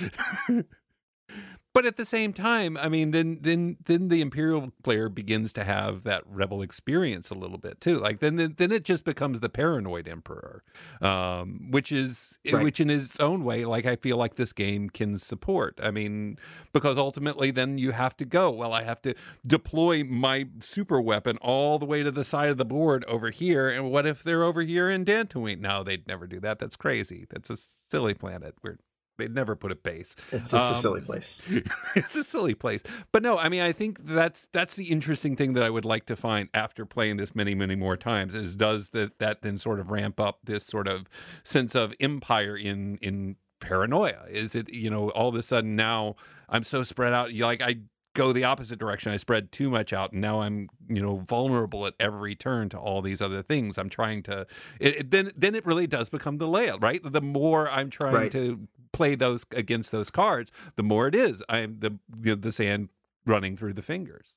But 1.75 1.87
at 1.87 1.97
the 1.97 2.05
same 2.05 2.35
time, 2.35 2.77
I 2.77 2.91
mean, 2.91 3.13
then 3.13 3.39
then 3.41 3.79
then 3.87 4.09
the 4.09 4.21
Imperial 4.21 4.73
player 4.83 5.09
begins 5.09 5.55
to 5.55 5.65
have 5.65 6.03
that 6.05 6.23
rebel 6.27 6.61
experience 6.61 7.31
a 7.31 7.35
little 7.35 7.57
bit 7.57 7.81
too. 7.81 7.99
Like 7.99 8.21
then 8.21 8.37
then, 8.37 8.55
then 8.59 8.71
it 8.73 8.85
just 8.85 9.05
becomes 9.07 9.41
the 9.41 9.49
paranoid 9.49 10.07
emperor, 10.07 10.63
um, 11.01 11.71
which 11.71 11.91
is 11.91 12.39
Right. 12.53 12.63
which 12.63 12.79
in 12.81 12.91
its 12.91 13.19
own 13.21 13.43
way, 13.45 13.65
like 13.65 13.87
I 13.87 13.97
feel 13.97 14.19
like 14.19 14.35
this 14.35 14.53
game 14.53 14.91
can 14.91 15.17
support. 15.17 15.81
I 15.83 15.91
mean, 15.91 16.37
because 16.75 16.99
ultimately, 16.99 17.51
then 17.51 17.79
you 17.79 17.93
have 17.93 18.17
to 18.19 18.25
go. 18.27 18.51
Well, 18.51 18.75
I 18.75 18.83
have 18.83 19.01
to 19.03 19.15
deploy 19.47 20.05
my 20.05 20.49
super 20.61 21.01
weapon 21.01 21.39
all 21.39 21.79
the 21.79 21.87
way 21.87 22.03
to 22.03 22.11
the 22.11 22.25
side 22.25 22.51
of 22.51 22.59
the 22.59 22.65
board 22.67 23.03
over 23.07 23.31
here. 23.31 23.71
And 23.71 23.91
what 23.91 24.07
if 24.07 24.23
they're 24.23 24.45
over 24.45 24.61
here 24.63 24.91
in 24.91 25.05
Dantooine? 25.07 25.61
No, 25.61 25.83
they'd 25.83 26.07
never 26.07 26.27
do 26.27 26.39
that. 26.41 26.59
That's 26.59 26.77
crazy. 26.77 27.27
That's 27.31 27.49
a 27.49 27.57
silly 27.57 28.13
planet 28.15 28.57
where 28.61 28.79
they'd 29.23 29.35
never 29.35 29.55
put 29.57 29.71
a 29.73 29.75
base 29.77 30.17
It's 30.31 30.51
just 30.51 30.55
a 30.55 30.75
Um, 30.77 30.81
silly 30.83 31.01
place. 31.01 31.41
it's 31.95 32.17
a 32.17 32.25
silly 32.25 32.55
place. 32.55 32.83
But 33.13 33.23
no, 33.23 33.39
I 33.39 33.49
mean, 33.49 33.63
I 33.63 33.73
think 33.73 34.05
that's 34.05 34.49
that's 34.53 34.77
the 34.77 34.87
interesting 34.91 35.37
thing 35.37 35.53
that 35.55 35.63
I 35.63 35.71
would 35.71 35.85
like 35.85 36.07
to 36.07 36.17
find 36.17 36.49
after 36.55 36.85
playing 36.85 37.17
this 37.19 37.35
many, 37.35 37.55
many 37.55 37.77
more 37.77 37.97
times 37.97 38.35
is 38.35 38.57
does 38.57 38.91
that 38.91 39.19
that 39.19 39.43
then 39.43 39.59
sort 39.59 39.79
of 39.81 39.91
ramp 39.91 40.19
up 40.21 40.41
this 40.45 40.65
sort 40.65 40.89
of 40.89 41.09
sense 41.45 41.75
of 41.75 41.95
empire 42.01 42.57
in 42.57 42.99
in 43.01 43.37
paranoia? 43.61 44.25
Is 44.29 44.55
it 44.55 44.73
you 44.73 44.91
know 44.91 45.11
all 45.11 45.29
of 45.29 45.35
a 45.37 45.43
sudden 45.43 45.77
now 45.77 46.17
I'm 46.49 46.65
so 46.65 46.83
spread 46.83 47.13
out? 47.13 47.33
you 47.33 47.45
Like 47.47 47.63
I 47.63 47.77
go 48.15 48.33
the 48.33 48.45
opposite 48.45 48.79
direction. 48.79 49.13
I 49.13 49.17
spread 49.17 49.53
too 49.53 49.71
much 49.71 49.93
out, 49.93 50.13
and 50.13 50.21
now 50.21 50.41
I'm 50.43 50.69
you 50.89 51.03
know 51.03 51.17
vulnerable 51.17 51.87
at 51.87 51.95
every 52.01 52.35
turn 52.35 52.69
to 52.71 52.79
all 52.79 53.03
these 53.03 53.21
other 53.21 53.43
things. 53.43 53.79
I'm 53.79 53.89
trying 53.89 54.23
to. 54.25 54.47
It, 54.81 54.97
it, 54.97 55.11
then 55.11 55.31
then 55.37 55.55
it 55.55 55.65
really 55.67 55.87
does 55.87 56.09
become 56.09 56.39
the 56.39 56.49
layout, 56.49 56.83
right? 56.83 57.01
The 57.03 57.21
more 57.23 57.71
I'm 57.71 57.91
trying 57.91 58.15
Right. 58.15 58.33
to 58.33 58.69
play 58.93 59.15
those 59.15 59.45
against 59.53 59.91
those 59.93 60.11
cards, 60.11 60.53
the 60.77 60.83
more 60.83 61.07
it 61.09 61.15
is. 61.15 61.43
I'm 61.49 61.79
the 61.81 61.99
you 62.23 62.33
know, 62.33 62.35
the 62.35 62.53
sand 62.53 62.89
running 63.27 63.57
through 63.57 63.73
the 63.75 63.83
fingers. 63.83 64.35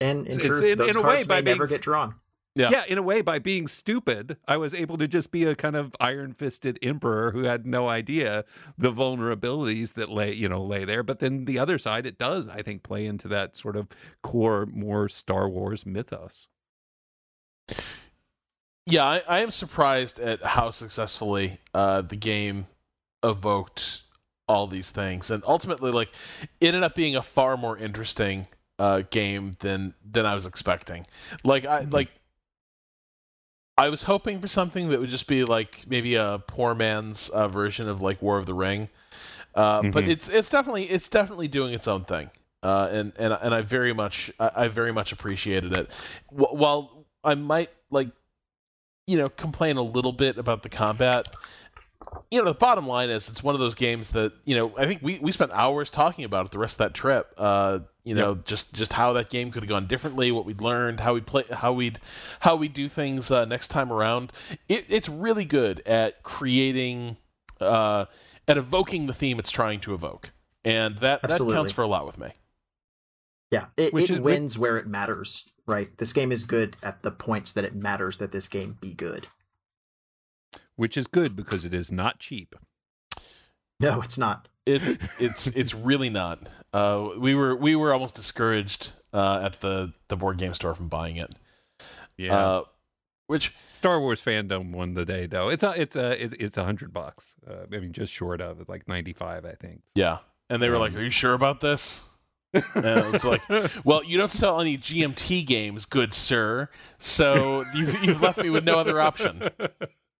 And 0.00 0.26
in 0.26 0.34
It's- 0.34 0.46
truth, 0.46 0.62
in- 0.80 0.88
in 0.90 0.96
a 0.96 1.02
way, 1.02 1.24
by 1.24 1.40
may 1.40 1.52
never 1.52 1.66
being 1.66 1.76
get 1.76 1.82
drawn. 1.82 2.14
Yeah. 2.56 2.70
yeah, 2.70 2.84
in 2.88 2.96
a 2.96 3.02
way, 3.02 3.20
by 3.20 3.38
being 3.38 3.68
stupid, 3.68 4.38
I 4.48 4.56
was 4.56 4.72
able 4.72 4.96
to 4.96 5.06
just 5.06 5.30
be 5.30 5.44
a 5.44 5.54
kind 5.54 5.76
of 5.76 5.94
iron-fisted 6.00 6.78
emperor 6.80 7.30
who 7.30 7.42
had 7.44 7.66
no 7.66 7.86
idea 7.86 8.46
the 8.78 8.90
vulnerabilities 8.90 9.92
that 9.92 10.08
lay, 10.08 10.32
you 10.32 10.48
know, 10.48 10.64
lay 10.64 10.86
there. 10.86 11.02
But 11.02 11.18
then 11.18 11.44
the 11.44 11.58
other 11.58 11.76
side, 11.76 12.06
it 12.06 12.16
does, 12.18 12.48
I 12.48 12.62
think, 12.62 12.82
play 12.82 13.04
into 13.04 13.28
that 13.28 13.58
sort 13.58 13.76
of 13.76 13.88
core, 14.22 14.64
more 14.64 15.06
Star 15.10 15.50
Wars 15.50 15.84
mythos. 15.84 16.48
Yeah, 18.86 19.04
I, 19.04 19.22
I 19.28 19.38
am 19.40 19.50
surprised 19.50 20.18
at 20.18 20.42
how 20.42 20.70
successfully 20.70 21.58
uh, 21.74 22.00
the 22.02 22.16
game 22.16 22.68
evoked 23.22 24.02
all 24.48 24.66
these 24.66 24.90
things, 24.90 25.30
and 25.30 25.42
ultimately, 25.46 25.90
like, 25.90 26.08
it 26.60 26.68
ended 26.68 26.84
up 26.84 26.94
being 26.94 27.16
a 27.16 27.22
far 27.22 27.56
more 27.56 27.76
interesting 27.76 28.46
uh, 28.78 29.02
game 29.10 29.56
than 29.58 29.92
than 30.08 30.24
I 30.24 30.34
was 30.34 30.46
expecting. 30.46 31.04
Like, 31.44 31.66
I 31.66 31.82
Mhm. 31.82 31.92
like. 31.92 32.10
I 33.78 33.88
was 33.90 34.04
hoping 34.04 34.40
for 34.40 34.48
something 34.48 34.88
that 34.90 35.00
would 35.00 35.10
just 35.10 35.26
be 35.26 35.44
like 35.44 35.84
maybe 35.86 36.14
a 36.14 36.42
poor 36.46 36.74
man's 36.74 37.28
uh, 37.28 37.48
version 37.48 37.88
of 37.88 38.00
like 38.02 38.22
War 38.22 38.38
of 38.38 38.46
the 38.46 38.54
Ring, 38.54 38.88
uh, 39.54 39.82
but 39.82 40.04
Mhm. 40.04 40.08
it's 40.08 40.28
it's 40.28 40.48
definitely 40.48 40.84
it's 40.84 41.08
definitely 41.08 41.48
doing 41.48 41.74
its 41.74 41.86
own 41.86 42.04
thing, 42.04 42.30
uh, 42.62 42.88
and 42.90 43.12
and 43.18 43.36
and 43.40 43.54
I 43.54 43.60
very 43.60 43.92
much 43.92 44.30
I, 44.40 44.50
I 44.56 44.68
very 44.68 44.92
much 44.92 45.12
appreciated 45.12 45.72
it. 45.72 45.90
Wh- 46.30 46.54
While 46.54 47.06
I 47.22 47.34
might 47.34 47.70
like 47.90 48.08
you 49.08 49.16
know, 49.16 49.28
complain 49.28 49.76
a 49.76 49.82
little 49.82 50.12
bit 50.12 50.36
about 50.36 50.64
the 50.64 50.68
combat. 50.68 51.28
You 52.28 52.40
know, 52.40 52.44
the 52.46 52.54
bottom 52.58 52.88
line 52.88 53.08
is 53.08 53.28
it's 53.28 53.40
one 53.40 53.54
of 53.54 53.60
those 53.60 53.76
games 53.76 54.10
that, 54.10 54.32
you 54.44 54.56
know, 54.56 54.76
I 54.76 54.84
think 54.84 55.00
we, 55.00 55.20
we 55.20 55.30
spent 55.30 55.52
hours 55.52 55.90
talking 55.90 56.24
about 56.24 56.46
it 56.46 56.50
the 56.50 56.58
rest 56.58 56.74
of 56.74 56.78
that 56.78 56.92
trip. 56.94 57.32
You 58.06 58.14
know, 58.14 58.36
just 58.36 58.72
just 58.72 58.92
how 58.92 59.12
that 59.14 59.30
game 59.30 59.50
could 59.50 59.64
have 59.64 59.68
gone 59.68 59.86
differently, 59.86 60.30
what 60.30 60.44
we'd 60.46 60.60
learned, 60.60 61.00
how 61.00 61.12
we 61.14 61.20
play 61.20 61.42
how 61.50 61.72
we'd 61.72 61.98
how 62.38 62.54
we 62.54 62.68
do 62.68 62.88
things 62.88 63.32
uh, 63.32 63.44
next 63.44 63.68
time 63.68 63.92
around. 63.92 64.32
It, 64.68 64.84
it's 64.88 65.08
really 65.08 65.44
good 65.44 65.82
at 65.86 66.22
creating 66.22 67.16
uh, 67.60 68.04
at 68.46 68.56
evoking 68.58 69.06
the 69.06 69.12
theme 69.12 69.40
it's 69.40 69.50
trying 69.50 69.80
to 69.80 69.92
evoke. 69.92 70.30
And 70.64 70.98
that, 70.98 71.22
that 71.22 71.38
counts 71.38 71.72
for 71.72 71.82
a 71.82 71.88
lot 71.88 72.06
with 72.06 72.16
me. 72.16 72.28
Yeah, 73.50 73.66
it, 73.76 73.92
Which 73.92 74.10
it 74.10 74.14
is- 74.14 74.20
wins 74.20 74.56
where 74.56 74.76
it 74.76 74.86
matters, 74.86 75.50
right? 75.66 75.96
This 75.98 76.12
game 76.12 76.30
is 76.30 76.44
good 76.44 76.76
at 76.84 77.02
the 77.02 77.10
points 77.10 77.52
that 77.52 77.64
it 77.64 77.74
matters 77.74 78.18
that 78.18 78.30
this 78.30 78.46
game 78.46 78.76
be 78.80 78.92
good. 78.92 79.26
Which 80.76 80.96
is 80.96 81.08
good 81.08 81.34
because 81.34 81.64
it 81.64 81.74
is 81.74 81.90
not 81.90 82.20
cheap. 82.20 82.54
No, 83.80 84.00
it's 84.00 84.16
not. 84.18 84.48
It's 84.64 84.98
it's 85.18 85.46
it's 85.48 85.74
really 85.74 86.10
not. 86.10 86.48
Uh, 86.72 87.10
we 87.18 87.34
were 87.34 87.54
we 87.54 87.76
were 87.76 87.92
almost 87.92 88.14
discouraged 88.14 88.92
uh, 89.12 89.40
at 89.44 89.60
the 89.60 89.92
the 90.08 90.16
board 90.16 90.38
game 90.38 90.54
store 90.54 90.74
from 90.74 90.88
buying 90.88 91.16
it. 91.16 91.34
Yeah, 92.16 92.34
Uh, 92.36 92.62
which 93.26 93.54
Star 93.72 94.00
Wars 94.00 94.20
fandom 94.22 94.72
won 94.72 94.94
the 94.94 95.04
day, 95.04 95.26
though. 95.26 95.48
It's 95.50 95.62
a 95.62 95.72
it's 95.80 95.94
a 95.96 96.22
it's, 96.22 96.32
it's 96.34 96.56
a 96.56 96.64
hundred 96.64 96.92
bucks. 96.92 97.34
Uh, 97.48 97.66
I 97.72 97.78
mean, 97.78 97.92
just 97.92 98.12
short 98.12 98.40
of 98.40 98.60
it, 98.60 98.68
like 98.68 98.88
ninety 98.88 99.12
five, 99.12 99.44
I 99.44 99.52
think. 99.52 99.82
yeah, 99.94 100.18
and 100.50 100.60
they 100.62 100.68
were 100.70 100.78
like, 100.78 100.92
Um, 100.92 100.98
"Are 100.98 101.02
you 101.02 101.10
sure 101.10 101.34
about 101.34 101.60
this?" 101.60 102.04
And 102.54 102.64
it's 103.14 103.24
like, 103.24 103.42
"Well, 103.84 104.02
you 104.02 104.16
don't 104.16 104.32
sell 104.32 104.60
any 104.60 104.78
GMT 104.78 105.44
games, 105.46 105.84
good 105.84 106.14
sir. 106.14 106.70
So 106.98 107.64
you've 107.74 108.02
you've 108.02 108.22
left 108.22 108.38
me 108.38 108.48
with 108.50 108.64
no 108.64 108.78
other 108.78 109.00
option." 109.00 109.48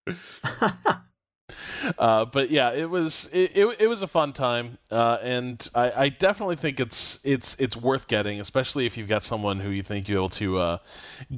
Uh, 1.99 2.25
but 2.25 2.51
yeah, 2.51 2.73
it 2.73 2.91
was 2.91 3.29
it, 3.33 3.53
it, 3.57 3.81
it 3.83 3.87
was 3.87 4.03
a 4.03 4.07
fun 4.07 4.33
time, 4.33 4.79
uh, 4.91 5.19
and 5.23 5.69
I, 5.75 6.05
I 6.05 6.09
definitely 6.09 6.57
think 6.57 6.81
it's 6.81 7.21
it's 7.25 7.55
it's 7.59 7.77
worth 7.77 8.09
getting, 8.09 8.41
especially 8.41 8.87
if 8.87 8.97
you've 8.97 9.09
got 9.09 9.23
someone 9.23 9.61
who 9.61 9.71
you 9.71 9.83
think 9.83 10.09
you're 10.09 10.19
able 10.19 10.29
to 10.31 10.59
uh, 10.59 10.79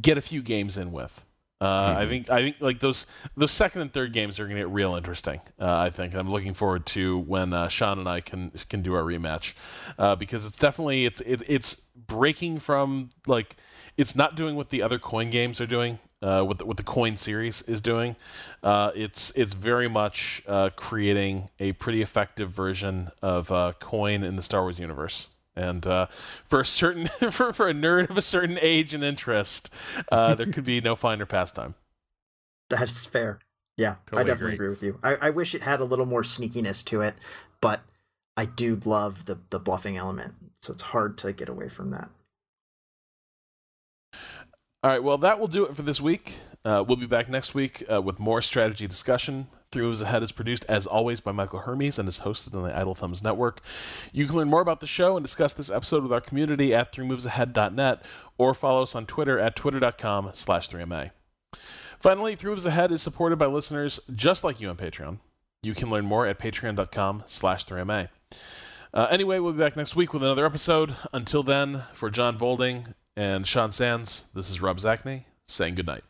get 0.01 0.17
a 0.19 0.23
few 0.23 0.43
games 0.43 0.79
in 0.79 0.93
with. 0.93 1.25
Uh, 1.61 1.95
I 1.99 2.05
Mhm. 2.05 2.09
think 2.09 2.31
I 2.31 2.43
think 2.43 2.57
like 2.61 2.79
those 2.81 3.07
those 3.37 3.51
second 3.51 3.83
and 3.83 3.93
third 3.93 4.13
games 4.13 4.39
are 4.39 4.45
going 4.45 4.57
to 4.57 4.63
get 4.63 4.69
real 4.71 4.95
interesting. 4.95 5.41
Uh, 5.61 5.77
I 5.77 5.91
think 5.91 6.15
I'm 6.15 6.31
looking 6.31 6.55
forward 6.55 6.87
to 6.87 7.19
when 7.19 7.53
uh, 7.53 7.69
Sean 7.69 7.99
and 7.99 8.09
I 8.09 8.21
can 8.21 8.53
can 8.69 8.81
do 8.81 8.95
our 8.95 9.03
rematch 9.03 9.55
uh, 9.99 10.15
because 10.15 10.47
it's 10.47 10.59
definitely 10.59 11.05
it's 11.05 11.21
it, 11.23 11.43
it's 11.49 11.75
breaking 11.97 12.61
from 12.61 13.11
like 13.27 13.57
it's 13.97 14.15
not 14.15 14.37
doing 14.37 14.55
what 14.55 14.69
the 14.69 14.83
other 14.83 14.99
COIN 15.01 15.31
games 15.31 15.61
are 15.61 15.67
doing. 15.67 15.99
Uh, 16.21 16.43
what 16.43 16.59
the, 16.59 16.65
what 16.65 16.77
the 16.77 16.83
COIN 16.83 17.17
series 17.17 17.63
is 17.63 17.81
doing, 17.81 18.17
uh, 18.65 18.91
it's 18.97 19.31
it's 19.37 19.55
very 19.55 19.89
much 19.89 20.43
uh, 20.49 20.71
creating 20.75 21.49
a 21.61 21.73
pretty 21.73 22.03
effective 22.03 22.51
version 22.51 23.11
of 23.23 23.53
uh, 23.53 23.73
COIN 23.79 24.25
in 24.25 24.35
the 24.35 24.43
Star 24.43 24.63
Wars 24.63 24.81
universe. 24.81 25.29
And 25.55 25.87
uh, 25.87 26.07
for 26.45 26.61
a 26.61 26.65
certain 26.65 27.07
for, 27.31 27.53
for 27.53 27.69
a 27.69 27.75
nerd 27.75 28.11
of 28.11 28.17
a 28.17 28.23
certain 28.23 28.59
age 28.61 28.95
and 28.95 29.05
interest, 29.05 29.73
uh, 30.11 30.35
there 30.35 30.47
could 30.47 30.65
be 30.65 30.81
no 30.81 30.97
finer 30.97 31.27
pastime. 31.27 31.75
That's 32.71 33.05
fair. 33.05 33.41
Yeah, 33.77 33.97
I 34.13 34.25
definitely 34.25 34.55
agree. 34.55 34.55
agree 34.55 34.69
with 34.69 34.83
you. 34.83 34.99
I, 35.03 35.15
I 35.15 35.31
wish 35.31 35.55
it 35.55 35.63
had 35.63 35.81
a 35.81 35.85
little 35.85 36.07
more 36.07 36.23
sneakiness 36.23 36.85
to 36.87 37.01
it, 37.01 37.15
but 37.61 37.83
I 38.37 38.45
do 38.45 38.77
love 38.85 39.27
the 39.27 39.39
the 39.51 39.59
bluffing 39.59 39.97
element, 39.97 40.35
so 40.61 40.73
it's 40.73 40.83
hard 40.83 41.19
to 41.19 41.33
get 41.33 41.49
away 41.49 41.69
from 41.69 41.91
that. 41.91 42.11
All 44.85 44.91
right, 44.91 45.03
well, 45.03 45.19
that 45.19 45.41
will 45.41 45.49
do 45.49 45.67
it 45.67 45.75
for 45.75 45.83
this 45.83 46.01
week. 46.01 46.37
Uh, 46.65 46.85
we'll 46.87 46.97
be 46.97 47.07
back 47.07 47.29
next 47.29 47.53
week 47.53 47.83
uh, 47.93 48.01
with 48.01 48.21
more 48.21 48.41
strategy 48.41 48.87
discussion. 48.87 49.49
Three 49.73 49.83
Moves 49.83 50.03
Ahead 50.03 50.23
is 50.23 50.31
produced, 50.31 50.65
as 50.69 50.87
always, 50.87 51.19
by 51.19 51.33
Michael 51.33 51.61
Hermes 51.61 51.99
and 51.99 52.09
is 52.09 52.21
hosted 52.21 52.55
on 52.55 52.63
the 52.63 52.77
Idle 52.77 52.95
Thumbs 52.95 53.23
Network. 53.23 53.61
You 54.13 54.27
can 54.27 54.37
learn 54.37 54.49
more 54.49 54.61
about 54.61 54.79
the 54.79 54.87
show 54.87 55.17
and 55.17 55.25
discuss 55.25 55.53
this 55.53 55.69
episode 55.69 56.05
with 56.05 56.13
our 56.13 56.21
community 56.21 56.73
at 56.73 56.93
threemovesahead.net 56.93 58.03
or 58.39 58.55
follow 58.55 58.85
us 58.85 58.95
on 58.95 59.05
Twitter 59.05 59.39
at 59.39 59.57
twitter.com 59.57 60.31
slash 60.35 60.71
3MA. 60.71 61.11
Finally, 61.99 62.37
Three 62.37 62.51
Moves 62.51 62.65
Ahead 62.65 62.93
is 62.93 63.03
supported 63.03 63.37
by 63.37 63.47
listeners 63.47 63.99
just 64.15 64.45
like 64.45 64.61
you 64.61 64.69
on 64.69 64.77
Patreon. 64.77 65.19
You 65.65 65.75
can 65.75 65.91
learn 65.91 66.05
more 66.05 66.25
at 66.25 66.39
patreon.com 66.39 67.25
slash 67.27 67.67
3MA. 67.67 68.11
Uh, 68.95 69.09
anyway, 69.11 69.41
we'll 69.41 69.53
be 69.53 69.59
back 69.59 69.77
next 69.77 69.97
week 69.97 70.13
with 70.15 70.23
another 70.23 70.47
episode. 70.47 70.95
Until 71.13 71.43
then, 71.43 71.83
for 71.93 72.11
Jon 72.11 72.37
Bolding 72.39 72.95
and 73.19 73.45
Sean 73.45 73.73
Sands, 73.73 74.27
this 74.33 74.49
is 74.49 74.63
Rob 74.63 74.79
Zacny 74.79 75.25
saying 75.45 75.75
goodnight. 75.75 76.05